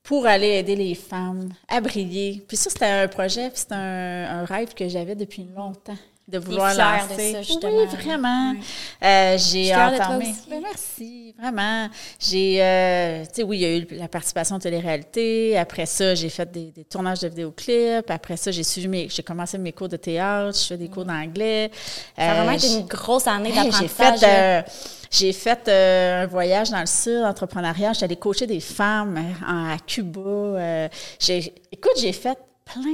pour 0.03 0.27
aller 0.27 0.49
aider 0.49 0.77
les 0.77 0.95
femmes 0.95 1.53
à 1.69 1.81
briller. 1.81 2.43
Puis 2.49 2.57
ça, 2.57 2.71
c'était 2.71 2.87
un 2.87 3.09
projet, 3.09 3.51
puis 3.51 3.59
c'était 3.59 3.75
un 3.75 4.45
rêve 4.45 4.75
que 4.75 4.89
j'avais 4.89 5.17
depuis 5.17 5.45
longtemps, 5.55 5.99
de 6.33 6.39
vouloir 6.39 6.73
fière 6.73 7.05
de 7.07 7.11
lancer. 7.13 7.33
ça. 7.45 7.69
Oui, 7.69 7.87
vraiment. 8.03 8.53
Oui. 8.53 8.61
Euh, 9.05 9.39
j'ai 9.39 9.75
entamé. 9.75 10.35
Ben, 10.49 10.61
merci, 10.63 11.35
vraiment. 11.39 11.89
J'ai, 12.19 12.57
euh, 12.63 13.23
tu 13.25 13.31
sais, 13.35 13.43
oui, 13.43 13.59
il 13.59 13.61
y 13.61 13.65
a 13.67 13.77
eu 13.77 13.87
la 13.93 14.09
participation 14.09 14.57
de 14.57 14.63
télé-réalité. 14.63 15.57
Après 15.59 15.87
ça, 15.87 16.15
j'ai 16.15 16.29
fait 16.31 16.51
des, 16.51 16.71
des 16.71 16.85
tournages 16.85 17.21
de 17.21 17.29
vidéoclips. 17.29 18.11
Après 18.11 18.37
ça, 18.37 18.51
j'ai 18.51 18.63
suivi 18.65 18.89
mes, 18.89 19.09
j'ai 19.09 19.23
commencé 19.23 19.59
mes 19.59 19.73
cours 19.73 19.89
de 19.89 19.97
théâtre. 19.97 20.59
Je 20.59 20.67
fais 20.67 20.77
des 20.77 20.89
cours 20.89 21.05
d'anglais. 21.05 21.71
Ça 22.17 22.31
a 22.31 22.35
vraiment 22.35 22.53
Euh, 22.53 22.57
été 22.57 22.69
une 22.73 22.87
grosse 22.87 23.27
année 23.27 23.51
j'ai 23.55 23.65
d'apprentissage. 23.65 24.19
fait, 24.21 24.27
là. 24.27 24.59
euh, 24.59 24.63
j'ai 25.11 25.33
fait 25.33 25.69
euh, 25.69 26.23
un 26.23 26.27
voyage 26.27 26.71
dans 26.71 26.81
le 26.81 26.87
sud, 26.87 27.23
entrepreneuriat. 27.25 27.93
Allée 28.01 28.17
coacher 28.17 28.47
des 28.47 28.61
femmes 28.61 29.23
en- 29.47 29.75
à 29.75 29.77
Cuba. 29.87 30.21
euh, 30.23 30.89
j'ai, 31.21 31.53
écoute, 31.71 31.93
j'ai 32.01 32.13
fait 32.13 32.39
plein 32.65 32.93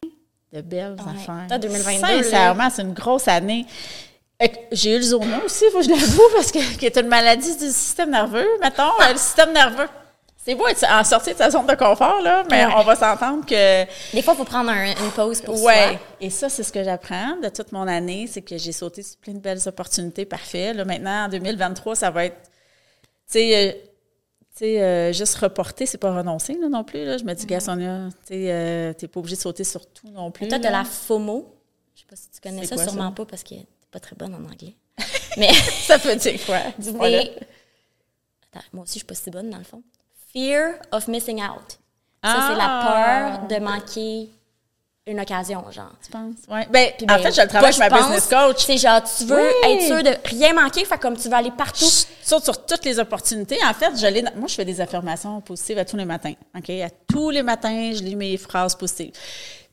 de 0.52 0.60
belles 0.60 0.96
Ouais. 0.98 1.12
affaires. 1.20 1.46
Toi, 1.48 1.58
2022, 1.58 2.06
là. 2.16 2.22
Sincèrement, 2.22 2.70
c'est 2.70 2.82
une 2.82 2.94
grosse 2.94 3.28
année. 3.28 3.66
J'ai 4.70 4.94
eu 4.94 4.98
le 4.98 5.02
zona 5.02 5.42
aussi, 5.44 5.64
il 5.66 5.70
faut 5.72 5.78
que 5.78 5.84
je 5.84 5.90
l'avoue, 5.90 6.22
parce 6.34 6.52
que 6.52 6.58
qui 6.78 6.86
est 6.86 6.96
une 6.96 7.08
maladie 7.08 7.56
du 7.56 7.66
système 7.66 8.10
nerveux. 8.10 8.46
Mettons, 8.60 8.82
euh, 9.02 9.12
le 9.12 9.18
système 9.18 9.52
nerveux. 9.52 9.88
C'est 10.36 10.54
beau 10.54 10.66
être 10.68 10.82
en 10.90 11.04
sortie 11.04 11.32
de 11.32 11.36
sa 11.38 11.50
zone 11.50 11.66
de 11.66 11.74
confort, 11.74 12.22
là, 12.22 12.42
mais 12.48 12.64
Ouais. 12.64 12.72
on 12.76 12.82
va 12.82 12.94
s'entendre 12.96 13.44
que 13.44 13.84
Des 14.14 14.22
fois, 14.22 14.32
il 14.34 14.36
faut 14.38 14.44
prendre 14.44 14.70
un- 14.70 14.92
une 14.92 15.10
pause 15.14 15.42
pour 15.42 15.62
Ouais. 15.62 15.88
soi. 15.88 15.98
Et 16.20 16.30
ça, 16.30 16.48
c'est 16.48 16.62
ce 16.62 16.72
que 16.72 16.82
j'apprends 16.82 17.36
de 17.42 17.48
toute 17.50 17.72
mon 17.72 17.86
année, 17.86 18.26
c'est 18.32 18.40
que 18.40 18.56
j'ai 18.56 18.72
sauté 18.72 19.02
sur 19.02 19.18
plein 19.18 19.34
de 19.34 19.40
belles 19.40 19.60
opportunités. 19.66 20.24
Parfait. 20.24 20.72
Là, 20.72 20.84
maintenant, 20.86 21.24
en 21.26 21.28
2023, 21.28 21.96
ça 21.96 22.10
va 22.10 22.24
être, 22.26 22.40
tu 23.30 23.32
sais, 23.32 23.68
euh, 23.68 23.72
sais, 24.58 24.82
euh, 24.82 25.12
juste 25.12 25.36
reporter, 25.36 25.86
c'est 25.86 25.98
pas 25.98 26.14
renoncer 26.14 26.54
là, 26.54 26.68
non 26.68 26.84
plus. 26.84 27.04
Là. 27.04 27.16
Je 27.18 27.24
me 27.24 27.32
dis, 27.34 27.46
gars, 27.46 27.60
Sonia, 27.60 28.08
tu 28.26 28.34
sais, 28.34 28.52
euh, 28.52 28.92
t'es 28.92 29.08
pas 29.08 29.20
obligé 29.20 29.36
de 29.36 29.40
sauter 29.40 29.64
sur 29.64 29.86
tout 29.86 30.08
non 30.10 30.30
plus. 30.30 30.44
Mais 30.44 30.48
toi, 30.48 30.58
de 30.58 30.64
la 30.72 30.84
FOMO. 30.84 31.54
Je 31.94 32.00
sais 32.00 32.06
pas 32.08 32.16
si 32.16 32.28
tu 32.30 32.40
connais 32.40 32.64
ça, 32.66 32.76
quoi, 32.76 32.84
sûrement 32.84 33.08
ça? 33.08 33.14
pas 33.14 33.24
parce 33.26 33.42
que 33.42 33.50
t'es 33.50 33.66
pas 33.90 34.00
très 34.00 34.16
bonne 34.16 34.34
en 34.34 34.38
anglais. 34.44 34.74
Mais 35.36 35.52
Ça 35.86 35.96
veut 35.96 36.16
dire 36.16 36.40
quoi? 36.46 36.56
Attends, 38.52 38.66
moi 38.72 38.82
aussi, 38.84 38.94
je 38.94 38.98
suis 38.98 39.04
pas 39.06 39.14
si 39.14 39.30
bonne 39.30 39.50
dans 39.50 39.58
le 39.58 39.64
fond. 39.64 39.82
Fear 40.32 40.74
of 40.92 41.08
missing 41.08 41.42
out. 41.42 41.78
Ça, 42.24 42.48
c'est 42.50 42.56
la 42.56 42.66
Ah! 42.68 43.38
peur 43.48 43.48
de 43.48 43.64
manquer 43.64 44.28
une 45.08 45.20
occasion, 45.20 45.64
genre. 45.70 45.90
Tu 46.04 46.10
penses? 46.10 46.34
Ouais. 46.48 46.66
Ben, 46.70 46.90
Puis 46.96 47.06
en 47.08 47.14
ben, 47.16 47.22
fait, 47.22 47.32
je 47.32 47.40
le 47.42 47.48
travaille 47.48 47.74
avec 47.74 47.78
ma 47.78 47.88
je 47.88 48.02
business 48.02 48.26
pense, 48.26 48.46
coach. 48.46 48.64
C'est 48.66 48.76
genre, 48.78 49.02
tu 49.02 49.24
veux 49.24 49.36
Oui. 49.64 49.70
être 49.72 49.82
sûr 49.82 50.02
de 50.02 50.28
rien 50.28 50.52
manquer, 50.54 50.84
fait 50.84 50.98
comme 50.98 51.16
tu 51.16 51.28
vas 51.28 51.38
aller 51.38 51.50
partout. 51.50 51.84
Je 51.84 52.04
saute 52.28 52.44
sur 52.44 52.64
toutes 52.66 52.84
les 52.84 52.98
opportunités. 52.98 53.58
En 53.64 53.72
fait, 53.74 53.90
je 53.96 54.36
moi, 54.38 54.48
je 54.48 54.54
fais 54.54 54.64
des 54.64 54.80
affirmations 54.80 55.40
positives 55.40 55.78
à 55.78 55.84
tous 55.84 55.96
les 55.96 56.04
matins. 56.04 56.34
OK? 56.56 56.70
À 56.70 56.88
tous 57.10 57.30
les 57.30 57.42
matins, 57.42 57.92
je 57.94 58.02
lis 58.02 58.16
mes 58.16 58.36
phrases 58.36 58.74
positives. 58.74 59.12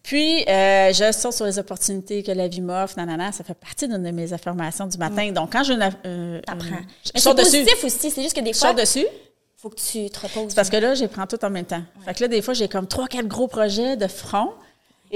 Puis, 0.05 0.45
euh, 0.47 0.93
je 0.93 1.11
saute 1.11 1.33
sur 1.33 1.45
les 1.45 1.57
opportunités 1.57 2.21
que 2.21 2.31
la 2.31 2.47
vie 2.47 2.61
m'offre. 2.61 2.93
Nanana, 2.97 3.31
ça 3.31 3.43
fait 3.43 3.55
partie 3.55 3.87
d'une 3.87 4.03
de 4.03 4.11
mes 4.11 4.31
affirmations 4.33 4.85
du 4.85 4.97
matin. 4.99 5.31
Donc, 5.31 5.51
quand 5.51 5.63
je 5.63 5.73
euh, 5.73 5.89
euh, 6.05 6.41
T'apprends. 6.45 6.65
je 6.67 6.71
Mais 6.75 6.79
c'est 7.15 7.19
saute 7.21 7.37
dessus. 7.39 7.63
positif 7.63 7.83
aussi, 7.83 8.11
c'est 8.11 8.21
juste 8.21 8.35
que 8.35 8.41
des 8.41 8.53
Je 8.53 8.59
fois, 8.59 8.69
saute 8.69 8.77
dessus. 8.77 9.07
faut 9.57 9.69
que 9.69 9.79
tu 9.81 10.07
te 10.11 10.19
reposes. 10.19 10.53
Parce 10.53 10.69
que 10.69 10.77
là, 10.77 10.93
je 10.93 11.01
les 11.01 11.07
prends 11.07 11.25
tout 11.25 11.43
en 11.43 11.49
même 11.49 11.65
temps. 11.65 11.81
Fait 12.05 12.13
que 12.13 12.21
là, 12.21 12.27
des 12.27 12.43
fois, 12.43 12.53
j'ai 12.53 12.67
comme 12.67 12.85
trois, 12.87 13.07
quatre 13.07 13.27
gros 13.27 13.47
projets 13.47 13.97
de 13.97 14.05
front. 14.07 14.51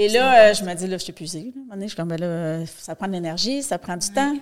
Et 0.02 0.08
là, 0.08 0.48
euh, 0.50 0.54
je 0.54 0.64
me 0.64 0.72
dis, 0.74 0.86
là, 0.86 0.96
je 0.96 1.02
suis 1.02 1.10
épuisée. 1.10 1.44
là. 1.44 1.46
À 1.54 1.58
un 1.58 1.60
moment 1.60 1.74
donné, 1.74 1.84
je 1.86 1.88
suis 1.90 1.96
comme, 1.96 2.08
ben 2.08 2.18
là, 2.20 2.26
euh, 2.26 2.64
ça 2.78 2.94
prend 2.94 3.06
de 3.06 3.12
l'énergie, 3.12 3.62
ça 3.62 3.78
prend 3.78 3.96
du 3.96 4.08
temps. 4.10 4.34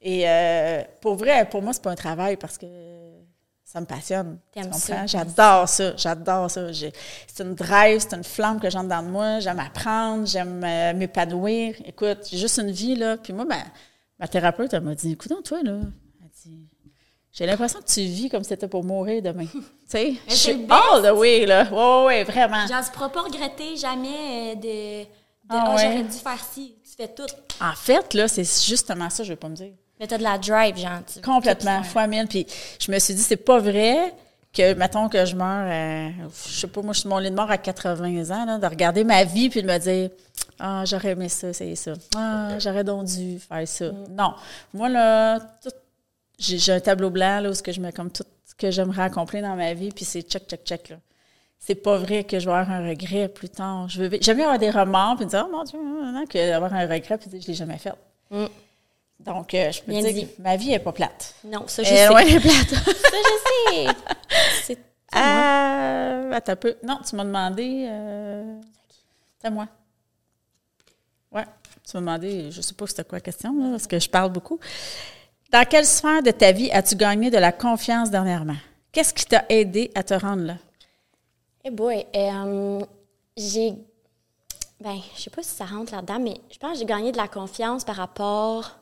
Et 0.00 0.28
euh, 0.28 0.82
pour 1.00 1.16
vrai, 1.16 1.48
pour 1.48 1.62
moi, 1.62 1.72
c'est 1.72 1.82
pas 1.82 1.90
un 1.90 1.96
travail 1.96 2.36
parce 2.36 2.58
que 2.58 2.66
ça 3.64 3.80
me 3.80 3.86
passionne. 3.86 4.38
Tu 4.52 4.60
T'aimes 4.60 4.70
comprends? 4.70 4.78
ça. 4.78 5.06
J'adore 5.06 5.68
ça. 5.68 5.96
J'adore 5.96 6.50
ça. 6.50 6.68
C'est 6.72 7.42
une 7.42 7.54
drive, 7.54 8.00
c'est 8.00 8.14
une 8.14 8.22
flamme 8.22 8.60
que 8.60 8.70
j'ai 8.70 8.78
en 8.78 8.84
dedans 8.84 9.02
de 9.02 9.08
moi. 9.08 9.40
J'aime 9.40 9.58
apprendre, 9.58 10.26
j'aime 10.26 10.62
euh, 10.62 10.92
m'épanouir. 10.94 11.74
Écoute, 11.84 12.18
j'ai 12.30 12.38
juste 12.38 12.58
une 12.58 12.70
vie, 12.70 12.94
là. 12.94 13.16
Puis 13.16 13.32
moi, 13.32 13.46
ben, 13.46 13.64
ma 14.20 14.28
thérapeute, 14.28 14.72
elle 14.74 14.82
m'a 14.82 14.94
dit, 14.94 15.12
écoute, 15.12 15.32
toi, 15.44 15.60
là, 15.64 15.80
elle 16.22 16.28
dit, 16.44 16.68
j'ai 17.34 17.44
l'impression 17.46 17.80
que 17.80 17.86
tu 17.92 18.00
vis 18.02 18.28
comme 18.30 18.42
si 18.44 18.48
c'était 18.50 18.68
pour 18.68 18.84
mourir 18.84 19.20
demain. 19.20 19.44
tu 19.52 19.60
sais, 19.88 20.14
je 20.28 20.34
suis 20.34 20.66
all 20.70 21.02
the 21.02 21.12
way, 21.18 21.44
là. 21.44 21.64
Ouais, 21.70 22.06
ouais, 22.06 22.24
vraiment. 22.24 22.66
Genre, 22.66 22.84
tu 22.84 22.90
pourras 22.92 23.08
pas 23.10 23.22
regretter 23.22 23.76
jamais 23.76 24.52
euh, 24.52 24.54
de. 24.54 25.02
de 25.02 25.08
Ah 25.48 25.74
ouais. 25.74 25.82
j'aurais 25.82 26.02
dû 26.04 26.16
faire 26.16 26.38
ci. 26.52 26.76
Tu 26.82 26.96
fais 26.96 27.08
tout. 27.08 27.26
En 27.60 27.74
fait, 27.74 28.14
là, 28.14 28.28
c'est 28.28 28.44
justement 28.44 29.10
ça, 29.10 29.24
je 29.24 29.30
veux 29.30 29.36
pas 29.36 29.48
me 29.48 29.56
dire. 29.56 29.72
Mais 30.00 30.06
t'as 30.06 30.18
de 30.18 30.22
la 30.22 30.38
drive, 30.38 30.76
genre. 30.76 31.00
tu- 31.12 31.20
Complètement, 31.20 31.82
fois 31.82 32.06
mille. 32.06 32.26
Puis 32.28 32.46
je 32.80 32.90
me 32.92 32.98
suis 32.98 33.14
dit, 33.14 33.22
c'est 33.22 33.36
pas 33.36 33.58
vrai 33.58 34.14
que, 34.52 34.74
mettons 34.74 35.08
que 35.08 35.24
je 35.24 35.34
meurs, 35.34 35.66
à, 35.68 36.10
je 36.46 36.60
sais 36.60 36.66
pas, 36.68 36.82
moi, 36.82 36.92
je 36.94 37.00
suis 37.00 37.08
mon 37.08 37.18
lit 37.18 37.30
de 37.30 37.34
mort 37.34 37.50
à 37.50 37.58
80 37.58 38.30
ans, 38.30 38.44
là, 38.44 38.58
de 38.58 38.66
regarder 38.66 39.02
ma 39.02 39.24
vie 39.24 39.50
puis 39.50 39.60
de 39.62 39.66
me 39.66 39.78
dire, 39.78 40.10
ah, 40.60 40.84
j'aurais 40.84 41.10
aimé 41.10 41.28
ça, 41.28 41.52
c'est 41.52 41.74
ça. 41.74 41.94
Ah, 42.16 42.58
j'aurais 42.60 42.84
donc 42.84 43.04
dû 43.06 43.40
faire 43.40 43.66
ça. 43.66 43.86
Non. 44.10 44.34
Moi, 44.72 44.88
là, 44.88 45.40
tout- 45.62 45.70
j'ai 46.38 46.72
un 46.72 46.80
tableau 46.80 47.10
blanc, 47.10 47.40
là, 47.40 47.50
où 47.50 47.54
ce 47.54 47.62
que 47.62 47.72
je 47.72 47.80
mets 47.80 47.92
comme 47.92 48.10
tout 48.10 48.24
ce 48.44 48.54
que 48.54 48.70
j'aimerais 48.70 49.02
accomplir 49.02 49.42
dans 49.42 49.56
ma 49.56 49.74
vie, 49.74 49.90
puis 49.90 50.04
c'est 50.04 50.22
check, 50.22 50.46
check, 50.48 50.64
check, 50.64 50.88
là. 50.90 50.96
C'est 51.58 51.76
pas 51.76 51.96
vrai 51.96 52.24
que 52.24 52.38
je 52.38 52.44
vais 52.44 52.54
avoir 52.54 52.70
un 52.70 52.86
regret 52.86 53.26
plus 53.28 53.48
tard. 53.48 53.88
Je 53.88 54.02
veux, 54.02 54.18
j'aime 54.20 54.36
mieux 54.36 54.42
avoir 54.42 54.58
des 54.58 54.68
remords 54.70 55.16
puis 55.16 55.24
dire, 55.24 55.46
oh 55.48 55.50
mon 55.50 55.64
Dieu, 55.64 55.78
non, 55.78 56.12
non, 56.12 56.26
que 56.26 56.50
d'avoir 56.50 56.74
un 56.74 56.86
regret 56.86 57.16
puis 57.16 57.30
dire, 57.30 57.40
je 57.40 57.46
l'ai 57.46 57.54
jamais 57.54 57.78
fait. 57.78 57.94
Mm. 58.30 58.44
Donc, 59.20 59.54
euh, 59.54 59.72
je 59.72 59.80
peux 59.80 59.92
Bien 59.92 60.02
dire 60.02 60.12
dit. 60.12 60.26
que 60.26 60.42
ma 60.42 60.56
vie 60.56 60.72
est 60.72 60.78
pas 60.78 60.92
plate. 60.92 61.34
Non, 61.44 61.66
ça, 61.66 61.82
je 61.82 61.88
Elle 61.88 61.94
est 61.94 61.98
sais. 62.02 62.08
loin 62.08 62.24
d'être 62.24 62.42
plate. 62.42 62.68
Ça, 62.68 63.16
je 63.16 63.72
sais. 63.72 63.94
C'est. 64.64 64.78
Ah, 65.12 66.20
attends 66.32 66.52
un 66.52 66.56
peu. 66.56 66.76
Non, 66.82 66.98
tu 67.08 67.16
m'as 67.16 67.24
demandé. 67.24 67.86
Euh... 67.88 68.60
C'est 69.40 69.46
à 69.46 69.50
moi. 69.50 69.66
Ouais. 71.32 71.44
Tu 71.88 71.96
m'as 71.96 72.00
demandé, 72.00 72.50
je 72.50 72.60
sais 72.60 72.74
pas 72.74 72.86
c'était 72.86 73.04
quoi 73.04 73.16
la 73.18 73.22
question, 73.22 73.56
là, 73.58 73.70
parce 73.70 73.86
que 73.86 73.98
je 73.98 74.08
parle 74.10 74.32
beaucoup. 74.32 74.58
Dans 75.54 75.64
quelle 75.64 75.86
sphère 75.86 76.20
de 76.20 76.32
ta 76.32 76.50
vie 76.50 76.68
as-tu 76.72 76.96
gagné 76.96 77.30
de 77.30 77.38
la 77.38 77.52
confiance 77.52 78.10
dernièrement? 78.10 78.56
Qu'est-ce 78.90 79.14
qui 79.14 79.24
t'a 79.24 79.44
aidé 79.48 79.88
à 79.94 80.02
te 80.02 80.12
rendre 80.12 80.42
là? 80.42 80.54
Eh 81.64 81.70
boy, 81.70 82.04
euh, 82.16 82.80
j'ai. 83.36 83.72
Ben, 84.80 84.98
je 85.14 85.22
sais 85.22 85.30
pas 85.30 85.44
si 85.44 85.50
ça 85.50 85.64
rentre 85.64 85.94
là-dedans, 85.94 86.18
mais 86.18 86.40
je 86.50 86.58
pense 86.58 86.72
que 86.72 86.78
j'ai 86.80 86.84
gagné 86.84 87.12
de 87.12 87.16
la 87.16 87.28
confiance 87.28 87.84
par 87.84 87.94
rapport. 87.94 88.72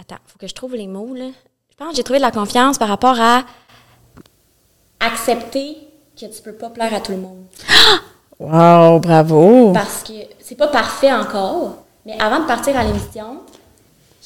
Attends, 0.00 0.18
faut 0.26 0.40
que 0.40 0.48
je 0.48 0.54
trouve 0.56 0.74
les 0.74 0.88
mots, 0.88 1.14
là. 1.14 1.28
Je 1.70 1.76
pense 1.76 1.90
que 1.90 1.96
j'ai 1.98 2.02
trouvé 2.02 2.18
de 2.18 2.24
la 2.24 2.32
confiance 2.32 2.76
par 2.76 2.88
rapport 2.88 3.20
à 3.20 3.44
accepter 4.98 5.76
que 6.20 6.26
tu 6.26 6.42
peux 6.42 6.54
pas 6.54 6.70
plaire 6.70 6.92
à 6.92 7.00
tout 7.00 7.12
le 7.12 7.18
monde. 7.18 7.44
Wow, 8.40 8.98
bravo! 8.98 9.72
Parce 9.72 10.02
que 10.02 10.12
c'est 10.40 10.56
pas 10.56 10.68
parfait 10.68 11.12
encore, 11.12 11.84
mais 12.04 12.20
avant 12.20 12.40
de 12.40 12.46
partir 12.46 12.76
à 12.76 12.84
l'émission, 12.84 13.40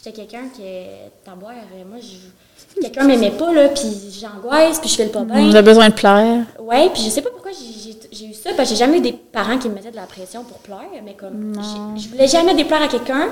j'étais 0.03 0.17
quelqu'un 0.17 0.49
qui 0.55 0.63
est 0.63 1.13
boire. 1.39 1.53
Moi, 1.89 1.99
je, 2.01 2.81
quelqu'un 2.81 3.05
m'aimait 3.05 3.31
pas, 3.31 3.53
là, 3.53 3.69
puis 3.69 3.91
j'angoisse, 4.19 4.79
puis 4.79 4.89
je 4.89 4.97
fais 4.97 5.05
le 5.05 5.11
pas 5.11 5.25
bien. 5.25 5.41
On 5.41 5.55
a 5.55 5.63
besoin 5.63 5.89
de 5.89 5.95
plaire. 5.95 6.45
Ouais, 6.59 6.91
puis 6.93 7.03
je 7.03 7.11
sais 7.11 7.23
pas 7.23 7.31
pourquoi 7.31 7.51
j'ai 7.53 8.27
eu 8.27 8.35
ça, 8.35 8.51
parce 8.57 8.69
que 8.71 8.75
j'ai 8.75 8.79
jamais 8.79 8.99
eu 8.99 9.03
des 9.03 9.13
parents 9.13 9.59
qui 9.59 9.69
me 9.69 9.75
mettaient 9.75 9.91
de 9.91 9.97
la 9.97 10.07
pression 10.07 10.45
pour 10.45 10.59
plaire, 10.59 10.89
mais 11.05 11.15
comme, 11.15 11.55
je 11.97 12.09
voulais 12.09 12.29
jamais 12.29 12.55
déplaire 12.55 12.83
à 12.83 12.89
quelqu'un, 12.89 13.29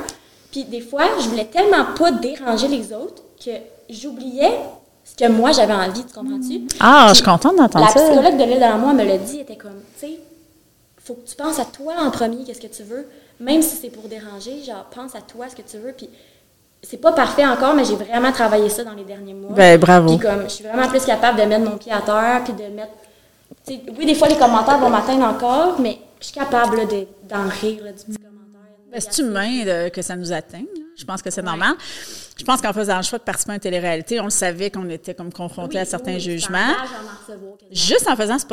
puis 0.51 0.65
des 0.65 0.81
fois, 0.81 1.05
je 1.21 1.29
voulais 1.29 1.47
tellement 1.47 1.87
pas 1.97 2.11
déranger 2.13 2.69
les 2.69 2.93
autres 2.93 3.23
que 3.45 3.51
j'oubliais 3.89 4.53
ce 5.05 5.17
que 5.17 5.31
moi 5.31 5.53
j'avais 5.53 5.73
envie, 5.73 6.05
tu 6.05 6.13
comprends-tu? 6.13 6.67
Ah, 6.81 7.07
je 7.09 7.15
suis 7.15 7.25
contente 7.25 7.57
d'entendre 7.57 7.87
La 7.87 7.93
ça. 7.93 8.01
psychologue 8.07 8.37
de 8.37 8.45
l'île 8.45 8.61
de 8.61 8.79
moi 8.79 8.93
me 8.93 9.05
l'a 9.05 9.17
dit, 9.17 9.41
était 9.41 9.57
comme, 9.57 9.81
tu 9.99 10.07
sais, 10.07 10.19
faut 10.99 11.15
que 11.15 11.27
tu 11.27 11.35
penses 11.35 11.59
à 11.59 11.65
toi 11.65 11.95
en 11.99 12.11
premier, 12.11 12.45
qu'est-ce 12.45 12.61
que 12.61 12.67
tu 12.67 12.83
veux, 12.83 13.07
même 13.41 13.63
si 13.63 13.77
c'est 13.77 13.89
pour 13.89 14.07
déranger, 14.09 14.63
genre, 14.63 14.85
pense 14.95 15.15
à 15.15 15.23
toi 15.23 15.47
ce 15.49 15.57
que 15.57 15.63
tu 15.63 15.79
veux, 15.79 15.93
puis 15.97 16.11
c'est 16.83 16.97
pas 17.01 17.13
parfait 17.13 17.47
encore, 17.47 17.75
mais 17.75 17.85
j'ai 17.85 17.97
vraiment 17.97 18.33
travaillé 18.33 18.69
ça 18.69 18.85
dans 18.85 18.93
les 18.95 19.05
derniers 19.05 19.35
mois. 19.35 19.53
Ben, 19.53 19.79
bravo. 19.79 20.17
Puis 20.17 20.27
comme, 20.27 20.43
je 20.45 20.49
suis 20.49 20.65
vraiment 20.65 20.89
plus 20.89 21.05
capable 21.05 21.39
de 21.41 21.45
mettre 21.45 21.65
mon 21.69 21.77
pied 21.77 21.93
à 21.93 22.01
terre, 22.01 22.43
puis 22.45 22.53
de 22.53 22.63
mettre... 22.75 22.93
oui, 23.99 24.07
des 24.07 24.15
fois, 24.15 24.29
les 24.29 24.37
commentaires 24.37 24.79
vont 24.79 24.91
m'atteindre 24.91 25.25
encore, 25.25 25.81
mais 25.81 25.99
je 26.21 26.27
suis 26.27 26.35
capable 26.35 26.77
là, 26.77 26.85
de- 26.87 27.07
d'en 27.29 27.49
rire, 27.49 27.85
là, 27.85 27.93
du 27.93 28.05
petit 28.05 28.17
commentaire. 28.19 28.93
Ben, 28.93 29.01
c'est 29.01 29.23
humain 29.23 29.65
de- 29.65 29.89
que 29.91 30.03
ça 30.03 30.17
nous 30.17 30.33
atteint. 30.33 30.59
là? 30.59 30.83
Je 30.97 31.05
pense 31.05 31.23
que 31.23 31.31
c'est 31.31 31.43
normal. 31.43 31.75
Je 32.37 32.45
pense 32.45 32.61
qu'en 32.61 32.73
faisant 32.73 32.97
le 32.97 33.03
choix 33.05 33.19
de 33.19 33.25
participer 33.25 33.53
à 33.53 33.55
une 33.55 33.61
télé-réalité, 33.61 34.21
on 34.21 34.25
le 34.25 34.31
savait 34.31 34.71
qu'on 34.71 34.89
était 34.91 35.15
comme 35.15 35.33
confronté 35.33 35.77
Oui, 35.77 35.83
à 35.83 35.85
certains 35.85 36.15
oui, 36.15 36.21
jugements. 36.21 36.59
en 36.59 37.27
recevoir. 37.33 37.55
Juste 37.71 38.09
en 38.09 38.17
faisant 38.17 38.39
ce 38.39 38.47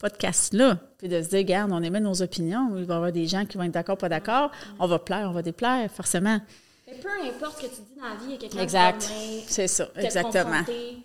podcast-là, 0.00 0.78
puis 0.98 1.08
de 1.08 1.22
se 1.22 1.28
dire, 1.28 1.38
regarde, 1.38 1.70
on 1.72 1.82
émet 1.82 2.00
nos 2.00 2.20
opinions, 2.22 2.70
il 2.76 2.84
va 2.84 2.94
y 2.94 2.96
avoir 2.96 3.12
des 3.12 3.26
gens 3.26 3.44
qui 3.46 3.56
vont 3.56 3.64
être 3.64 3.72
d'accord, 3.72 3.96
pas 3.96 4.08
d'accord, 4.08 4.50
on 4.78 4.86
va 4.86 4.98
plaire, 4.98 5.26
on 5.30 5.32
va 5.32 5.42
déplaire, 5.42 5.88
forcément. 5.90 6.38
Mais 6.86 6.94
peu 6.94 7.08
importe 7.26 7.58
ce 7.62 7.66
que 7.66 7.74
tu 7.74 7.80
dis 7.82 7.94
dans 7.96 8.08
la 8.08 8.14
vie, 8.16 8.24
il 8.26 8.30
y 8.32 8.34
a 8.34 8.38
quelqu'un 8.38 8.66
qui 8.66 8.72
venir 9.06 9.44
C'est 9.48 9.68
ça, 9.68 9.86
te 9.86 10.00
exactement. 10.00 10.62
puis 10.64 11.04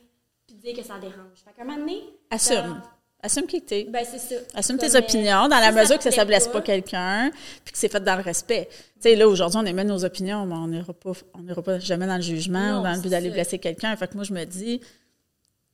dire 0.55 0.75
que 0.75 0.83
ça 0.83 0.99
dérange. 0.99 1.37
Fait 1.45 1.51
qu'à 1.55 1.61
un 1.61 1.65
moment 1.65 1.77
donné... 1.77 2.03
Assume. 2.29 2.81
Assume 3.21 3.47
qui 3.47 3.61
t'es. 3.61 3.83
Ben, 3.89 4.05
c'est 4.09 4.17
ça. 4.19 4.35
Assume 4.53 4.77
tes 4.77 4.87
Comme, 4.87 4.95
euh, 4.95 4.99
opinions 4.99 5.47
dans 5.49 5.59
la 5.59 5.71
mesure 5.73 5.97
que 5.99 6.03
te 6.03 6.09
ça 6.09 6.21
ne 6.21 6.27
blesse 6.27 6.47
pas 6.47 6.61
quelqu'un, 6.61 7.31
puis 7.65 7.73
que 7.73 7.77
c'est 7.77 7.89
fait 7.89 7.99
dans 7.99 8.15
le 8.15 8.21
respect. 8.21 8.69
Tu 8.71 8.77
sais, 9.01 9.15
là, 9.17 9.27
aujourd'hui, 9.27 9.59
on 9.61 9.65
émet 9.65 9.83
nos 9.83 10.05
opinions, 10.05 10.45
mais 10.45 10.55
on 10.55 10.67
n'ira 10.67 10.93
pas, 10.93 11.11
on 11.33 11.61
pas 11.61 11.79
jamais 11.79 12.07
dans 12.07 12.15
le 12.15 12.21
jugement 12.21 12.75
Non, 12.75 12.79
ou 12.79 12.83
dans 12.83 12.93
le 12.93 13.01
but 13.01 13.09
d'aller 13.09 13.29
blesser 13.29 13.59
quelqu'un. 13.59 13.93
Fait 13.97 14.07
que 14.07 14.15
moi, 14.15 14.23
je 14.23 14.33
me 14.33 14.45
dis, 14.45 14.79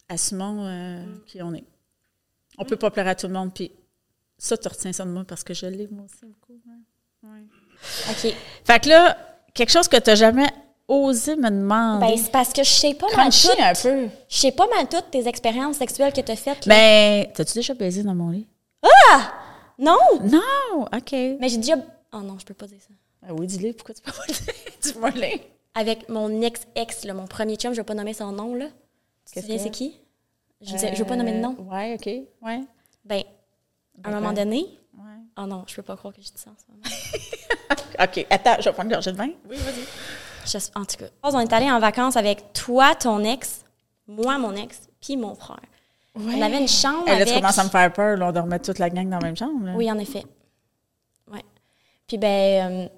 assumons 0.09 0.65
euh, 0.65 1.03
Mm. 1.05 1.21
qui 1.27 1.41
on 1.43 1.53
est. 1.53 1.63
On 2.57 2.65
peut 2.65 2.77
pas 2.77 2.89
plaire 2.89 3.07
à 3.09 3.15
tout 3.15 3.27
le 3.27 3.33
monde, 3.33 3.53
puis 3.53 3.71
ça, 4.39 4.57
tu 4.57 4.67
retiens 4.67 4.91
ça 4.93 5.05
de 5.05 5.09
moi 5.11 5.23
parce 5.23 5.43
que 5.43 5.53
je 5.53 5.67
l'ai, 5.67 5.87
moi 5.87 6.05
aussi, 6.05 6.25
beaucoup. 6.25 6.59
hein. 6.67 6.79
Ouais. 7.23 7.43
OK. 8.09 8.35
Fait 8.63 8.79
que 8.83 8.89
là, 8.89 9.34
quelque 9.55 9.71
chose 9.71 9.87
que 9.87 9.97
tu 9.97 10.11
n'as 10.11 10.15
jamais 10.15 10.47
osé 10.87 11.35
me 11.35 11.49
demander. 11.49 12.05
Ben, 12.05 12.17
c'est 12.17 12.31
parce 12.31 12.53
que 12.53 12.63
je 12.63 12.69
sais 12.69 12.93
pas 12.93 13.07
mal 13.17 13.31
toutes, 13.31 13.59
un 13.59 13.73
peu. 13.73 14.07
je 14.29 14.37
sais 14.37 14.51
pas 14.51 14.67
mal 14.67 14.87
toutes 14.87 15.09
tes 15.09 15.27
expériences 15.27 15.77
sexuelles 15.77 16.13
que 16.13 16.21
tu 16.21 16.31
as 16.31 16.35
faites. 16.35 16.67
Mais, 16.67 17.31
t'as-tu 17.33 17.55
déjà 17.55 17.73
baisé 17.73 18.03
dans 18.03 18.13
mon 18.13 18.29
lit? 18.29 18.45
Non! 19.77 19.97
Non! 20.23 20.83
OK. 20.95 21.11
Mais 21.11 21.49
j'ai 21.49 21.57
déjà... 21.57 21.75
Oh 22.13 22.19
non, 22.19 22.37
je 22.39 22.45
peux 22.45 22.53
pas 22.53 22.67
dire 22.67 22.77
ça. 22.79 22.93
Ah 23.27 23.33
oui, 23.33 23.47
dis-le, 23.47 23.73
pourquoi 23.73 23.93
tu 23.95 24.01
peux 24.01 24.11
pas 24.11 24.23
le 24.27 24.33
dire? 24.33 24.53
Dis-moi 24.81 25.09
le. 25.11 25.39
Avec 25.73 26.07
mon 26.07 26.41
ex-ex, 26.41 27.05
mon 27.13 27.25
premier 27.27 27.55
chum, 27.57 27.73
je 27.73 27.77
vais 27.77 27.83
pas 27.83 27.93
nommer 27.95 28.13
son 28.13 28.31
nom, 28.31 28.55
là. 28.55 28.67
Tu 29.33 29.41
que- 29.41 29.57
c'est 29.57 29.69
qui? 29.71 29.99
Je, 30.61 30.75
dis- 30.75 30.87
je 30.93 30.99
veux 30.99 31.05
pas 31.05 31.15
nommer 31.17 31.33
de 31.33 31.39
nom. 31.39 31.55
Euh, 31.59 31.63
Ouais, 31.73 31.93
OK. 31.95 32.05
Ouais. 32.47 32.61
Ben, 33.03 33.23
à 34.03 34.07
un 34.09 34.11
moment 34.11 34.29
D'accord. 34.31 34.45
donné... 34.45 34.79
Ouais. 35.37 35.43
Oh 35.43 35.47
non, 35.47 35.63
je 35.67 35.75
peux 35.75 35.81
pas 35.81 35.95
croire 35.97 36.13
que 36.13 36.21
je 36.21 36.27
dis 36.27 36.33
ça 36.35 36.49
en 36.49 36.55
ce 36.57 36.65
moment. 36.71 37.83
OK. 38.03 38.25
Attends, 38.29 38.55
je 38.59 38.63
vais 38.65 38.73
prendre 38.73 38.89
une 38.89 38.93
gorgée 38.95 39.11
de 39.11 39.17
vin. 39.17 39.29
Oui, 39.49 39.57
vas-y. 39.57 39.85
En 40.75 40.85
tout 40.85 40.97
cas, 40.97 41.05
on 41.23 41.39
est 41.39 41.53
allé 41.53 41.71
en 41.71 41.79
vacances 41.79 42.15
avec 42.17 42.53
toi, 42.53 42.93
ton 42.95 43.23
ex, 43.23 43.63
moi, 44.07 44.37
mon 44.37 44.55
ex, 44.55 44.81
puis 45.01 45.17
mon 45.17 45.33
frère. 45.35 45.57
On 46.15 46.41
avait 46.41 46.59
une 46.59 46.67
chambre 46.67 47.03
Elle, 47.07 47.13
là, 47.17 47.21
avec... 47.23 47.27
tu 47.29 47.33
commences 47.41 47.57
à 47.57 47.63
me 47.65 47.69
faire 47.69 47.91
peur. 47.91 48.15
Là, 48.17 48.27
on 48.27 48.31
dormait 48.31 48.59
toute 48.59 48.79
la 48.79 48.89
gang 48.89 49.09
dans 49.09 49.17
la 49.19 49.25
même 49.25 49.35
chambre. 49.35 49.65
là. 49.65 49.73
Oui, 49.75 49.91
en 49.91 49.97
effet. 49.97 50.23
Ouais. 51.31 51.43
Puis 52.07 52.17
ben, 52.17 52.89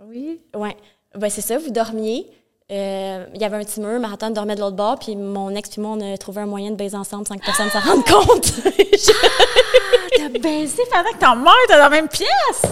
Oui. 0.00 0.40
euh, 0.54 0.58
ouais. 0.58 0.76
Ben 1.14 1.30
c'est 1.30 1.42
ça, 1.42 1.58
vous 1.58 1.70
dormiez. 1.70 2.26
Euh, 2.72 3.26
Il 3.34 3.40
y 3.40 3.44
avait 3.44 3.56
un 3.58 3.64
petit 3.64 3.80
mur, 3.80 4.00
Marathon 4.00 4.30
dormait 4.30 4.56
de 4.56 4.60
l'autre 4.60 4.74
bord, 4.76 4.98
puis 4.98 5.14
mon 5.14 5.50
ex 5.50 5.68
puis 5.68 5.80
moi, 5.80 5.92
on 5.92 6.12
a 6.14 6.16
trouvé 6.18 6.40
un 6.40 6.46
moyen 6.46 6.70
de 6.72 6.76
baiser 6.76 6.96
ensemble 6.96 7.26
sans 7.28 7.36
que 7.36 7.44
personne 7.44 7.70
s'en 7.70 7.80
rende 7.80 8.04
compte. 8.04 8.52
T'as 10.32 10.38
baisé 10.38 10.82
pendant 10.90 11.10
que 11.10 11.18
ton 11.18 11.36
mère 11.36 11.54
était 11.64 11.74
dans 11.74 11.84
la 11.84 11.88
même 11.90 12.08
pièce. 12.08 12.62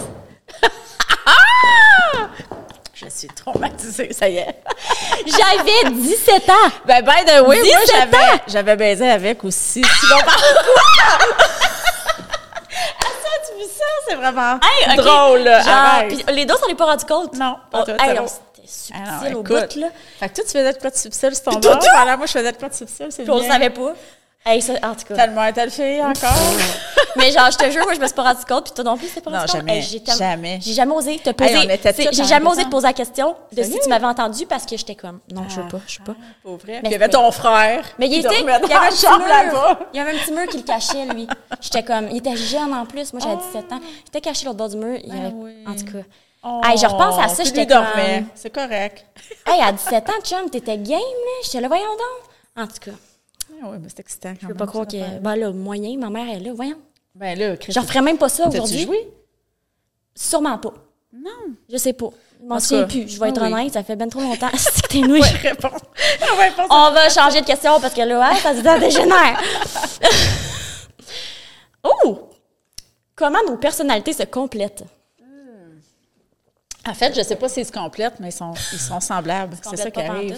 Ah! 1.27 2.27
je 2.93 3.07
suis 3.09 3.27
traumatisée, 3.29 4.13
ça 4.13 4.29
y 4.29 4.37
est. 4.37 4.61
J'avais 5.25 5.89
17 5.91 6.49
ans! 6.49 6.53
Ben, 6.85 7.01
by 7.03 7.25
the 7.25 7.41
way, 7.41 7.41
moi, 7.41 7.55
17 7.63 7.89
j'avais, 7.91 8.41
j'avais 8.47 8.75
baisé 8.75 9.09
avec 9.09 9.43
aussi. 9.43 9.81
Tu 9.81 10.05
voir 10.07 10.21
Ah, 12.99 13.07
ça, 13.23 13.29
tu 13.49 13.57
vis 13.57 13.69
ça? 13.71 13.83
C'est 14.07 14.15
vraiment 14.15 14.59
Hey, 14.61 14.95
drôle, 14.97 15.39
là. 15.39 15.61
Genre, 15.61 16.19
les 16.31 16.45
deux, 16.45 16.53
on 16.63 16.67
n'est 16.67 16.75
pas 16.75 16.85
rendu 16.85 17.05
compte? 17.05 17.33
Non, 17.33 17.57
pas 17.71 17.85
hey, 17.87 17.95
c'est 17.99 18.15
bon. 18.15 18.27
s'était 18.27 18.67
subtil 18.67 18.95
Ah 19.03 19.29
non, 19.31 19.39
au 19.39 19.43
bout, 19.43 19.75
là. 19.75 19.87
Fait 20.19 20.29
que 20.29 20.35
toi, 20.35 20.43
tu 20.43 20.51
faisais 20.51 20.73
de 20.73 20.77
quoi 20.79 20.89
de 20.91 20.95
subtil 20.95 21.35
sur 21.35 21.43
ton 21.43 21.59
bord, 21.59 21.79
pendant 21.79 22.17
moi, 22.17 22.25
je 22.27 22.31
faisais 22.31 22.51
de 22.51 22.57
quoi 22.57 22.69
de 22.69 22.75
subtil, 22.75 23.07
c'est 23.09 23.27
on 23.29 23.41
savait 23.47 23.71
pas. 23.71 23.93
Hey, 24.47 24.61
ça, 24.61 24.73
en 24.83 24.93
tout 24.93 25.05
cas. 25.05 25.15
Tellement 25.15 25.51
telle 25.51 25.71
fille 25.71 26.01
encore. 26.03 26.31
Mais 27.15 27.31
genre, 27.31 27.49
je 27.49 27.57
te 27.57 27.69
jure, 27.71 27.83
moi, 27.83 27.93
je 27.95 27.99
me 27.99 28.05
suis 28.05 28.13
pas 28.15 28.23
rendu 28.23 28.45
compte, 28.45 28.65
puis 28.65 28.73
toi 28.73 28.83
non 28.83 28.95
plus, 28.97 29.07
c'est 29.07 29.21
pas 29.21 29.31
Non, 29.31 29.37
rendu 29.39 29.51
compte. 29.51 29.59
jamais, 29.61 29.77
Hey, 29.77 29.81
j'ai 29.81 30.03
jamais. 30.05 30.59
J'ai 30.61 30.73
jamais 30.73 30.93
osé 30.93 31.17
te 31.17 31.29
poser. 31.31 31.53
Hey, 31.55 31.71
était 31.71 32.09
j'ai 32.11 32.23
jamais 32.25 32.47
osé 32.47 32.63
te 32.65 32.69
poser 32.69 32.87
la 32.87 32.93
question 32.93 33.35
de 33.51 33.63
si 33.63 33.79
tu 33.79 33.89
m'avais 33.89 34.05
entendu 34.05 34.45
parce 34.45 34.65
que 34.65 34.77
j'étais 34.77 34.93
comme, 34.95 35.19
non, 35.33 35.45
je 35.49 35.61
veux 35.61 35.67
pas, 35.67 35.79
je 35.87 35.97
veux 35.99 36.05
pas. 36.05 36.15
Pour 36.43 36.57
vrai. 36.57 36.79
Mais 36.83 36.89
il 36.89 36.91
y 36.91 36.95
avait 36.95 37.09
ton 37.09 37.31
frère. 37.31 37.83
Mais 37.97 38.07
il 38.07 38.19
était, 38.19 38.39
il 38.41 38.45
y 38.45 38.49
avait 38.49 38.73
un 38.75 38.89
petit 38.89 39.01
chambre 39.05 39.19
mur. 39.19 39.27
là-bas. 39.29 39.79
Il 39.93 39.97
y 39.97 39.99
avait 39.99 40.11
un 40.11 40.17
petit 40.19 40.31
mur 40.31 40.45
qui 40.47 40.57
le 40.57 40.63
cachait, 40.63 41.05
lui. 41.05 41.27
J'étais 41.61 41.83
comme, 41.83 42.09
il 42.11 42.17
était 42.17 42.35
jeune 42.35 42.73
en 42.73 42.85
plus. 42.85 43.13
Moi, 43.13 43.21
j'avais 43.23 43.37
17 43.37 43.71
ans. 43.71 43.79
J'étais 44.05 44.21
caché 44.21 44.45
l'autre 44.45 44.57
bord 44.57 44.69
du 44.69 44.77
mur. 44.77 44.99
Il 45.03 45.09
y 45.09 45.17
avait. 45.17 45.33
En 45.65 45.73
tout 45.75 45.85
cas. 45.91 46.03
Oh, 46.43 46.61
Hey, 46.63 46.77
je 46.77 46.85
repense 46.85 47.17
à 47.19 47.27
ça, 47.29 47.43
j'étais 47.43 47.65
comme- 47.65 47.83
C'est 48.35 48.51
correct. 48.53 49.05
Hey, 49.47 49.61
à 49.63 49.71
17 49.71 50.07
ans, 50.09 50.21
chum, 50.23 50.49
t'étais 50.51 50.77
game, 50.77 50.99
là. 50.99 51.31
J'étais 51.43 51.61
là, 51.61 51.67
voyons 51.67 51.83
donc. 51.85 52.63
En 52.63 52.67
tout 52.67 52.79
cas, 52.91 52.91
Ah 53.61 53.67
oui, 53.71 53.77
mais 53.81 53.89
c'est 53.89 53.99
excitant 53.99 54.33
quand 54.33 54.41
je 54.41 54.47
peux 54.47 54.53
pas 54.53 54.67
croire 54.67 54.87
que. 54.87 55.19
Ben 55.19 55.35
là, 55.35 55.51
moyen, 55.51 55.97
ma 55.97 56.09
mère 56.09 56.29
est 56.29 56.39
là, 56.39 56.51
voyons. 56.53 56.79
Ben 57.13 57.37
là, 57.37 57.55
J'en 57.69 57.83
ferais 57.83 58.01
même 58.01 58.17
pas 58.17 58.29
ça 58.29 58.47
aujourd'hui. 58.47 58.83
joué? 58.83 59.09
Sûrement 60.13 60.57
pas. 60.57 60.73
Non. 61.13 61.55
Je 61.69 61.77
sais 61.77 61.93
pas. 61.93 62.09
Je 62.41 62.45
m'en 62.45 62.59
souviens 62.59 62.83
plus. 62.83 63.07
Je 63.07 63.19
vais 63.19 63.29
être 63.29 63.41
oui. 63.41 63.53
honnête, 63.53 63.73
ça 63.73 63.83
fait 63.83 63.95
bien 63.95 64.09
trop 64.09 64.21
longtemps. 64.21 64.49
C'est 64.57 64.81
que 64.81 64.87
t'es 64.87 64.99
nouille. 64.99 65.21
Réponds. 65.21 65.69
On 66.31 66.35
va 66.35 66.43
répondre. 66.43 66.67
On 66.69 66.91
va 66.91 67.09
changer 67.09 67.41
de 67.41 67.45
question 67.45 67.79
parce 67.79 67.93
que 67.93 68.01
là, 68.01 68.19
ouais, 68.19 68.35
ça 68.39 68.53
se 68.53 68.79
dégénère. 68.79 69.41
oh! 71.83 72.29
Comment 73.15 73.39
nos 73.47 73.55
personnalités 73.55 74.11
se 74.11 74.23
complètent? 74.23 74.83
En 76.87 76.93
fait, 76.93 77.15
je 77.15 77.23
sais 77.23 77.35
pas 77.35 77.49
s'ils 77.49 77.65
se 77.65 77.71
complètent, 77.71 78.19
mais 78.19 78.29
ils 78.29 78.33
sont, 78.33 78.53
ils 78.73 78.79
sont 78.79 78.99
semblables. 78.99 79.57
C'est 79.61 79.77
ça 79.77 79.89
qui 79.89 80.01
arrive. 80.01 80.37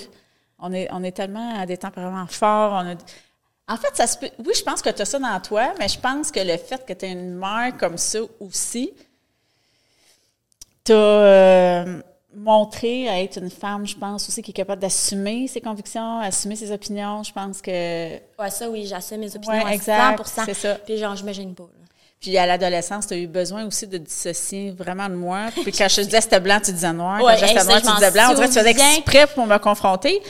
On 0.60 0.74
est, 0.74 0.88
on 0.91 1.04
est 1.04 1.12
tellement 1.12 1.60
à 1.60 1.65
des 1.65 1.78
tempéraments 1.78 2.28
forts. 2.28 2.74
On 2.74 2.91
a... 2.91 2.96
En 3.70 3.78
fait, 3.78 3.96
ça 3.96 4.08
se 4.08 4.17
peut... 4.17 4.30
oui, 4.39 4.54
je 4.58 4.63
pense 4.63 4.82
que 4.82 4.89
tu 4.89 5.02
as 5.02 5.06
ça 5.06 5.20
dans 5.20 5.39
toi, 5.41 5.74
mais 5.78 5.88
je 5.88 6.00
pense 6.00 6.32
que 6.32 6.39
le 6.39 6.58
fait 6.58 6.86
que 6.86 6.93
tu 6.93 7.06
as 7.06 7.10
une 7.10 7.36
mère 7.36 7.76
comme 7.78 7.98
ça 7.98 8.20
aussi, 8.39 8.93
t'as 10.84 11.86
montré 12.34 13.10
à 13.10 13.22
être 13.22 13.38
une 13.39 13.50
femme, 13.50 13.86
je 13.86 13.98
pense 13.98 14.29
aussi, 14.29 14.42
qui 14.42 14.52
est 14.52 14.54
capable 14.54 14.82
d'assumer 14.82 15.48
ses 15.48 15.60
convictions, 15.60 16.19
assumer 16.19 16.56
ses 16.56 16.71
opinions. 16.71 17.23
Je 17.23 17.34
pense 17.34 17.62
que 17.62 18.13
Ouais, 18.40 18.50
ça, 18.50 18.69
oui, 18.69 18.86
j'assume 18.86 19.19
mes 19.19 19.36
opinions 19.36 19.54
Ouais, 19.54 19.65
à 19.65 19.73
exact, 19.73 20.25
100 20.25 20.46
c'est 20.46 20.54
ça. 20.54 20.75
Puis 20.75 20.98
genre, 20.98 21.15
je 21.15 21.23
me 21.23 21.34
gêne 21.34 21.54
pas. 21.56 21.67
Puis 22.20 22.38
à 22.38 22.46
l'adolescence, 22.48 23.08
tu 23.08 23.13
as 23.13 23.18
eu 23.18 23.28
besoin 23.28 23.65
aussi 23.65 23.86
de 23.88 23.98
dissocier 23.98 24.72
vraiment 24.72 25.08
de 25.08 25.13
moi. 25.15 25.48
Puis 25.54 25.72
quand 25.78 25.88
je 25.88 26.02
disais 26.02 26.22
c'était 26.22 26.40
blanc, 26.40 26.60
tu 26.63 26.72
disais 26.74 26.92
noir. 26.94 27.22
Ouais, 27.24 27.36
quand 27.40 27.48
je 27.48 27.54
disais 27.54 27.63
noir, 27.65 27.82
tu 27.82 27.92
disais 27.94 28.12
blanc. 28.12 28.24
On 28.32 28.34
dirait 28.34 28.48
que 28.48 28.54
tu 28.54 28.60
faisais 28.60 28.72
exprès 28.72 29.28
pour 29.28 29.46
me 29.46 29.58
confronter. 29.60 30.22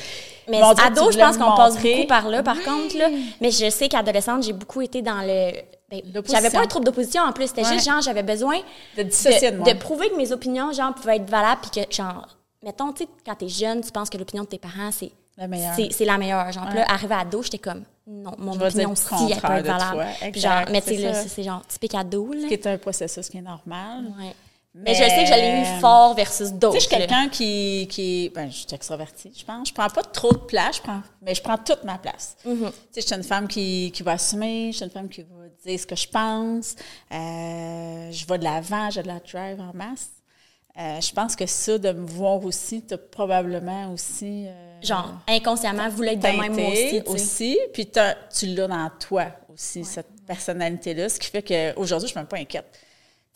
Mais 0.50 0.60
Mais 0.60 0.64
on 0.64 0.74
dirait 0.74 0.88
que 0.88 1.00
ado, 1.00 1.12
je 1.12 1.18
pense 1.18 1.38
qu'on 1.38 1.56
passe 1.56 1.76
beaucoup 1.78 2.08
par 2.08 2.30
là, 2.30 2.42
par 2.44 2.62
contre. 2.64 2.98
Là. 2.98 3.10
Mais 3.42 3.52
je 3.52 3.70
sais 3.70 3.90
qu'adolescente, 3.90 4.44
j'ai 4.44 4.54
beaucoup 4.54 4.82
été 4.82 5.02
dans 5.02 5.22
le. 5.22 5.52
ben, 5.90 6.02
j'avais 6.30 6.50
pas 6.50 6.62
un 6.62 6.68
trouble 6.68 6.86
d'opposition 6.86 7.22
en 7.24 7.34
plus. 7.34 7.48
C'était 7.48 7.66
Ouais. 7.66 7.74
juste 7.74 7.86
genre, 7.86 8.02
j'avais 8.02 8.24
besoin 8.24 8.58
De 8.98 9.04
dissocier 9.04 9.52
de 9.52 9.58
moi. 9.58 9.74
de 9.74 9.78
prouver 9.78 10.10
que 10.10 10.16
mes 10.16 10.32
opinions, 10.32 10.72
genre, 10.72 10.94
pouvaient 10.94 11.18
être 11.18 11.30
valables, 11.30 11.62
puis 11.70 11.82
que, 11.86 11.94
genre, 11.94 12.28
mettons, 12.64 12.94
tu 12.94 13.04
sais, 13.04 13.10
quand 13.26 13.36
t'es 13.36 13.50
jeune, 13.50 13.82
tu 13.82 13.92
penses 13.92 14.10
que 14.10 14.18
l'opinion 14.18 14.44
de 14.44 14.50
tes 14.50 14.58
parents, 14.60 14.92
c'est. 14.92 15.12
C'est- 15.76 15.92
c'est 15.92 16.06
la 16.06 16.18
meilleure. 16.18 16.52
Genre, 16.52 16.66
Ouais. 16.68 16.76
là, 16.76 16.86
arrivé 16.88 17.14
à 17.16 17.20
ado, 17.20 17.42
j'étais 17.44 17.58
comme, 17.60 17.84
non, 18.08 18.32
mon 18.38 18.54
Je 18.54 18.64
opinion, 18.66 18.90
dire 18.94 18.98
si, 18.98 19.14
le 19.28 19.32
elle 19.34 19.42
peut 19.42 19.54
être 19.54 19.66
valable. 19.66 20.06
genre, 20.36 20.66
mais 20.72 20.82
tu 20.82 20.96
sais, 20.96 21.14
c'est 21.28 21.44
genre 21.44 21.66
typique 21.68 21.96
ado, 21.96 22.34
là. 22.34 22.48
qui 22.48 22.54
est 22.54 22.68
un 22.68 22.78
processus 22.78 23.30
qui 23.30 23.38
est 23.38 23.42
normal. 23.42 24.06
Ouais. 24.20 24.34
Mais, 24.80 24.94
je 24.94 25.00
sais 25.00 25.24
que 25.24 25.26
je 25.26 25.34
l'ai 25.34 25.62
eu 25.62 25.80
fort 25.82 26.14
versus 26.14 26.52
d'autres. 26.52 26.76
Tu 26.78 26.82
sais, 26.82 26.86
je 26.86 26.90
suis 26.90 26.98
quelqu'un 26.98 27.30
qui, 27.30 27.88
qui. 27.90 28.30
Ben, 28.36 28.48
je 28.52 28.58
suis 28.58 28.68
extravertie, 28.74 29.34
je 29.36 29.44
pense. 29.44 29.70
Je 29.70 29.74
prends 29.74 29.90
pas 29.90 30.04
trop 30.04 30.32
de 30.32 30.38
place, 30.38 30.76
je 30.78 30.82
prends, 30.84 31.02
mais 31.24 31.34
je 31.34 31.42
prends 31.42 31.58
toute 31.58 31.84
ma 31.84 31.98
place. 31.98 32.38
Mm-hmm. 32.46 32.68
Tu 32.70 32.74
sais, 32.92 33.02
je 33.02 33.06
suis 33.08 33.16
une 33.16 33.24
femme 33.24 33.48
qui, 33.48 33.92
qui 33.92 34.04
va 34.04 34.12
assumer, 34.12 34.70
je 34.72 34.78
suis 34.78 34.86
une 34.86 34.92
femme 34.92 35.10
qui 35.10 35.22
va 35.24 35.28
dire 35.66 35.80
ce 35.80 35.88
que 35.88 35.96
je 35.96 36.08
pense. 36.08 36.76
Euh, 37.12 38.12
je 38.12 38.26
vais 38.28 38.38
de 38.38 38.44
l'avant, 38.44 38.90
j'ai 38.92 39.02
de 39.02 39.08
la 39.08 39.20
drive 39.20 39.60
en 39.60 39.72
masse. 39.74 40.10
Euh, 40.80 41.02
je 41.02 41.12
pense 41.12 41.36
que 41.36 41.48
ça, 41.48 41.80
de 41.80 41.92
me 41.92 42.06
voir 42.06 42.44
aussi, 42.46 42.84
tu 42.86 42.96
probablement 42.98 43.92
aussi. 43.92 44.46
euh, 44.48 44.67
Genre, 44.82 45.14
inconsciemment, 45.28 45.90
voulait 45.90 46.14
être 46.14 46.20
de 46.20 46.28
même, 46.40 46.54
moi 46.54 46.72
aussi, 46.72 47.02
aussi, 47.06 47.58
puis 47.74 47.90
tu 47.90 48.48
l'as 48.48 48.68
dans 48.68 48.92
toi 49.00 49.26
aussi, 49.54 49.84
cette 49.84 50.08
personnalité-là, 50.26 51.10
ce 51.10 51.20
qui 51.20 51.30
fait 51.30 51.42
qu'aujourd'hui, 51.42 52.08
je 52.08 52.12
suis 52.12 52.20
même 52.20 52.28
pas 52.28 52.38
inquiète. 52.38 52.66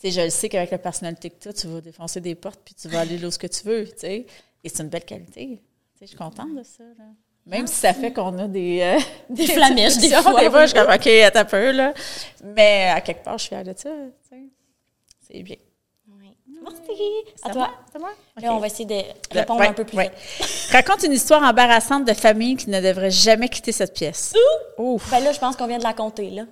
Je 0.04 0.20
le 0.20 0.30
sais 0.30 0.48
qu'avec 0.48 0.70
la 0.70 0.78
personnalité 0.78 1.30
que 1.30 1.36
tu 1.40 1.48
as, 1.48 1.52
tu 1.52 1.66
vas 1.68 1.80
défoncer 1.80 2.20
des 2.20 2.34
portes, 2.34 2.60
puis 2.64 2.74
tu 2.74 2.88
vas 2.88 3.00
aller 3.00 3.18
là 3.18 3.28
où 3.28 3.30
ce 3.30 3.38
que 3.38 3.46
tu 3.46 3.62
veux, 3.64 3.84
tu 3.86 3.92
sais. 3.98 4.26
Et 4.64 4.68
c'est 4.68 4.82
une 4.82 4.88
belle 4.88 5.04
qualité. 5.04 5.46
Tu 5.46 5.98
sais, 5.98 6.02
je 6.02 6.06
suis 6.06 6.16
contente 6.16 6.54
de 6.56 6.62
ça, 6.62 6.82
là. 6.98 7.04
Même 7.44 7.66
si 7.66 7.74
ça 7.74 7.92
fait 7.92 8.12
qu'on 8.12 8.38
a 8.38 8.46
des... 8.46 8.80
euh, 8.82 9.00
Des 9.30 9.46
flamèches, 9.48 9.98
des 9.98 10.10
fois, 10.10 10.40
Des 10.40 10.50
fois, 10.50 10.66
je 10.66 10.70
suis 10.72 10.78
comme, 10.80 10.92
OK, 10.94 11.06
attends 11.06 11.40
un 11.40 11.44
peu, 11.44 11.70
là. 11.72 11.92
Mais 12.44 12.88
à 12.94 13.00
quelque 13.00 13.24
part, 13.24 13.38
je 13.38 13.42
suis 13.44 13.48
fière 13.48 13.64
de 13.64 13.74
ça. 13.76 13.90
C'est 15.28 15.42
bien. 15.42 15.56
Merci. 16.62 17.02
C'est 17.36 17.48
À 17.48 17.52
toi. 17.52 17.70
C'est 17.92 17.98
moi? 17.98 18.10
Là, 18.40 18.54
on 18.54 18.58
va 18.58 18.66
essayer 18.66 18.84
de 18.84 19.02
répondre 19.36 19.60
Ouais, 19.60 19.68
un 19.68 19.72
peu 19.72 19.84
plus 19.84 19.96
ouais. 19.96 20.10
vite. 20.38 20.68
Raconte 20.72 21.02
une 21.04 21.12
histoire 21.12 21.42
embarrassante 21.42 22.06
de 22.06 22.12
famille 22.14 22.56
qui 22.56 22.70
ne 22.70 22.80
devrait 22.80 23.10
jamais 23.10 23.48
quitter 23.48 23.72
cette 23.72 23.94
pièce. 23.94 24.32
Ouf. 24.78 25.10
Ben 25.10 25.20
là, 25.20 25.32
je 25.32 25.38
pense 25.38 25.56
qu'on 25.56 25.66
vient 25.66 25.78
de 25.78 25.82
la 25.84 25.92
compter, 25.94 26.30
là. 26.30 26.42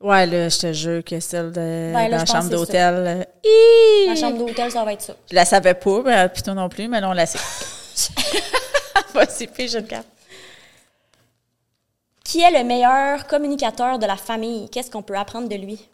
Ouais, 0.00 0.26
là, 0.26 0.48
je 0.50 0.58
te 0.58 0.72
jure 0.74 1.02
que 1.02 1.18
celle 1.20 1.52
de, 1.52 1.92
là, 1.92 2.08
dans 2.10 2.16
la 2.18 2.26
chambre 2.26 2.50
d'hôtel. 2.50 3.24
euh! 3.44 4.06
La 4.08 4.14
chambre 4.14 4.36
d'hôtel, 4.38 4.70
ça 4.70 4.84
va 4.84 4.92
être 4.92 5.00
ça. 5.00 5.14
Je 5.30 5.34
la 5.34 5.44
savais 5.46 5.72
pas, 5.74 6.02
mais 6.04 6.28
plutôt 6.28 6.52
non 6.52 6.68
plus, 6.68 6.86
mais 6.86 7.00
là, 7.00 7.08
on 7.08 7.12
la 7.14 7.24
sait. 7.24 7.38
Vas-y, 9.14 9.46
puis 9.46 9.68
je 9.68 9.78
le 9.78 9.84
garde. 9.86 10.04
Qui 12.24 12.42
est 12.42 12.50
le 12.50 12.64
meilleur 12.64 13.26
communicateur 13.26 13.98
de 13.98 14.04
la 14.06 14.16
famille? 14.16 14.68
Qu'est-ce 14.68 14.90
qu'on 14.90 15.02
peut 15.02 15.16
apprendre 15.16 15.48
de 15.48 15.54
lui? 15.54 15.88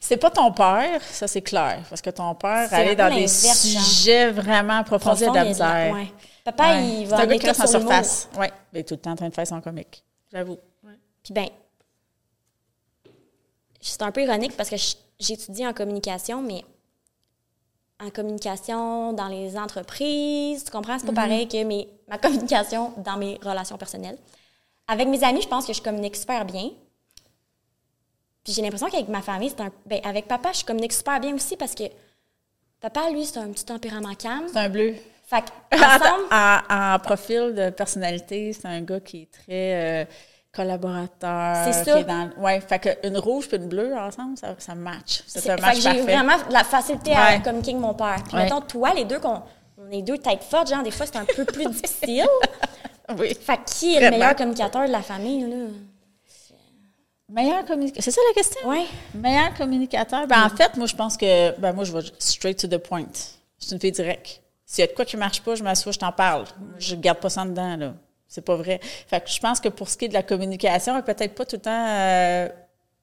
C'est 0.00 0.16
pas 0.16 0.30
ton 0.30 0.52
père, 0.52 1.02
ça 1.02 1.26
c'est 1.28 1.42
clair. 1.42 1.82
Parce 1.88 2.00
que 2.02 2.10
ton 2.10 2.34
père, 2.34 2.72
aller 2.72 2.90
peu 2.90 2.96
dans 2.96 3.14
des 3.14 3.26
genre. 3.26 3.54
sujets 3.54 4.30
vraiment 4.30 4.78
approfondis, 4.78 5.20
de 5.20 5.26
la 5.26 5.30
Profond, 5.32 5.44
de 5.44 5.48
misère. 5.48 5.68
la- 5.68 5.92
ouais. 5.94 6.12
Papa, 6.44 6.64
Ouais. 6.74 6.84
il 7.00 7.06
va 7.06 7.16
tout 7.26 7.32
en 7.48 7.54
sur 7.66 7.78
l'humour. 7.78 7.92
surface. 7.92 8.28
Oui, 8.38 8.46
il 8.72 8.78
est 8.80 8.82
tout 8.84 8.94
le 8.94 9.00
temps 9.00 9.12
en 9.12 9.16
train 9.16 9.28
de 9.28 9.34
faire 9.34 9.46
son 9.46 9.60
comique. 9.60 10.02
J'avoue. 10.32 10.58
Puis 11.22 11.32
ben, 11.32 11.46
c'est 13.80 14.02
un 14.02 14.10
peu 14.12 14.22
ironique 14.22 14.56
parce 14.56 14.68
que 14.70 14.76
j'étudie 15.20 15.66
en 15.66 15.72
communication, 15.72 16.42
mais 16.42 16.64
en 18.04 18.10
communication 18.10 19.12
dans 19.12 19.28
les 19.28 19.56
entreprises, 19.56 20.64
tu 20.64 20.70
comprends? 20.72 20.98
C'est 20.98 21.06
pas 21.06 21.12
pareil 21.12 21.46
que 21.46 21.62
mes, 21.62 21.88
ma 22.08 22.18
communication 22.18 22.92
dans 22.98 23.16
mes 23.16 23.38
relations 23.44 23.76
personnelles. 23.78 24.18
Avec 24.88 25.06
mes 25.06 25.22
amis, 25.22 25.42
je 25.42 25.48
pense 25.48 25.64
que 25.66 25.72
je 25.72 25.80
communique 25.80 26.16
super 26.16 26.44
bien. 26.44 26.70
Puis 28.44 28.52
j'ai 28.54 28.62
l'impression 28.62 28.88
qu'avec 28.88 29.08
ma 29.08 29.22
famille, 29.22 29.50
c'est 29.50 29.62
un. 29.62 29.70
Ben, 29.86 30.00
avec 30.04 30.26
papa, 30.26 30.50
je 30.52 30.64
communique 30.64 30.92
super 30.92 31.20
bien 31.20 31.34
aussi 31.34 31.56
parce 31.56 31.74
que 31.74 31.84
papa, 32.80 33.10
lui, 33.10 33.24
c'est 33.24 33.38
un 33.38 33.48
petit 33.52 33.64
tempérament 33.64 34.14
calme. 34.14 34.46
C'est 34.52 34.58
un 34.58 34.68
bleu. 34.68 34.94
Fait 35.26 35.44
ensemble, 35.74 36.24
en, 36.30 36.58
en 36.68 36.98
profil 36.98 37.54
de 37.54 37.70
personnalité, 37.70 38.52
c'est 38.52 38.66
un 38.66 38.80
gars 38.82 39.00
qui 39.00 39.22
est 39.22 39.30
très 39.32 40.02
euh, 40.02 40.04
collaborateur. 40.52 41.56
C'est 41.72 41.84
qui 41.84 41.90
ça. 41.90 42.00
est 42.00 42.04
dans- 42.04 42.30
ouais, 42.38 42.60
fait 42.60 42.78
que 42.78 43.06
une 43.06 43.16
rouge 43.18 43.48
puis 43.48 43.56
une 43.56 43.68
bleue 43.68 43.96
ensemble, 43.96 44.36
ça, 44.36 44.54
ça 44.58 44.74
match. 44.74 45.22
C'est 45.26 45.40
fait 45.40 45.60
match 45.60 45.76
que 45.76 45.80
j'ai 45.82 46.00
vraiment 46.02 46.34
la 46.50 46.64
facilité 46.64 47.12
à 47.14 47.38
communiquer 47.38 47.70
avec 47.72 47.80
mon 47.82 47.94
père. 47.94 48.16
Puis 48.26 48.36
Ouais. 48.36 48.44
mettons, 48.44 48.60
toi, 48.60 48.92
les 48.94 49.04
deux, 49.04 49.20
qu'on 49.20 49.42
on 49.78 49.90
est 49.90 50.02
deux 50.02 50.18
têtes 50.18 50.42
fortes, 50.44 50.68
genre, 50.68 50.82
des 50.82 50.90
fois, 50.90 51.06
c'est 51.06 51.16
un 51.16 51.24
peu 51.24 51.44
plus 51.44 51.66
difficile. 51.70 52.26
Oui. 53.18 53.34
Fait 53.40 53.56
que 53.58 53.64
qui 53.66 53.94
est 53.96 54.00
le 54.00 54.10
meilleur 54.10 54.36
communicateur 54.36 54.86
de 54.86 54.92
la 54.92 55.02
famille, 55.02 55.42
là? 55.42 55.56
Meilleur 57.32 57.64
communicateur. 57.64 58.02
C'est 58.04 58.10
ça 58.10 58.20
la 58.28 58.34
question? 58.34 58.68
Ouais. 58.68 58.84
Meilleur 59.14 59.54
communicateur. 59.54 60.26
Ben, 60.26 60.44
en 60.44 60.50
fait, 60.50 60.76
moi, 60.76 60.86
je 60.86 60.94
pense 60.94 61.16
que. 61.16 61.58
Ben, 61.58 61.72
moi, 61.72 61.84
je 61.84 61.92
vais 61.92 62.02
straight 62.18 62.58
to 62.58 62.68
the 62.68 62.78
point. 62.78 63.06
Je 63.58 63.64
suis 63.64 63.74
une 63.74 63.80
fille 63.80 63.92
directe. 63.92 64.42
S'il 64.66 64.82
y 64.82 64.84
a 64.84 64.86
de 64.86 64.92
quoi 64.92 65.04
qui 65.04 65.16
marche 65.16 65.40
pas, 65.40 65.54
je 65.54 65.62
m'assois, 65.62 65.92
je 65.92 65.98
t'en 65.98 66.12
parle. 66.12 66.44
Je 66.78 66.94
garde 66.94 67.18
pas 67.18 67.30
ça 67.30 67.42
en 67.42 67.46
dedans, 67.46 67.76
là. 67.76 67.94
C'est 68.28 68.44
pas 68.44 68.56
vrai. 68.56 68.80
Fait 68.82 69.22
que 69.22 69.30
je 69.30 69.40
pense 69.40 69.60
que 69.60 69.68
pour 69.68 69.88
ce 69.88 69.96
qui 69.96 70.06
est 70.06 70.08
de 70.08 70.14
la 70.14 70.22
communication, 70.22 70.94
elle 70.94 71.00
est 71.00 71.14
peut-être 71.14 71.34
pas 71.34 71.44
tout 71.44 71.56
le 71.56 71.62
temps 71.62 71.86
euh, 71.88 72.48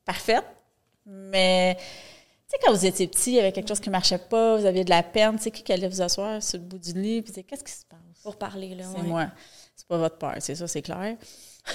parfaite, 0.06 0.46
mais. 1.06 1.76
Tu 1.78 2.56
sais, 2.56 2.58
quand 2.66 2.74
vous 2.74 2.86
étiez 2.86 3.08
petit, 3.08 3.32
il 3.32 3.36
y 3.36 3.40
avait 3.40 3.52
quelque 3.52 3.68
chose 3.68 3.80
qui 3.80 3.92
marchait 3.92 4.18
pas, 4.18 4.58
vous 4.58 4.66
aviez 4.66 4.84
de 4.84 4.90
la 4.90 5.04
peine, 5.04 5.38
tu 5.38 5.44
sais, 5.44 5.52
qui 5.52 5.72
allait 5.72 5.88
vous 5.88 6.02
asseoir 6.02 6.42
sur 6.42 6.58
le 6.58 6.66
bout 6.66 6.80
du 6.80 6.94
lit, 6.94 7.22
puis 7.22 7.44
qu'est-ce 7.44 7.64
qui 7.64 7.72
se 7.72 7.86
passe? 7.86 8.00
Pour 8.24 8.38
parler, 8.38 8.74
là. 8.74 8.86
C'est 8.92 9.02
ouais. 9.02 9.08
moi. 9.08 9.28
C'est 9.76 9.88
pas 9.88 9.98
votre 9.98 10.18
père, 10.18 10.36
c'est 10.40 10.56
ça, 10.56 10.68
c'est 10.68 10.82
clair. 10.82 11.16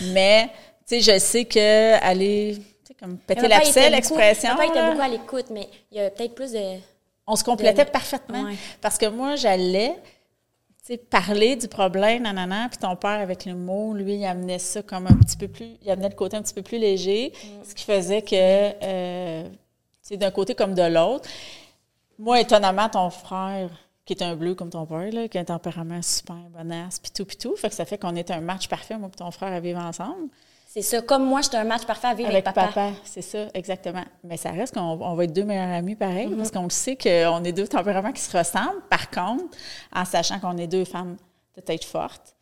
Mais, 0.03 0.51
tu 0.87 1.01
sais, 1.01 1.14
je 1.14 1.18
sais 1.18 1.45
que 1.45 1.95
aller, 2.05 2.57
tu 2.59 2.62
sais, 2.89 2.95
comme 2.95 3.16
péter 3.18 3.49
l'abcès, 3.49 3.91
l'expression, 3.91 4.51
Papa 4.51 4.66
était 4.66 4.87
beaucoup 4.91 5.03
à 5.03 5.09
l'écoute, 5.09 5.47
mais 5.51 5.68
il 5.91 5.99
y 5.99 6.01
a 6.01 6.11
peut-être 6.11 6.35
plus 6.35 6.53
de. 6.53 6.78
on 7.26 7.37
se 7.37 7.45
complétait 7.45 7.85
de- 7.85 7.91
parfaitement. 7.91 8.43
Ouais. 8.43 8.55
Parce 8.80 8.99
que 8.99 9.07
moi, 9.07 9.37
j'allais, 9.37 9.95
tu 10.87 10.93
sais, 10.93 10.97
parler 10.99 11.57
du 11.57 11.68
problème, 11.68 12.24
nanana, 12.24 12.68
puis 12.68 12.78
ton 12.78 12.95
père, 12.97 13.20
avec 13.20 13.47
le 13.47 13.55
mot, 13.55 13.95
lui, 13.95 14.16
il 14.16 14.24
amenait 14.26 14.59
ça 14.59 14.82
comme 14.82 15.07
un 15.07 15.14
petit 15.16 15.37
peu 15.37 15.49
plus, 15.49 15.76
il 15.82 15.91
amenait 15.91 16.11
le 16.11 16.14
côté 16.14 16.37
un 16.37 16.43
petit 16.43 16.55
peu 16.55 16.62
plus 16.62 16.78
léger, 16.78 17.32
Mm. 17.35 17.64
ce 17.68 17.74
qui 17.74 17.85
faisait 17.85 18.20
que, 18.22 18.35
euh, 18.35 19.49
d'un 20.11 20.30
côté 20.30 20.55
comme 20.55 20.74
de 20.74 20.82
l'autre. 20.82 21.28
Moi, 22.18 22.41
étonnamment, 22.41 22.89
ton 22.91 23.09
frère, 23.11 23.70
qui 24.05 24.12
est 24.12 24.22
un 24.22 24.37
bleu 24.37 24.55
comme 24.55 24.68
ton 24.70 24.85
père, 24.85 25.11
là, 25.11 25.26
qui 25.28 25.39
a 25.39 25.41
un 25.41 25.45
tempérament 25.45 26.03
super 26.03 26.37
bonasse, 26.55 26.99
puis 26.99 27.11
tout, 27.11 27.24
puis 27.24 27.39
tout, 27.39 27.57
fait 27.57 27.70
que 27.70 27.74
ça 27.74 27.87
fait 27.87 27.97
qu'on 27.97 28.14
est 28.14 28.30
un 28.30 28.41
match 28.41 28.68
parfait, 28.68 28.99
moi 28.99 29.09
et 29.12 29.16
ton 29.16 29.30
frère, 29.30 29.51
à 29.53 29.61
vivre 29.61 29.80
ensemble. 29.80 30.28
C'est 30.75 30.83
ça. 30.83 31.01
Comme 31.03 31.25
moi, 31.25 31.41
j'étais 31.41 31.57
un 31.57 31.62
match 31.64 31.85
parfait 31.85 32.09
à 32.09 32.14
vivre 32.14 32.31
avec, 32.31 32.45
Avec 32.45 32.55
papa. 32.57 32.66
papa, 32.72 32.91
c'est 33.05 33.22
ça, 33.22 33.47
exactement. 33.55 34.03
Mais 34.25 34.37
ça 34.37 34.51
reste 34.51 34.75
qu'on 34.75 34.81
on 34.81 35.14
va 35.14 35.22
être 35.22 35.33
deux 35.33 35.45
meilleurs 35.45 35.68
amis 35.72 35.95
pareil, 35.95 36.27
Mm-hmm. 36.27 36.37
parce 36.37 36.51
qu'on 36.51 36.64
le 36.64 36.70
sait 36.70 36.97
qu'on 36.97 37.45
est 37.45 37.53
deux 37.53 37.68
tempéraments 37.68 38.11
qui 38.11 38.22
se 38.22 38.37
ressemblent. 38.37 38.83
Par 38.91 39.09
contre, 39.09 39.45
en 39.95 40.05
sachant 40.05 40.41
qu'on 40.41 40.57
est 40.59 40.66
deux 40.66 40.85
femmes 40.85 41.16
de 41.57 41.61
tête 41.61 41.85
forte, 41.85 42.34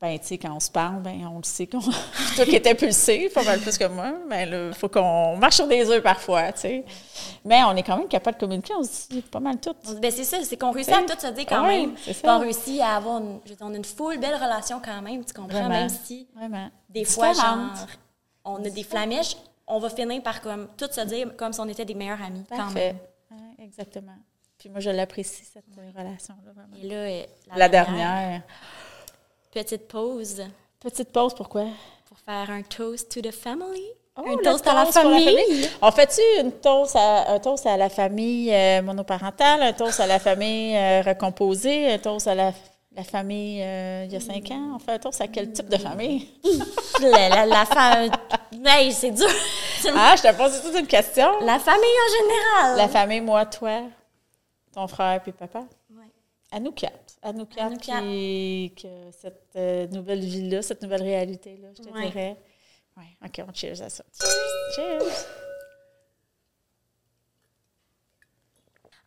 ben 0.00 0.18
tu 0.18 0.26
sais, 0.26 0.38
quand 0.38 0.52
on 0.54 0.60
se 0.60 0.70
parle, 0.70 1.00
ben 1.02 1.26
on 1.32 1.38
le 1.38 1.44
sait 1.44 1.66
qu'on... 1.66 1.78
Toi 2.36 2.44
qui 2.44 2.56
étais 2.56 2.70
impulsif, 2.72 3.32
pas 3.32 3.44
mal 3.44 3.60
plus 3.60 3.78
que 3.78 3.86
moi, 3.86 4.12
ben 4.28 4.50
là, 4.50 4.66
il 4.68 4.74
faut 4.74 4.88
qu'on 4.88 5.36
marche 5.36 5.56
sur 5.56 5.68
des 5.68 5.88
œufs 5.88 6.02
parfois, 6.02 6.52
tu 6.52 6.60
sais. 6.60 6.84
Mais 7.44 7.62
on 7.64 7.76
est 7.76 7.82
quand 7.82 7.96
même 7.96 8.08
capable 8.08 8.36
de 8.36 8.40
communiquer, 8.40 8.74
on 8.76 8.82
se 8.82 9.08
dit 9.08 9.22
pas 9.22 9.40
mal 9.40 9.58
tout. 9.60 9.74
Ben, 10.00 10.10
c'est 10.10 10.24
ça, 10.24 10.38
c'est 10.42 10.56
qu'on 10.56 10.72
réussit 10.72 10.92
à 10.92 11.02
tout 11.02 11.18
se 11.18 11.28
dire 11.28 11.46
quand 11.48 11.64
même. 11.66 11.94
on 12.24 12.38
réussit 12.40 12.80
à 12.80 12.96
avoir 12.96 13.18
une, 13.20 13.40
je 13.44 13.50
veux 13.50 13.56
dire, 13.56 13.66
on 13.66 13.72
a 13.72 13.76
une 13.76 13.84
full 13.84 14.18
belle 14.18 14.34
relation 14.34 14.80
quand 14.84 15.00
même, 15.00 15.24
tu 15.24 15.32
comprends? 15.32 15.58
Vraiment. 15.60 15.68
Même 15.68 15.88
si 15.88 16.28
Vraiment. 16.34 16.70
des 16.88 17.04
fois, 17.04 17.32
genre, 17.32 17.70
on 18.44 18.64
a 18.64 18.68
des 18.70 18.82
flamèches, 18.84 19.36
on 19.66 19.78
va 19.78 19.90
finir 19.90 20.22
par 20.22 20.40
comme 20.42 20.68
tout 20.76 20.88
se 20.90 21.00
dire 21.02 21.34
comme 21.36 21.52
si 21.52 21.60
on 21.60 21.68
était 21.68 21.84
des 21.84 21.94
meilleurs 21.94 22.20
amis 22.20 22.44
quand 22.48 22.56
Parfait. 22.56 22.94
même. 23.30 23.40
Ouais, 23.40 23.64
exactement. 23.64 24.16
Puis 24.58 24.68
moi, 24.68 24.80
je 24.80 24.90
l'apprécie, 24.90 25.44
cette 25.44 25.64
relation-là, 25.96 26.52
vraiment. 26.52 26.76
Et 26.82 26.86
là, 26.88 26.94
euh, 26.94 27.22
La 27.56 27.68
dernière. 27.68 28.42
Petite 29.54 29.88
pause 29.88 30.42
Petite 30.80 31.10
pause, 31.12 31.34
pourquoi? 31.34 31.64
pour 32.08 32.18
faire 32.18 32.50
un 32.50 32.62
toast 32.62 33.10
to 33.12 33.20
the 33.22 33.32
family. 33.32 33.82
Oh, 34.16 34.22
un 34.28 34.36
toast 34.42 34.66
à 34.68 34.74
la 34.74 34.84
famille. 34.86 35.68
On 35.82 35.90
fait-tu 35.90 36.20
une 36.40 36.52
toast 36.52 36.94
à, 36.96 37.32
un 37.32 37.38
toast 37.40 37.66
à 37.66 37.76
la 37.76 37.88
famille 37.88 38.52
euh, 38.54 38.82
monoparentale, 38.82 39.62
un 39.62 39.72
toast 39.72 39.98
à 40.00 40.06
la 40.06 40.18
famille 40.20 40.76
euh, 40.76 41.02
recomposée, 41.02 41.90
un 41.92 41.98
toast 41.98 42.28
à 42.28 42.34
la, 42.34 42.52
la 42.94 43.02
famille 43.02 43.60
euh, 43.62 44.04
il 44.06 44.12
y 44.12 44.16
a 44.16 44.20
cinq 44.20 44.50
ans? 44.52 44.72
On 44.76 44.78
fait 44.78 44.92
un 44.92 44.98
toast 44.98 45.20
à 45.20 45.26
quel 45.26 45.50
type 45.52 45.68
de 45.68 45.78
famille? 45.78 46.28
la, 47.00 47.28
la, 47.30 47.46
la 47.46 47.64
fa- 47.64 48.02
Hey, 48.66 48.92
c'est 48.92 49.10
dur. 49.10 49.26
Ah, 49.96 50.14
je 50.16 50.22
te 50.22 50.32
pose 50.36 50.62
toute 50.62 50.78
une 50.78 50.86
question. 50.86 51.40
La 51.40 51.58
famille 51.58 51.82
en 51.84 52.22
général. 52.22 52.76
La 52.78 52.88
famille, 52.88 53.20
moi, 53.20 53.44
toi, 53.46 53.80
ton 54.72 54.86
frère 54.86 55.20
puis 55.22 55.32
papa? 55.32 55.64
À 56.54 56.60
nous 56.60 56.70
quatre. 56.70 57.14
À 57.20 57.32
nous 57.32 57.46
quatre 57.46 57.70
nous 57.72 57.78
quatre. 57.78 58.02
qui, 58.04 58.72
que 58.80 59.10
cette 59.10 59.48
euh, 59.56 59.88
nouvelle 59.88 60.20
vie-là, 60.20 60.62
cette 60.62 60.82
nouvelle 60.82 61.02
réalité-là, 61.02 61.68
je 61.76 61.82
te 61.82 61.88
Ouais. 61.88 62.06
dirais. 62.06 62.36
Oui, 62.96 63.04
OK, 63.24 63.42
on 63.48 63.52
cheers 63.52 63.82
à 63.82 63.88
ça. 63.90 64.04
Cheers! 64.76 65.02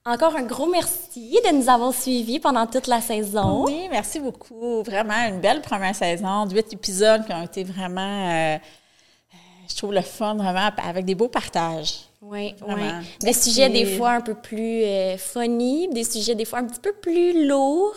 Encore 0.05 0.35
un 0.35 0.43
gros 0.43 0.67
merci 0.67 1.39
de 1.45 1.53
nous 1.55 1.69
avoir 1.69 1.93
suivis 1.93 2.39
pendant 2.39 2.65
toute 2.67 2.87
la 2.87 2.99
saison. 3.01 3.63
Oui, 3.65 3.87
merci 3.89 4.19
beaucoup. 4.19 4.83
Vraiment 4.83 5.13
une 5.27 5.39
belle 5.39 5.61
première 5.61 5.95
saison, 5.95 6.45
de 6.45 6.53
huit 6.53 6.71
épisodes 6.73 7.25
qui 7.25 7.33
ont 7.33 7.43
été 7.43 7.63
vraiment 7.63 8.29
euh, 8.29 8.55
euh, 8.55 9.37
je 9.69 9.75
trouve 9.75 9.93
le 9.93 10.01
fun 10.01 10.35
vraiment 10.35 10.69
avec 10.83 11.05
des 11.05 11.15
beaux 11.15 11.27
partages. 11.29 12.06
Oui, 12.29 12.55
oui. 12.67 12.83
Des 13.21 13.33
sujets 13.33 13.69
des 13.69 13.85
fois 13.85 14.11
un 14.11 14.21
peu 14.21 14.33
plus 14.33 14.83
euh, 14.83 15.17
funny, 15.17 15.87
des 15.89 16.03
sujets 16.03 16.35
des 16.35 16.43
fois 16.43 16.59
un 16.59 16.65
petit 16.65 16.79
peu 16.79 16.91
plus 16.91 17.47
lourds, 17.47 17.95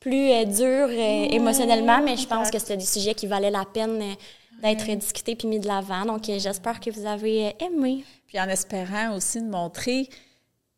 plus 0.00 0.30
euh, 0.32 0.44
durs 0.44 0.88
euh, 0.90 1.28
émotionnellement, 1.30 2.02
mais 2.02 2.16
je 2.16 2.26
pense 2.26 2.50
que 2.50 2.58
c'était 2.58 2.76
des 2.76 2.84
sujets 2.84 3.14
qui 3.14 3.26
valaient 3.26 3.50
la 3.50 3.64
peine 3.64 4.02
d'être 4.62 4.86
discutés 4.96 5.34
puis 5.34 5.48
mis 5.48 5.60
de 5.60 5.66
l'avant. 5.66 6.04
Donc, 6.04 6.24
j'espère 6.24 6.78
que 6.78 6.90
vous 6.90 7.06
avez 7.06 7.54
aimé. 7.58 8.04
Puis 8.26 8.38
en 8.38 8.48
espérant 8.48 9.16
aussi 9.16 9.40
de 9.40 9.48
montrer 9.48 10.08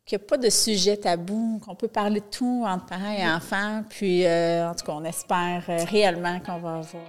qu'il 0.05 0.17
n'y 0.17 0.23
a 0.23 0.27
pas 0.27 0.37
de 0.37 0.49
sujet 0.49 0.95
tabou, 0.95 1.59
qu'on 1.65 1.75
peut 1.75 1.89
parler 1.89 2.21
de 2.21 2.25
tout 2.25 2.63
entre 2.65 2.85
parents 2.85 3.11
et 3.11 3.27
enfants. 3.27 3.83
Puis 3.89 4.25
en 4.25 4.73
tout 4.75 4.85
cas, 4.85 4.93
on 4.93 5.03
espère 5.03 5.63
réellement 5.89 6.39
qu'on 6.39 6.59
va 6.59 6.75
avoir 6.75 7.03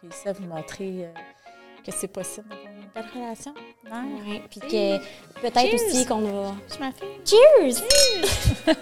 réussi 0.00 0.28
à 0.28 0.32
vous 0.32 0.46
montrer 0.46 1.08
que 1.84 1.90
c'est 1.92 2.08
possible 2.08 2.46
belle 2.94 3.04
relation. 3.14 3.54
Ouais, 3.84 4.42
puis 4.50 4.60
que 4.60 4.98
peut-être 5.40 5.74
aussi 5.74 6.06
qu'on 6.06 6.20
va... 6.20 6.54
Je 6.72 6.82
m'en 6.82 6.92
fais. 6.92 7.06
Cheers! 7.24 7.82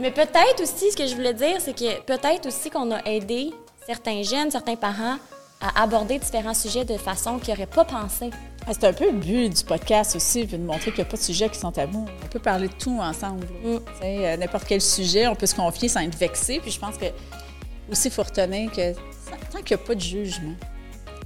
Mais 0.00 0.10
peut-être 0.10 0.62
aussi, 0.62 0.90
ce 0.90 0.96
que 0.96 1.06
je 1.06 1.14
voulais 1.14 1.34
dire, 1.34 1.60
c'est 1.60 1.76
que 1.76 2.00
peut-être 2.02 2.46
aussi 2.46 2.70
qu'on 2.70 2.90
a 2.90 3.02
aidé 3.04 3.52
certains 3.86 4.22
jeunes, 4.22 4.50
certains 4.50 4.76
parents 4.76 5.16
à 5.60 5.82
aborder 5.82 6.18
différents 6.18 6.54
sujets 6.54 6.84
de 6.84 6.96
façon 6.96 7.38
qu'ils 7.38 7.52
n'auraient 7.52 7.66
pas 7.66 7.84
pensé. 7.84 8.30
Ah, 8.66 8.70
C'est 8.72 8.84
un 8.84 8.92
peu 8.92 9.06
le 9.10 9.18
but 9.18 9.48
du 9.50 9.64
podcast 9.64 10.16
aussi, 10.16 10.46
de 10.46 10.56
montrer 10.56 10.90
qu'il 10.90 11.02
n'y 11.02 11.08
a 11.08 11.10
pas 11.10 11.16
de 11.16 11.22
sujets 11.22 11.48
qui 11.50 11.58
sont 11.58 11.70
tabous. 11.70 12.06
On 12.24 12.26
peut 12.28 12.38
parler 12.38 12.68
de 12.68 12.72
tout 12.74 12.98
ensemble. 12.98 13.46
Mm. 13.62 13.78
Euh, 14.02 14.36
N'importe 14.38 14.64
quel 14.66 14.80
sujet, 14.80 15.26
on 15.28 15.34
peut 15.34 15.46
se 15.46 15.54
confier 15.54 15.88
sans 15.88 16.00
être 16.00 16.16
vexé. 16.16 16.60
Puis 16.60 16.70
je 16.70 16.78
pense 16.78 16.96
que 16.96 17.06
aussi, 17.90 18.08
il 18.08 18.10
faut 18.10 18.22
retenir 18.22 18.70
que 18.72 18.92
tant 19.52 19.58
qu'il 19.62 19.76
n'y 19.76 19.82
a 19.82 19.86
pas 19.86 19.94
de 19.94 20.00
jugement, 20.00 20.54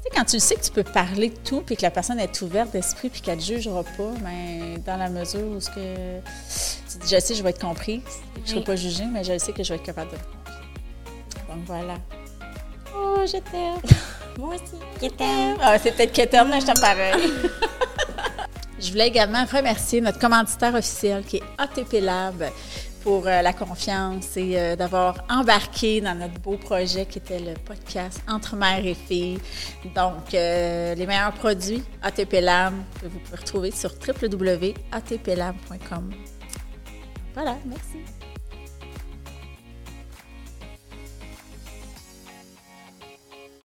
sais, 0.04 0.10
quand 0.14 0.24
tu 0.24 0.38
sais 0.40 0.54
que 0.56 0.60
tu 0.62 0.70
peux 0.70 0.84
parler 0.84 1.30
de 1.30 1.36
tout, 1.36 1.62
puis 1.62 1.76
que 1.76 1.82
la 1.82 1.90
personne 1.90 2.18
est 2.20 2.42
ouverte 2.42 2.70
d'esprit, 2.72 3.08
puis 3.10 3.20
qu'elle 3.20 3.36
ne 3.36 3.40
te 3.40 3.46
jugera 3.46 3.82
pas, 3.82 4.10
mais 4.22 4.78
dans 4.86 4.96
la 4.96 5.08
mesure 5.08 5.46
où 5.46 5.60
ce 5.60 5.70
que 5.70 6.18
tu 6.20 6.98
dis, 6.98 7.14
je 7.14 7.20
sais, 7.20 7.34
je 7.34 7.42
vais 7.42 7.50
être 7.50 7.60
comprise, 7.60 8.00
je 8.36 8.40
ne 8.40 8.46
serai 8.46 8.58
Oui. 8.58 8.64
pas 8.64 8.76
jugée, 8.76 9.04
mais 9.12 9.24
je 9.24 9.36
sais 9.38 9.52
que 9.52 9.62
je 9.62 9.70
vais 9.70 9.76
être 9.76 9.84
capable 9.84 10.10
de 10.12 10.16
confier. 10.16 11.48
Donc 11.48 11.64
voilà. 11.66 11.94
Oh, 12.96 13.20
je 13.26 13.38
t'aime. 13.38 13.80
Moi 14.38 14.54
aussi. 14.54 14.74
Je 15.02 15.08
t'aime. 15.08 15.56
Ah, 15.60 15.76
c'est 15.78 15.92
peut-être 15.92 16.12
qu'éterne, 16.12 16.48
mais 16.50 16.60
je 16.60 16.66
t'aime 16.66 16.80
pareil. 16.80 17.14
je 18.80 18.90
voulais 18.90 19.08
également 19.08 19.44
remercier 19.44 20.00
notre 20.00 20.18
commanditaire 20.18 20.74
officiel 20.74 21.24
qui 21.24 21.36
est 21.38 21.42
ATP 21.58 22.00
Lab 22.00 22.44
pour 23.04 23.26
euh, 23.26 23.42
la 23.42 23.52
confiance 23.52 24.36
et 24.38 24.58
euh, 24.58 24.76
d'avoir 24.76 25.26
embarqué 25.28 26.00
dans 26.00 26.18
notre 26.18 26.40
beau 26.40 26.56
projet 26.56 27.04
qui 27.04 27.18
était 27.18 27.38
le 27.38 27.52
podcast 27.52 28.22
Entre 28.26 28.56
mères 28.56 28.82
et 28.84 28.94
filles. 28.94 29.38
Donc, 29.94 30.32
euh, 30.32 30.94
les 30.94 31.06
meilleurs 31.06 31.34
produits, 31.34 31.82
ATP 32.02 32.40
Lab, 32.40 32.72
que 33.00 33.06
vous 33.06 33.18
pouvez 33.18 33.36
retrouver 33.36 33.70
sur 33.70 33.90
www.atplab.com. 33.90 36.10
Voilà, 37.34 37.58
merci. 37.66 38.13